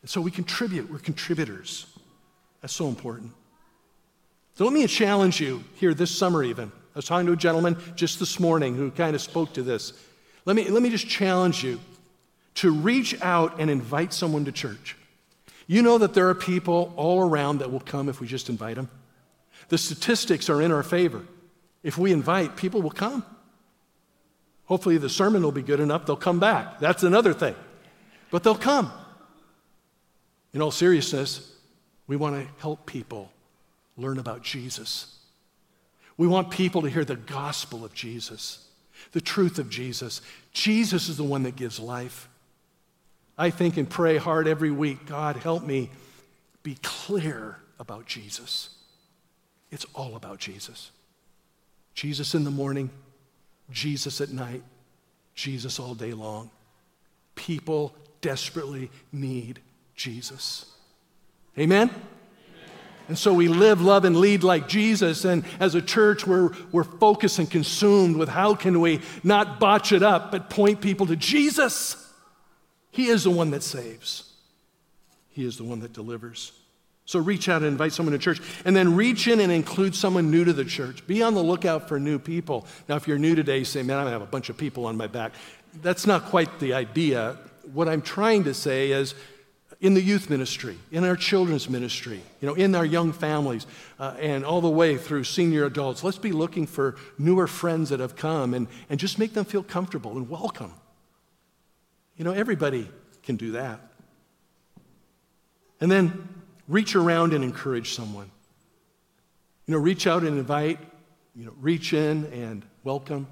And 0.00 0.08
so 0.08 0.22
we 0.22 0.30
contribute. 0.30 0.90
We're 0.90 1.00
contributors. 1.00 1.86
That's 2.66 2.74
so 2.74 2.88
important. 2.88 3.30
So 4.56 4.64
let 4.64 4.72
me 4.72 4.84
challenge 4.88 5.40
you 5.40 5.62
here 5.76 5.94
this 5.94 6.10
summer, 6.10 6.42
even. 6.42 6.72
I 6.96 6.98
was 6.98 7.04
talking 7.04 7.24
to 7.26 7.32
a 7.32 7.36
gentleman 7.36 7.76
just 7.94 8.18
this 8.18 8.40
morning 8.40 8.74
who 8.74 8.90
kind 8.90 9.14
of 9.14 9.22
spoke 9.22 9.52
to 9.52 9.62
this. 9.62 9.92
Let 10.46 10.56
me, 10.56 10.68
let 10.68 10.82
me 10.82 10.90
just 10.90 11.06
challenge 11.06 11.62
you 11.62 11.78
to 12.56 12.72
reach 12.72 13.22
out 13.22 13.60
and 13.60 13.70
invite 13.70 14.12
someone 14.12 14.46
to 14.46 14.50
church. 14.50 14.96
You 15.68 15.80
know 15.80 15.96
that 15.98 16.12
there 16.12 16.28
are 16.28 16.34
people 16.34 16.92
all 16.96 17.20
around 17.20 17.58
that 17.58 17.70
will 17.70 17.78
come 17.78 18.08
if 18.08 18.20
we 18.20 18.26
just 18.26 18.48
invite 18.48 18.74
them. 18.74 18.90
The 19.68 19.78
statistics 19.78 20.50
are 20.50 20.60
in 20.60 20.72
our 20.72 20.82
favor. 20.82 21.22
If 21.84 21.96
we 21.96 22.10
invite, 22.10 22.56
people 22.56 22.82
will 22.82 22.90
come. 22.90 23.24
Hopefully, 24.64 24.98
the 24.98 25.08
sermon 25.08 25.44
will 25.44 25.52
be 25.52 25.62
good 25.62 25.78
enough, 25.78 26.04
they'll 26.04 26.16
come 26.16 26.40
back. 26.40 26.80
That's 26.80 27.04
another 27.04 27.32
thing. 27.32 27.54
But 28.32 28.42
they'll 28.42 28.56
come. 28.56 28.90
In 30.52 30.60
all 30.60 30.72
seriousness, 30.72 31.52
we 32.06 32.16
want 32.16 32.36
to 32.36 32.48
help 32.60 32.86
people 32.86 33.30
learn 33.96 34.18
about 34.18 34.42
Jesus. 34.42 35.18
We 36.16 36.26
want 36.26 36.50
people 36.50 36.82
to 36.82 36.90
hear 36.90 37.04
the 37.04 37.16
gospel 37.16 37.84
of 37.84 37.92
Jesus, 37.92 38.66
the 39.12 39.20
truth 39.20 39.58
of 39.58 39.68
Jesus. 39.68 40.20
Jesus 40.52 41.08
is 41.08 41.16
the 41.16 41.24
one 41.24 41.42
that 41.42 41.56
gives 41.56 41.78
life. 41.78 42.28
I 43.38 43.50
think 43.50 43.76
and 43.76 43.88
pray 43.88 44.16
hard 44.16 44.48
every 44.48 44.70
week 44.70 45.06
God, 45.06 45.36
help 45.36 45.62
me 45.62 45.90
be 46.62 46.76
clear 46.82 47.58
about 47.78 48.06
Jesus. 48.06 48.70
It's 49.70 49.86
all 49.94 50.16
about 50.16 50.38
Jesus. 50.38 50.90
Jesus 51.94 52.34
in 52.34 52.44
the 52.44 52.50
morning, 52.50 52.90
Jesus 53.70 54.20
at 54.20 54.30
night, 54.30 54.62
Jesus 55.34 55.78
all 55.78 55.94
day 55.94 56.12
long. 56.12 56.50
People 57.34 57.94
desperately 58.20 58.90
need 59.12 59.60
Jesus. 59.94 60.75
Amen? 61.58 61.90
And 63.08 63.16
so 63.16 63.32
we 63.32 63.48
live, 63.48 63.80
love, 63.80 64.04
and 64.04 64.16
lead 64.16 64.42
like 64.42 64.68
Jesus. 64.68 65.24
And 65.24 65.44
as 65.60 65.74
a 65.74 65.82
church, 65.82 66.26
we're, 66.26 66.50
we're 66.72 66.84
focused 66.84 67.38
and 67.38 67.48
consumed 67.48 68.16
with 68.16 68.28
how 68.28 68.54
can 68.54 68.80
we 68.80 69.00
not 69.22 69.60
botch 69.60 69.92
it 69.92 70.02
up, 70.02 70.32
but 70.32 70.50
point 70.50 70.80
people 70.80 71.06
to 71.06 71.16
Jesus. 71.16 72.02
He 72.90 73.06
is 73.06 73.24
the 73.24 73.30
one 73.30 73.50
that 73.50 73.62
saves, 73.62 74.32
He 75.30 75.44
is 75.44 75.56
the 75.56 75.64
one 75.64 75.80
that 75.80 75.92
delivers. 75.92 76.52
So 77.08 77.20
reach 77.20 77.48
out 77.48 77.62
and 77.62 77.66
invite 77.66 77.92
someone 77.92 78.14
to 78.14 78.18
church. 78.18 78.40
And 78.64 78.74
then 78.74 78.96
reach 78.96 79.28
in 79.28 79.38
and 79.38 79.52
include 79.52 79.94
someone 79.94 80.28
new 80.28 80.44
to 80.44 80.52
the 80.52 80.64
church. 80.64 81.06
Be 81.06 81.22
on 81.22 81.34
the 81.34 81.42
lookout 81.42 81.88
for 81.88 82.00
new 82.00 82.18
people. 82.18 82.66
Now, 82.88 82.96
if 82.96 83.06
you're 83.06 83.16
new 83.16 83.36
today, 83.36 83.58
you 83.58 83.64
say, 83.64 83.84
man, 83.84 83.98
I'm 83.98 84.04
going 84.04 84.14
to 84.14 84.18
have 84.18 84.28
a 84.28 84.30
bunch 84.30 84.48
of 84.50 84.56
people 84.56 84.86
on 84.86 84.96
my 84.96 85.06
back. 85.06 85.30
That's 85.82 86.04
not 86.04 86.24
quite 86.24 86.58
the 86.58 86.74
idea. 86.74 87.36
What 87.72 87.88
I'm 87.88 88.02
trying 88.02 88.42
to 88.44 88.54
say 88.54 88.90
is, 88.90 89.14
in 89.80 89.94
the 89.94 90.02
youth 90.02 90.30
ministry, 90.30 90.78
in 90.90 91.04
our 91.04 91.16
children's 91.16 91.68
ministry, 91.68 92.20
you 92.40 92.48
know, 92.48 92.54
in 92.54 92.74
our 92.74 92.84
young 92.84 93.12
families, 93.12 93.66
uh, 93.98 94.14
and 94.18 94.44
all 94.44 94.60
the 94.60 94.70
way 94.70 94.96
through 94.96 95.24
senior 95.24 95.64
adults. 95.64 96.02
Let's 96.02 96.18
be 96.18 96.32
looking 96.32 96.66
for 96.66 96.96
newer 97.18 97.46
friends 97.46 97.90
that 97.90 98.00
have 98.00 98.16
come 98.16 98.54
and, 98.54 98.68
and 98.88 98.98
just 98.98 99.18
make 99.18 99.34
them 99.34 99.44
feel 99.44 99.62
comfortable 99.62 100.12
and 100.12 100.30
welcome. 100.30 100.72
You 102.16 102.24
know, 102.24 102.32
everybody 102.32 102.88
can 103.22 103.36
do 103.36 103.52
that. 103.52 103.80
And 105.80 105.90
then 105.90 106.26
reach 106.66 106.96
around 106.96 107.34
and 107.34 107.44
encourage 107.44 107.92
someone. 107.92 108.30
You 109.66 109.74
know, 109.74 109.80
reach 109.80 110.06
out 110.06 110.22
and 110.22 110.38
invite, 110.38 110.78
you 111.34 111.44
know, 111.44 111.52
reach 111.60 111.92
in 111.92 112.24
and 112.26 112.64
welcome, 112.82 113.26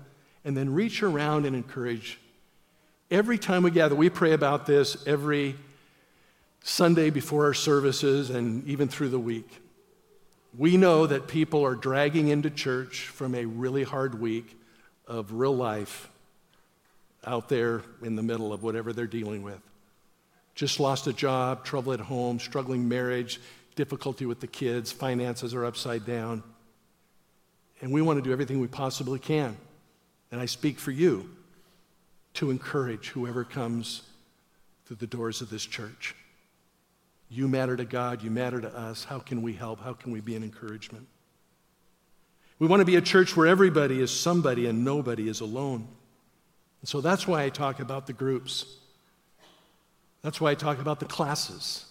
and 0.44 0.54
then 0.54 0.74
reach 0.74 1.02
around 1.02 1.46
and 1.46 1.56
encourage. 1.56 2.18
Every 3.10 3.38
time 3.38 3.62
we 3.62 3.70
gather, 3.70 3.94
we 3.94 4.10
pray 4.10 4.32
about 4.32 4.66
this 4.66 5.06
every 5.06 5.56
Sunday 6.66 7.10
before 7.10 7.44
our 7.44 7.52
services 7.52 8.30
and 8.30 8.66
even 8.66 8.88
through 8.88 9.10
the 9.10 9.18
week. 9.18 9.60
We 10.56 10.78
know 10.78 11.06
that 11.06 11.28
people 11.28 11.62
are 11.62 11.74
dragging 11.74 12.28
into 12.28 12.48
church 12.48 13.08
from 13.08 13.34
a 13.34 13.44
really 13.44 13.82
hard 13.82 14.18
week 14.18 14.58
of 15.06 15.32
real 15.32 15.54
life 15.54 16.08
out 17.26 17.50
there 17.50 17.82
in 18.02 18.16
the 18.16 18.22
middle 18.22 18.50
of 18.50 18.62
whatever 18.62 18.94
they're 18.94 19.06
dealing 19.06 19.42
with. 19.42 19.60
Just 20.54 20.80
lost 20.80 21.06
a 21.06 21.12
job, 21.12 21.66
trouble 21.66 21.92
at 21.92 22.00
home, 22.00 22.40
struggling 22.40 22.88
marriage, 22.88 23.42
difficulty 23.76 24.24
with 24.24 24.40
the 24.40 24.46
kids, 24.46 24.90
finances 24.90 25.52
are 25.52 25.66
upside 25.66 26.06
down. 26.06 26.42
And 27.82 27.92
we 27.92 28.00
want 28.00 28.18
to 28.18 28.22
do 28.22 28.32
everything 28.32 28.58
we 28.58 28.68
possibly 28.68 29.18
can. 29.18 29.54
And 30.32 30.40
I 30.40 30.46
speak 30.46 30.78
for 30.78 30.92
you 30.92 31.28
to 32.34 32.50
encourage 32.50 33.08
whoever 33.08 33.44
comes 33.44 34.00
through 34.86 34.96
the 34.96 35.06
doors 35.06 35.42
of 35.42 35.50
this 35.50 35.66
church. 35.66 36.14
You 37.34 37.48
matter 37.48 37.76
to 37.76 37.84
God, 37.84 38.22
you 38.22 38.30
matter 38.30 38.60
to 38.60 38.72
us. 38.72 39.02
How 39.02 39.18
can 39.18 39.42
we 39.42 39.54
help? 39.54 39.80
How 39.80 39.92
can 39.92 40.12
we 40.12 40.20
be 40.20 40.36
an 40.36 40.44
encouragement? 40.44 41.08
We 42.60 42.68
want 42.68 42.78
to 42.78 42.84
be 42.84 42.94
a 42.94 43.00
church 43.00 43.36
where 43.36 43.48
everybody 43.48 44.00
is 44.00 44.12
somebody 44.12 44.66
and 44.66 44.84
nobody 44.84 45.28
is 45.28 45.40
alone. 45.40 45.88
And 46.80 46.88
so 46.88 47.00
that's 47.00 47.26
why 47.26 47.42
I 47.42 47.48
talk 47.48 47.80
about 47.80 48.06
the 48.06 48.12
groups. 48.12 48.76
That's 50.22 50.40
why 50.40 50.52
I 50.52 50.54
talk 50.54 50.78
about 50.78 51.00
the 51.00 51.06
classes. 51.06 51.86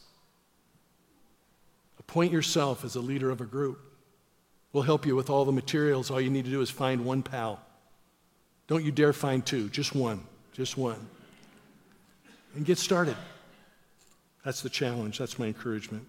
Appoint 2.00 2.32
yourself 2.32 2.86
as 2.86 2.96
a 2.96 3.02
leader 3.02 3.30
of 3.30 3.42
a 3.42 3.46
group. 3.46 3.82
We'll 4.72 4.84
help 4.84 5.06
you 5.06 5.14
with 5.14 5.30
all 5.30 5.44
the 5.44 5.52
materials. 5.52 6.10
All 6.10 6.22
you 6.22 6.30
need 6.30 6.46
to 6.46 6.52
do 6.52 6.62
is 6.62 6.70
find 6.70 7.04
one 7.04 7.22
pal. 7.22 7.60
Don't 8.68 8.86
you 8.86 8.94
dare 8.94 9.12
find 9.12 9.46
two, 9.46 9.68
just 9.68 9.94
one, 9.94 10.24
just 10.54 10.78
one. 10.78 11.06
And 12.56 12.66
get 12.66 12.78
started. 12.78 13.18
That's 14.44 14.62
the 14.62 14.70
challenge. 14.70 15.18
That's 15.18 15.40
my 15.40 15.48
encouragement. 15.48 16.06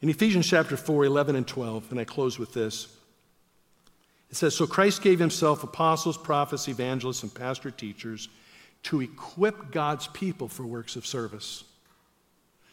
In 0.00 0.08
Ephesians 0.08 0.46
chapter 0.46 0.76
4, 0.76 1.06
11 1.06 1.36
and 1.36 1.46
12, 1.46 1.90
and 1.90 1.98
I 1.98 2.04
close 2.04 2.38
with 2.38 2.52
this. 2.52 2.88
It 4.30 4.36
says, 4.36 4.54
So 4.54 4.66
Christ 4.66 5.02
gave 5.02 5.18
himself 5.18 5.64
apostles, 5.64 6.16
prophets, 6.16 6.68
evangelists, 6.68 7.22
and 7.22 7.34
pastor 7.34 7.70
teachers 7.70 8.28
to 8.84 9.00
equip 9.00 9.72
God's 9.72 10.06
people 10.08 10.46
for 10.48 10.64
works 10.64 10.94
of 10.94 11.04
service, 11.04 11.64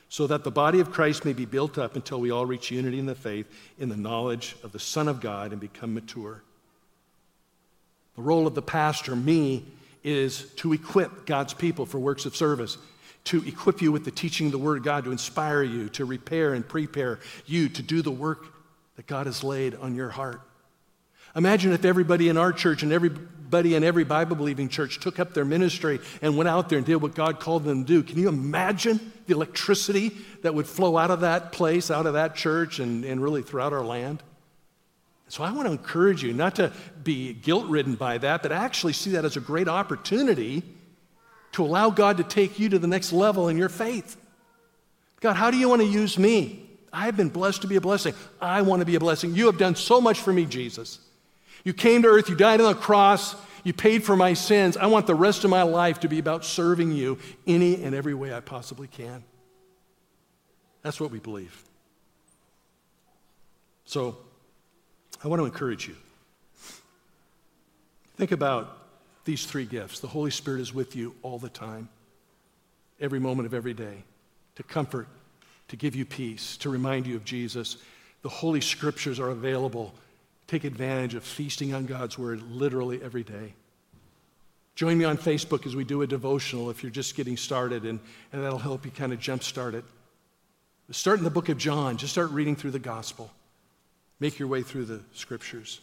so 0.07 0.27
that 0.27 0.43
the 0.43 0.51
body 0.51 0.79
of 0.79 0.91
Christ 0.91 1.25
may 1.25 1.33
be 1.33 1.45
built 1.45 1.79
up 1.79 1.95
until 1.95 2.19
we 2.19 2.29
all 2.29 2.45
reach 2.45 2.69
unity 2.69 2.99
in 2.99 3.07
the 3.07 3.15
faith, 3.15 3.47
in 3.79 3.89
the 3.89 3.97
knowledge 3.97 4.55
of 4.63 4.71
the 4.71 4.79
Son 4.79 5.07
of 5.07 5.19
God, 5.19 5.51
and 5.51 5.59
become 5.59 5.95
mature. 5.95 6.43
The 8.15 8.21
role 8.21 8.45
of 8.45 8.53
the 8.53 8.61
pastor, 8.61 9.15
me, 9.15 9.65
is 10.03 10.51
to 10.57 10.73
equip 10.73 11.25
God's 11.25 11.55
people 11.55 11.87
for 11.87 11.97
works 11.97 12.25
of 12.25 12.35
service 12.35 12.77
to 13.25 13.45
equip 13.47 13.81
you 13.81 13.91
with 13.91 14.05
the 14.05 14.11
teaching 14.11 14.47
of 14.47 14.51
the 14.51 14.57
Word 14.57 14.77
of 14.77 14.83
God, 14.83 15.03
to 15.05 15.11
inspire 15.11 15.63
you, 15.63 15.89
to 15.89 16.05
repair 16.05 16.53
and 16.53 16.67
prepare 16.67 17.19
you 17.45 17.69
to 17.69 17.81
do 17.81 18.01
the 18.01 18.11
work 18.11 18.45
that 18.95 19.07
God 19.07 19.25
has 19.25 19.43
laid 19.43 19.75
on 19.75 19.95
your 19.95 20.09
heart. 20.09 20.41
Imagine 21.35 21.73
if 21.73 21.83
everybody 21.83 22.29
in 22.29 22.37
our 22.37 22.53
church 22.53 22.81
and 22.81 22.93
everybody 22.93 23.75
in 23.75 23.83
every 23.83 24.05
Bible 24.05 24.35
believing 24.35 24.69
church 24.69 24.99
took 24.99 25.19
up 25.19 25.33
their 25.33 25.43
ministry 25.43 25.99
and 26.21 26.37
went 26.37 26.47
out 26.47 26.69
there 26.69 26.77
and 26.77 26.85
did 26.85 26.95
what 26.97 27.13
God 27.13 27.39
called 27.39 27.65
them 27.65 27.83
to 27.83 27.87
do. 27.87 28.03
Can 28.03 28.19
you 28.19 28.29
imagine 28.29 29.11
the 29.27 29.33
electricity 29.33 30.11
that 30.43 30.55
would 30.55 30.67
flow 30.67 30.97
out 30.97 31.11
of 31.11 31.21
that 31.21 31.51
place, 31.51 31.91
out 31.91 32.05
of 32.05 32.13
that 32.13 32.35
church, 32.35 32.79
and, 32.79 33.03
and 33.03 33.21
really 33.21 33.41
throughout 33.41 33.73
our 33.73 33.83
land? 33.83 34.23
So 35.27 35.43
I 35.43 35.51
want 35.51 35.67
to 35.67 35.71
encourage 35.71 36.23
you 36.23 36.31
not 36.31 36.55
to 36.55 36.71
be 37.03 37.33
guilt 37.33 37.65
ridden 37.65 37.95
by 37.95 38.19
that, 38.19 38.43
but 38.43 38.51
actually 38.51 38.93
see 38.93 39.11
that 39.11 39.25
as 39.25 39.35
a 39.35 39.41
great 39.41 39.67
opportunity 39.67 40.63
to 41.55 41.63
allow 41.63 41.89
God 41.89 42.17
to 42.17 42.23
take 42.23 42.59
you 42.59 42.67
to 42.69 42.79
the 42.79 42.87
next 42.87 43.13
level 43.13 43.47
in 43.47 43.57
your 43.57 43.69
faith. 43.69 44.17
God, 45.21 45.35
how 45.35 45.51
do 45.51 45.57
you 45.57 45.69
want 45.69 45.81
to 45.81 45.87
use 45.87 46.19
me? 46.19 46.69
I've 46.91 47.15
been 47.15 47.29
blessed 47.29 47.61
to 47.61 47.67
be 47.67 47.77
a 47.77 47.81
blessing. 47.81 48.13
I 48.41 48.61
want 48.61 48.81
to 48.81 48.85
be 48.85 48.95
a 48.95 48.99
blessing. 48.99 49.33
You 49.33 49.45
have 49.45 49.57
done 49.57 49.75
so 49.75 50.01
much 50.01 50.19
for 50.19 50.33
me, 50.33 50.45
Jesus. 50.45 50.99
You 51.63 51.73
came 51.73 52.01
to 52.01 52.09
earth, 52.09 52.29
you 52.29 52.35
died 52.35 52.59
on 52.59 52.73
the 52.73 52.79
cross, 52.79 53.35
you 53.63 53.71
paid 53.71 54.03
for 54.03 54.17
my 54.17 54.33
sins. 54.33 54.75
I 54.75 54.87
want 54.87 55.07
the 55.07 55.15
rest 55.15 55.45
of 55.45 55.49
my 55.49 55.63
life 55.63 56.01
to 56.01 56.09
be 56.09 56.19
about 56.19 56.43
serving 56.43 56.91
you 56.91 57.19
any 57.47 57.81
and 57.81 57.95
every 57.95 58.13
way 58.13 58.33
I 58.33 58.41
possibly 58.41 58.87
can. 58.87 59.23
That's 60.81 60.99
what 60.99 61.09
we 61.09 61.19
believe. 61.19 61.63
So, 63.85 64.17
I 65.23 65.29
want 65.29 65.39
to 65.39 65.45
encourage 65.45 65.87
you. 65.87 65.95
Think 68.17 68.33
about 68.33 68.84
these 69.25 69.45
three 69.45 69.65
gifts. 69.65 69.99
The 69.99 70.07
Holy 70.07 70.31
Spirit 70.31 70.61
is 70.61 70.73
with 70.73 70.95
you 70.95 71.15
all 71.21 71.37
the 71.37 71.49
time, 71.49 71.89
every 72.99 73.19
moment 73.19 73.47
of 73.47 73.53
every 73.53 73.73
day, 73.73 74.03
to 74.55 74.63
comfort, 74.63 75.07
to 75.67 75.75
give 75.75 75.95
you 75.95 76.05
peace, 76.05 76.57
to 76.57 76.69
remind 76.69 77.07
you 77.07 77.15
of 77.15 77.25
Jesus. 77.25 77.77
The 78.21 78.29
Holy 78.29 78.61
Scriptures 78.61 79.19
are 79.19 79.29
available. 79.29 79.93
Take 80.47 80.63
advantage 80.63 81.15
of 81.15 81.23
feasting 81.23 81.73
on 81.73 81.85
God's 81.85 82.17
Word 82.17 82.41
literally 82.51 83.01
every 83.03 83.23
day. 83.23 83.53
Join 84.75 84.97
me 84.97 85.05
on 85.05 85.17
Facebook 85.17 85.65
as 85.65 85.75
we 85.75 85.83
do 85.83 86.01
a 86.01 86.07
devotional 86.07 86.69
if 86.69 86.83
you're 86.83 86.91
just 86.91 87.15
getting 87.15 87.37
started, 87.37 87.83
and, 87.83 87.99
and 88.31 88.43
that'll 88.43 88.59
help 88.59 88.85
you 88.85 88.91
kind 88.91 89.13
of 89.13 89.19
jumpstart 89.19 89.73
it. 89.73 89.85
Start 90.91 91.17
in 91.17 91.23
the 91.23 91.31
book 91.31 91.49
of 91.49 91.57
John. 91.57 91.97
Just 91.97 92.13
start 92.13 92.29
reading 92.29 92.55
through 92.55 92.71
the 92.71 92.79
gospel. 92.79 93.31
Make 94.19 94.37
your 94.37 94.47
way 94.47 94.61
through 94.61 94.85
the 94.85 95.01
scriptures. 95.13 95.81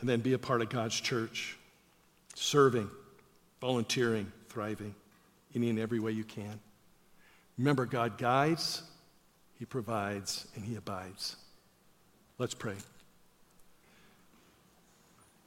And 0.00 0.08
then 0.08 0.20
be 0.20 0.32
a 0.32 0.38
part 0.38 0.62
of 0.62 0.68
God's 0.68 0.98
church, 0.98 1.56
serving, 2.34 2.88
volunteering, 3.60 4.30
thriving, 4.48 4.94
any 5.54 5.70
and 5.70 5.78
every 5.78 5.98
way 5.98 6.12
you 6.12 6.24
can. 6.24 6.60
Remember, 7.58 7.84
God 7.84 8.16
guides, 8.18 8.82
He 9.58 9.64
provides, 9.64 10.46
and 10.54 10.64
He 10.64 10.76
abides. 10.76 11.36
Let's 12.38 12.54
pray. 12.54 12.76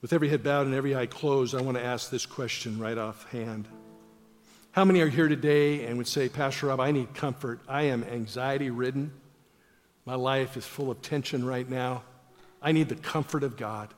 With 0.02 0.12
every 0.12 0.30
head 0.30 0.44
bowed 0.44 0.66
and 0.66 0.76
every 0.76 0.96
eye 0.96 1.06
closed, 1.06 1.56
I 1.56 1.62
want 1.62 1.78
to 1.78 1.84
ask 1.84 2.10
this 2.10 2.26
question 2.26 2.80
right 2.80 2.98
offhand. 2.98 3.68
How 4.72 4.84
many 4.84 5.02
are 5.02 5.08
here 5.08 5.28
today 5.28 5.86
and 5.86 5.98
would 5.98 6.08
say, 6.08 6.28
Pastor 6.28 6.68
Rob, 6.68 6.80
I 6.80 6.92
need 6.92 7.14
comfort. 7.14 7.60
I 7.68 7.84
am 7.84 8.04
anxiety 8.04 8.70
ridden. 8.70 9.12
My 10.06 10.16
life 10.16 10.58
is 10.58 10.66
full 10.66 10.90
of 10.90 11.02
tension 11.02 11.46
right 11.46 11.70
now. 11.70 12.04
I 12.62 12.72
need 12.72 12.90
the 12.90 12.96
comfort 12.96 13.44
of 13.44 13.58
God. 13.58 13.94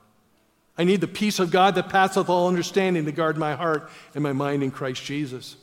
I 0.78 0.84
need 0.84 1.02
the 1.02 1.08
peace 1.08 1.40
of 1.40 1.52
God 1.52 1.76
that 1.76 1.90
passeth 1.90 2.30
all 2.30 2.48
understanding 2.48 3.06
to 3.06 3.12
guard 3.12 3.38
my 3.38 3.54
heart 3.54 3.90
and 4.16 4.24
my 4.24 4.34
mind 4.34 4.64
in 4.64 4.72
Christ 4.72 5.04
Jesus. 5.04 5.56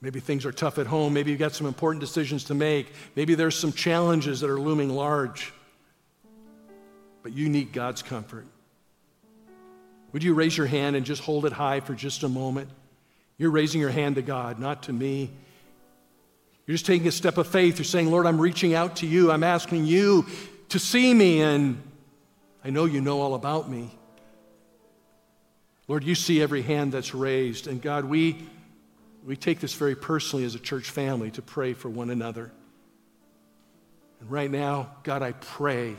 Maybe 0.00 0.20
things 0.20 0.46
are 0.46 0.52
tough 0.52 0.78
at 0.78 0.86
home. 0.86 1.12
Maybe 1.12 1.30
you've 1.32 1.40
got 1.40 1.54
some 1.54 1.66
important 1.66 2.00
decisions 2.00 2.44
to 2.44 2.54
make. 2.54 2.92
Maybe 3.16 3.34
there's 3.34 3.58
some 3.58 3.72
challenges 3.72 4.40
that 4.40 4.50
are 4.50 4.60
looming 4.60 4.90
large. 4.90 5.52
But 7.24 7.32
you 7.32 7.48
need 7.48 7.72
God's 7.72 8.02
comfort. 8.02 8.46
Would 10.12 10.22
you 10.22 10.34
raise 10.34 10.56
your 10.56 10.68
hand 10.68 10.94
and 10.94 11.04
just 11.04 11.22
hold 11.22 11.44
it 11.44 11.52
high 11.52 11.80
for 11.80 11.94
just 11.94 12.22
a 12.22 12.28
moment? 12.28 12.70
You're 13.36 13.50
raising 13.50 13.80
your 13.80 13.90
hand 13.90 14.14
to 14.14 14.22
God, 14.22 14.60
not 14.60 14.84
to 14.84 14.92
me. 14.92 15.30
You're 16.66 16.74
just 16.74 16.86
taking 16.86 17.08
a 17.08 17.12
step 17.12 17.36
of 17.36 17.48
faith. 17.48 17.78
You're 17.78 17.84
saying, 17.84 18.10
Lord, 18.10 18.26
I'm 18.26 18.40
reaching 18.40 18.74
out 18.74 18.96
to 18.96 19.06
you. 19.06 19.32
I'm 19.32 19.42
asking 19.42 19.86
you 19.86 20.26
to 20.68 20.78
see 20.78 21.12
me, 21.12 21.40
and 21.40 21.82
I 22.64 22.70
know 22.70 22.84
you 22.84 23.00
know 23.00 23.20
all 23.20 23.34
about 23.34 23.70
me. 23.70 23.90
Lord, 25.86 26.04
you 26.04 26.14
see 26.14 26.42
every 26.42 26.62
hand 26.62 26.92
that's 26.92 27.14
raised. 27.14 27.66
And 27.66 27.80
God, 27.80 28.04
we, 28.04 28.46
we 29.24 29.36
take 29.36 29.60
this 29.60 29.74
very 29.74 29.94
personally 29.94 30.44
as 30.44 30.54
a 30.54 30.58
church 30.58 30.90
family 30.90 31.30
to 31.32 31.42
pray 31.42 31.72
for 31.72 31.88
one 31.88 32.10
another. 32.10 32.52
And 34.20 34.30
right 34.30 34.50
now, 34.50 34.90
God, 35.02 35.22
I 35.22 35.32
pray 35.32 35.96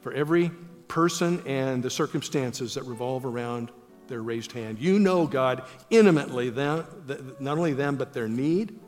for 0.00 0.12
every 0.12 0.50
person 0.88 1.42
and 1.46 1.82
the 1.82 1.90
circumstances 1.90 2.74
that 2.74 2.82
revolve 2.84 3.24
around 3.24 3.70
their 4.08 4.22
raised 4.22 4.52
hand. 4.52 4.78
You 4.78 4.98
know, 4.98 5.26
God, 5.26 5.62
intimately, 5.88 6.50
them, 6.50 6.84
not 7.38 7.58
only 7.58 7.72
them, 7.74 7.96
but 7.96 8.12
their 8.12 8.28
need. 8.28 8.78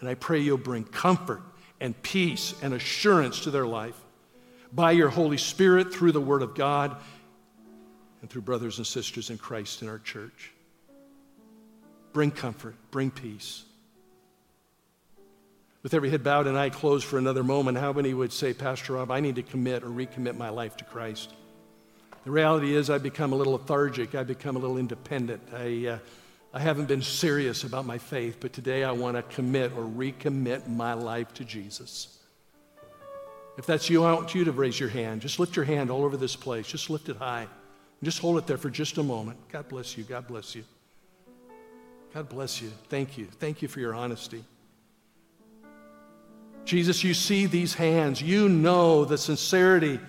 And 0.00 0.08
I 0.08 0.14
pray 0.14 0.40
you'll 0.40 0.58
bring 0.58 0.84
comfort 0.84 1.42
and 1.80 2.00
peace 2.02 2.54
and 2.60 2.74
assurance 2.74 3.40
to 3.40 3.50
their 3.50 3.66
life 3.66 4.03
by 4.74 4.90
your 4.92 5.08
Holy 5.08 5.38
Spirit 5.38 5.92
through 5.92 6.12
the 6.12 6.20
Word 6.20 6.42
of 6.42 6.54
God 6.54 6.96
and 8.20 8.30
through 8.30 8.42
brothers 8.42 8.78
and 8.78 8.86
sisters 8.86 9.30
in 9.30 9.38
Christ 9.38 9.82
in 9.82 9.88
our 9.88 9.98
church. 9.98 10.50
Bring 12.12 12.30
comfort, 12.30 12.74
bring 12.90 13.10
peace. 13.10 13.64
With 15.82 15.94
every 15.94 16.10
head 16.10 16.24
bowed 16.24 16.46
and 16.46 16.56
eye 16.56 16.70
closed 16.70 17.04
for 17.04 17.18
another 17.18 17.44
moment, 17.44 17.76
how 17.76 17.92
many 17.92 18.14
would 18.14 18.32
say, 18.32 18.54
Pastor 18.54 18.94
Rob, 18.94 19.10
I 19.10 19.20
need 19.20 19.34
to 19.34 19.42
commit 19.42 19.82
or 19.82 19.88
recommit 19.88 20.36
my 20.36 20.48
life 20.48 20.76
to 20.78 20.84
Christ? 20.84 21.34
The 22.24 22.30
reality 22.30 22.74
is, 22.74 22.88
I've 22.88 23.02
become 23.02 23.34
a 23.34 23.36
little 23.36 23.52
lethargic. 23.52 24.14
I've 24.14 24.26
become 24.26 24.56
a 24.56 24.58
little 24.58 24.78
independent. 24.78 25.42
I, 25.54 25.86
uh, 25.88 25.98
I 26.54 26.60
haven't 26.60 26.86
been 26.86 27.02
serious 27.02 27.64
about 27.64 27.84
my 27.84 27.98
faith, 27.98 28.38
but 28.40 28.54
today 28.54 28.82
I 28.82 28.92
want 28.92 29.16
to 29.16 29.22
commit 29.34 29.72
or 29.72 29.82
recommit 29.82 30.66
my 30.66 30.94
life 30.94 31.34
to 31.34 31.44
Jesus. 31.44 32.13
If 33.56 33.66
that's 33.66 33.88
you, 33.88 34.04
I 34.04 34.12
want 34.12 34.34
you 34.34 34.44
to 34.44 34.52
raise 34.52 34.78
your 34.78 34.88
hand. 34.88 35.20
Just 35.20 35.38
lift 35.38 35.56
your 35.56 35.64
hand 35.64 35.90
all 35.90 36.04
over 36.04 36.16
this 36.16 36.34
place. 36.34 36.66
Just 36.66 36.90
lift 36.90 37.08
it 37.08 37.16
high. 37.16 37.46
Just 38.02 38.18
hold 38.18 38.38
it 38.38 38.46
there 38.46 38.58
for 38.58 38.70
just 38.70 38.98
a 38.98 39.02
moment. 39.02 39.38
God 39.50 39.68
bless 39.68 39.96
you. 39.96 40.04
God 40.04 40.26
bless 40.26 40.54
you. 40.54 40.64
God 42.12 42.28
bless 42.28 42.60
you. 42.60 42.70
Thank 42.88 43.16
you. 43.16 43.26
Thank 43.26 43.62
you 43.62 43.68
for 43.68 43.80
your 43.80 43.94
honesty. 43.94 44.44
Jesus, 46.64 47.04
you 47.04 47.14
see 47.14 47.46
these 47.46 47.74
hands. 47.74 48.22
You 48.22 48.48
know 48.48 49.04
the 49.04 49.18
sincerity 49.18 50.00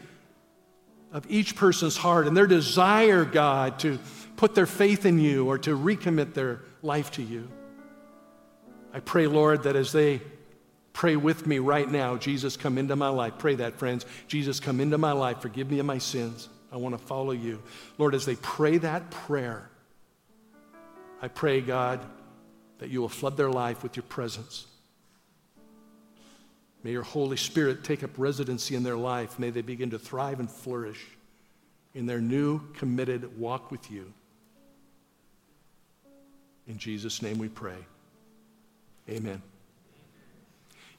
of 1.11 1.25
each 1.29 1.55
person's 1.55 1.97
heart 1.97 2.27
and 2.27 2.35
their 2.35 2.47
desire, 2.47 3.25
God, 3.25 3.79
to 3.79 3.99
put 4.35 4.55
their 4.55 4.65
faith 4.65 5.05
in 5.05 5.19
you 5.19 5.47
or 5.47 5.57
to 5.59 5.77
recommit 5.77 6.33
their 6.33 6.61
life 6.81 7.11
to 7.11 7.23
you. 7.23 7.47
I 8.93 8.99
pray, 8.99 9.27
Lord, 9.27 9.63
that 9.63 9.75
as 9.75 9.91
they 9.91 10.21
pray 10.95 11.17
with 11.17 11.45
me 11.45 11.59
right 11.59 11.91
now, 11.91 12.15
Jesus, 12.15 12.55
come 12.55 12.77
into 12.77 12.95
my 12.95 13.09
life. 13.09 13.33
Pray 13.37 13.55
that, 13.55 13.77
friends. 13.77 14.05
Jesus, 14.29 14.61
come 14.61 14.79
into 14.79 14.97
my 14.97 15.11
life. 15.11 15.41
Forgive 15.41 15.69
me 15.69 15.79
of 15.79 15.85
my 15.85 15.97
sins. 15.97 16.47
I 16.71 16.77
want 16.77 16.97
to 16.97 17.05
follow 17.05 17.33
you. 17.33 17.61
Lord, 17.97 18.15
as 18.15 18.25
they 18.25 18.37
pray 18.37 18.77
that 18.77 19.11
prayer, 19.11 19.69
I 21.21 21.27
pray, 21.27 21.59
God, 21.59 21.99
that 22.79 22.89
you 22.89 23.01
will 23.01 23.09
flood 23.09 23.35
their 23.35 23.51
life 23.51 23.83
with 23.83 23.97
your 23.97 24.03
presence. 24.03 24.67
May 26.81 26.91
your 26.91 27.03
Holy 27.03 27.37
Spirit 27.37 27.83
take 27.83 28.01
up 28.01 28.11
residency 28.17 28.73
in 28.73 28.83
their 28.83 28.95
life. 28.95 29.37
May 29.37 29.49
they 29.49 29.61
begin 29.61 29.89
to 29.89 29.99
thrive 29.99 30.39
and 30.39 30.49
flourish 30.49 31.03
in 31.93 32.05
their 32.05 32.21
new 32.21 32.61
committed 32.73 33.37
walk 33.37 33.69
with 33.69 33.91
you. 33.91 34.13
In 36.67 36.77
Jesus' 36.77 37.21
name 37.21 37.37
we 37.37 37.49
pray. 37.49 37.77
Amen. 39.09 39.41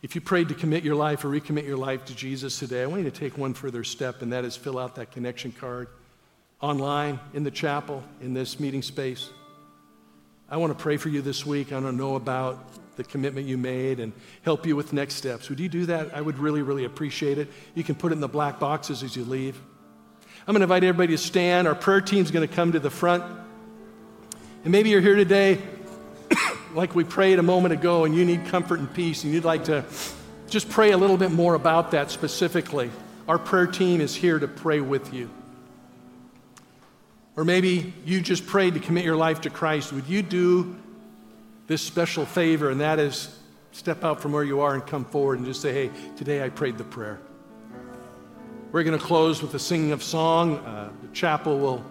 If 0.06 0.14
you 0.14 0.20
prayed 0.20 0.50
to 0.50 0.54
commit 0.54 0.84
your 0.84 0.94
life 0.94 1.24
or 1.24 1.28
recommit 1.28 1.66
your 1.66 1.76
life 1.76 2.04
to 2.04 2.14
Jesus 2.14 2.60
today, 2.60 2.84
I 2.84 2.86
want 2.86 3.02
you 3.02 3.10
to 3.10 3.18
take 3.18 3.36
one 3.36 3.54
further 3.54 3.82
step, 3.82 4.22
and 4.22 4.32
that 4.32 4.44
is 4.44 4.56
fill 4.56 4.78
out 4.78 4.94
that 4.94 5.10
connection 5.10 5.50
card 5.50 5.88
online, 6.60 7.18
in 7.34 7.42
the 7.42 7.50
chapel, 7.50 8.04
in 8.20 8.32
this 8.32 8.60
meeting 8.60 8.82
space. 8.82 9.30
I 10.48 10.58
want 10.58 10.70
to 10.70 10.80
pray 10.80 10.96
for 10.96 11.08
you 11.08 11.22
this 11.22 11.44
week. 11.44 11.72
I 11.72 11.80
want 11.80 11.86
to 11.86 11.92
know 11.92 12.14
about 12.14 12.56
the 12.94 13.02
commitment 13.02 13.48
you 13.48 13.58
made 13.58 13.98
and 13.98 14.12
help 14.42 14.64
you 14.64 14.76
with 14.76 14.92
next 14.92 15.16
steps. 15.16 15.48
Would 15.48 15.58
you 15.58 15.68
do 15.68 15.86
that? 15.86 16.14
I 16.14 16.20
would 16.20 16.38
really, 16.38 16.62
really 16.62 16.84
appreciate 16.84 17.38
it. 17.38 17.48
You 17.74 17.82
can 17.82 17.96
put 17.96 18.12
it 18.12 18.14
in 18.14 18.20
the 18.20 18.28
black 18.28 18.60
boxes 18.60 19.02
as 19.02 19.16
you 19.16 19.24
leave. 19.24 19.60
I'm 20.46 20.52
going 20.52 20.60
to 20.60 20.66
invite 20.66 20.84
everybody 20.84 21.14
to 21.14 21.18
stand. 21.18 21.66
Our 21.66 21.74
prayer 21.74 22.00
team's 22.00 22.30
going 22.30 22.46
to 22.46 22.54
come 22.54 22.70
to 22.70 22.78
the 22.78 22.90
front. 22.90 23.24
And 24.62 24.70
maybe 24.70 24.90
you're 24.90 25.00
here 25.00 25.16
today, 25.16 25.60
like 26.76 26.94
we 26.94 27.04
prayed 27.04 27.38
a 27.38 27.42
moment 27.42 27.72
ago, 27.72 28.04
and 28.04 28.14
you 28.14 28.24
need 28.24 28.44
comfort 28.46 28.78
and 28.78 28.92
peace, 28.92 29.24
and 29.24 29.32
you'd 29.32 29.44
like 29.44 29.64
to 29.64 29.84
just 30.48 30.68
pray 30.68 30.92
a 30.92 30.98
little 30.98 31.16
bit 31.16 31.32
more 31.32 31.54
about 31.54 31.92
that 31.92 32.10
specifically. 32.10 32.90
Our 33.26 33.38
prayer 33.38 33.66
team 33.66 34.02
is 34.02 34.14
here 34.14 34.38
to 34.38 34.46
pray 34.46 34.80
with 34.80 35.14
you. 35.14 35.30
Or 37.34 37.44
maybe 37.44 37.94
you 38.04 38.20
just 38.20 38.46
prayed 38.46 38.74
to 38.74 38.80
commit 38.80 39.04
your 39.04 39.16
life 39.16 39.40
to 39.42 39.50
Christ. 39.50 39.92
Would 39.92 40.06
you 40.06 40.20
do 40.20 40.76
this 41.66 41.80
special 41.80 42.26
favor, 42.26 42.70
and 42.70 42.80
that 42.82 42.98
is 42.98 43.38
step 43.72 44.04
out 44.04 44.20
from 44.20 44.32
where 44.32 44.44
you 44.44 44.60
are 44.60 44.74
and 44.74 44.86
come 44.86 45.06
forward 45.06 45.38
and 45.38 45.46
just 45.46 45.62
say, 45.62 45.72
hey, 45.72 45.90
today 46.16 46.44
I 46.44 46.50
prayed 46.50 46.76
the 46.76 46.84
prayer. 46.84 47.18
We're 48.70 48.84
going 48.84 48.98
to 48.98 49.04
close 49.04 49.40
with 49.40 49.52
the 49.52 49.58
singing 49.58 49.92
of 49.92 50.02
song. 50.02 50.58
Uh, 50.58 50.90
the 51.00 51.08
chapel 51.08 51.58
will 51.58 51.84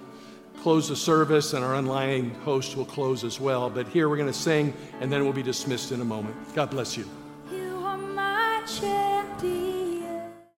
close 0.66 0.90
the 0.90 0.96
service, 0.96 1.54
and 1.54 1.64
our 1.64 1.76
online 1.76 2.32
host 2.44 2.76
will 2.76 2.86
close 2.86 3.24
as 3.24 3.40
well. 3.40 3.70
But 3.70 3.88
here 3.88 4.10
we're 4.10 4.18
going 4.18 4.34
to 4.34 4.34
sing, 4.34 4.74
and 5.00 5.14
then 5.14 5.24
we'll 5.24 5.32
be 5.32 5.44
dismissed 5.44 5.92
in 5.92 6.02
a 6.02 6.04
moment. 6.04 6.36
God 6.56 6.72
bless 6.72 6.98
you. 6.98 7.08
you 7.52 9.05